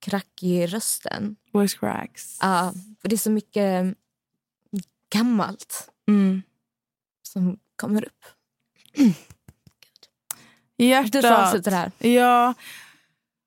krackig 0.05 0.49
i 0.49 0.66
rösten. 0.66 1.37
Voice 1.53 1.74
cracks. 1.74 2.39
Ja, 2.41 2.72
för 3.03 3.09
det 3.09 3.14
är 3.14 3.18
så 3.18 3.30
mycket 3.30 3.95
gammalt 5.12 5.91
Mm. 6.09 6.42
som 7.22 7.59
kommer 7.76 8.05
upp. 8.05 8.24
Hjärtat. 10.78 11.12
Du 11.12 11.22
får 11.22 11.32
avsluta 11.32 11.70
det 11.70 11.76
här. 11.76 11.92
Ja, 11.98 12.55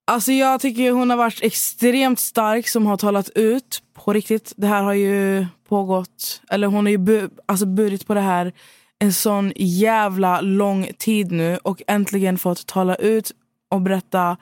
alltså 0.06 0.32
jag 0.32 0.62
tycker 0.62 0.92
hon 0.92 1.10
har 1.10 1.18
varit 1.18 1.44
extremt 1.44 2.20
stark 2.20 2.68
som 2.68 2.86
har 2.86 2.98
talat 2.98 3.30
ut 3.30 3.84
på 3.94 4.14
riktigt. 4.14 4.54
Det 4.58 4.68
här 4.68 4.84
har 4.84 4.94
ju 4.94 5.46
pågått, 5.68 6.42
eller 6.50 6.68
hon 6.68 6.86
har 6.86 6.92
ju 6.92 6.98
bu, 6.98 7.30
alltså 7.46 7.66
burit 7.66 8.08
på 8.08 8.14
det 8.14 8.22
här 8.22 8.54
en 9.00 9.14
sån 9.14 9.54
jävla 9.56 10.42
lång 10.42 10.92
tid 10.98 11.32
nu 11.32 11.58
och 11.58 11.82
äntligen 11.88 12.38
fått 12.38 12.68
tala 12.68 12.96
ut 12.96 13.32
och 13.70 13.82
berätta 13.82 14.38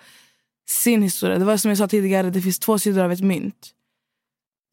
sin 0.70 1.02
historia. 1.02 1.40
Det 1.40 1.46
var 1.46 1.58
som 1.58 1.70
jag 1.70 1.78
sa 1.78 1.88
tidigare, 1.88 2.30
det 2.30 2.42
finns 2.42 2.60
två 2.60 2.80
sidor 2.80 3.04
av 3.04 3.12
ett 3.12 3.22
mynt. 3.22 3.72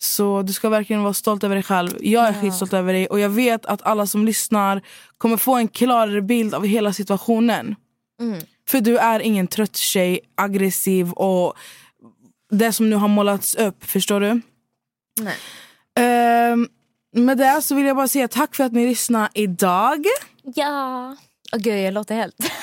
Så 0.02 0.42
du 0.42 0.52
ska 0.52 0.68
verkligen 0.68 1.02
vara 1.02 1.14
stolt 1.14 1.44
över 1.44 1.54
dig 1.54 1.62
själv. 1.62 1.90
Jag 2.00 2.26
är 2.28 2.32
Ja. 2.32 2.40
skitstolt 2.40 2.72
över 2.72 2.92
dig 2.92 3.06
och 3.06 3.20
jag 3.20 3.28
vet 3.30 3.66
att 3.66 3.82
alla 3.82 4.06
som 4.06 4.24
lyssnar 4.26 4.82
kommer 5.18 5.36
få 5.36 5.54
en 5.56 5.68
klarare 5.68 6.22
bild 6.22 6.54
av 6.54 6.64
hela 6.66 6.92
situationen. 6.92 7.76
Mm. 8.20 8.38
För 8.68 8.80
du 8.80 8.98
är 8.98 9.20
ingen 9.20 9.46
trött 9.46 9.76
tjej, 9.76 10.20
aggressiv 10.34 11.10
och 11.12 11.54
det 12.50 12.72
som 12.72 12.90
nu 12.90 12.96
har 12.96 13.08
målats 13.08 13.54
upp. 13.54 13.84
Förstår 13.84 14.20
du? 14.20 14.40
Nej. 15.20 15.34
Ehm, 15.98 16.68
med 17.16 17.38
det 17.38 17.62
så 17.62 17.74
vill 17.74 17.86
jag 17.86 17.96
bara 17.96 18.08
säga 18.08 18.28
tack 18.28 18.54
för 18.54 18.64
att 18.64 18.72
ni 18.72 18.86
lyssnade 18.86 19.28
idag. 19.34 20.04
Ja. 20.54 21.16
Åh 21.52 21.58
gud, 21.58 21.78
jag 21.78 21.94
låter 21.94 22.14
helt... 22.14 22.34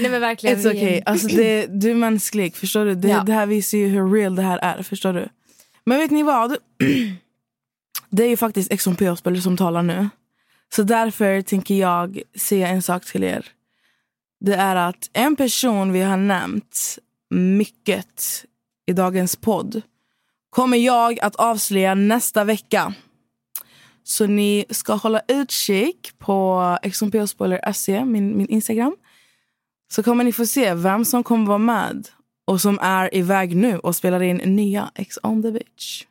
Nej 0.00 0.10
men 0.10 0.20
verkligen. 0.20 0.58
It's 0.58 0.66
okay. 0.68 1.02
Alltså 1.06 1.28
det, 1.28 1.66
du 1.66 1.90
är 1.90 1.94
mänsklig. 1.94 2.56
Förstår 2.56 2.84
du? 2.84 2.94
Det, 2.94 3.08
Ja. 3.08 3.22
det 3.26 3.32
här 3.32 3.46
visar 3.46 3.78
ju 3.78 3.88
hur 3.88 4.12
real 4.12 4.36
det 4.36 4.42
här 4.42 4.58
är. 4.58 4.82
Förstår 4.82 5.12
du? 5.12 5.28
Men 5.90 5.98
vet 5.98 6.10
ni 6.10 6.22
vad? 6.22 6.56
Det 8.10 8.24
är 8.24 8.28
ju 8.28 8.36
faktiskt 8.36 8.72
Exxon 8.72 8.96
P-spelare 8.96 9.40
som 9.40 9.56
talar 9.56 9.82
nu. 9.82 10.08
Så 10.74 10.82
därför 10.82 11.42
tänker 11.42 11.74
jag 11.74 12.22
säga 12.36 12.68
en 12.68 12.82
sak 12.82 13.04
till 13.04 13.24
er. 13.24 13.46
Det 14.40 14.54
är 14.54 14.76
att 14.76 15.10
en 15.12 15.36
person 15.36 15.92
vi 15.92 16.00
har 16.00 16.16
nämnt 16.16 16.98
mycket 17.30 18.44
i 18.86 18.92
dagens 18.92 19.36
podd 19.36 19.82
kommer 20.50 20.78
jag 20.78 21.20
att 21.20 21.36
avslöja 21.36 21.94
nästa 21.94 22.44
vecka. 22.44 22.94
Så 24.04 24.26
ni 24.26 24.64
ska 24.70 24.94
hålla 24.94 25.22
utkik 25.28 26.18
på 26.18 26.78
exxonpspoiler.se, 26.82 28.04
min, 28.04 28.36
min 28.36 28.48
Instagram. 28.48 28.96
Så 29.92 30.02
kommer 30.02 30.24
ni 30.24 30.32
få 30.32 30.46
se 30.46 30.74
vem 30.74 31.04
som 31.04 31.24
kommer 31.24 31.46
vara 31.46 31.58
med 31.58 32.08
och 32.50 32.60
som 32.60 32.78
är 32.82 33.14
iväg 33.14 33.56
nu 33.56 33.78
och 33.78 33.96
spelar 33.96 34.22
in 34.22 34.36
nya 34.36 34.90
Ex 34.94 35.18
on 35.22 35.42
the 35.42 35.50
beach. 35.50 36.06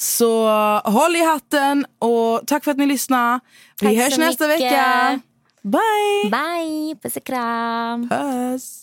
Så 0.00 0.48
håll 0.84 1.16
i 1.16 1.24
hatten 1.24 1.86
och 1.98 2.46
tack 2.46 2.64
för 2.64 2.70
att 2.70 2.76
ni 2.76 2.86
lyssnade. 2.86 3.40
Vi 3.80 3.86
Tack 3.86 3.96
hörs 3.96 4.18
nästa 4.18 4.48
mycket. 4.48 4.62
vecka. 4.72 5.20
Bye! 5.62 6.30
Bye, 6.30 6.96
puss 7.02 7.16
och 7.16 7.24
kram. 7.24 8.08
Puss! 8.08 8.82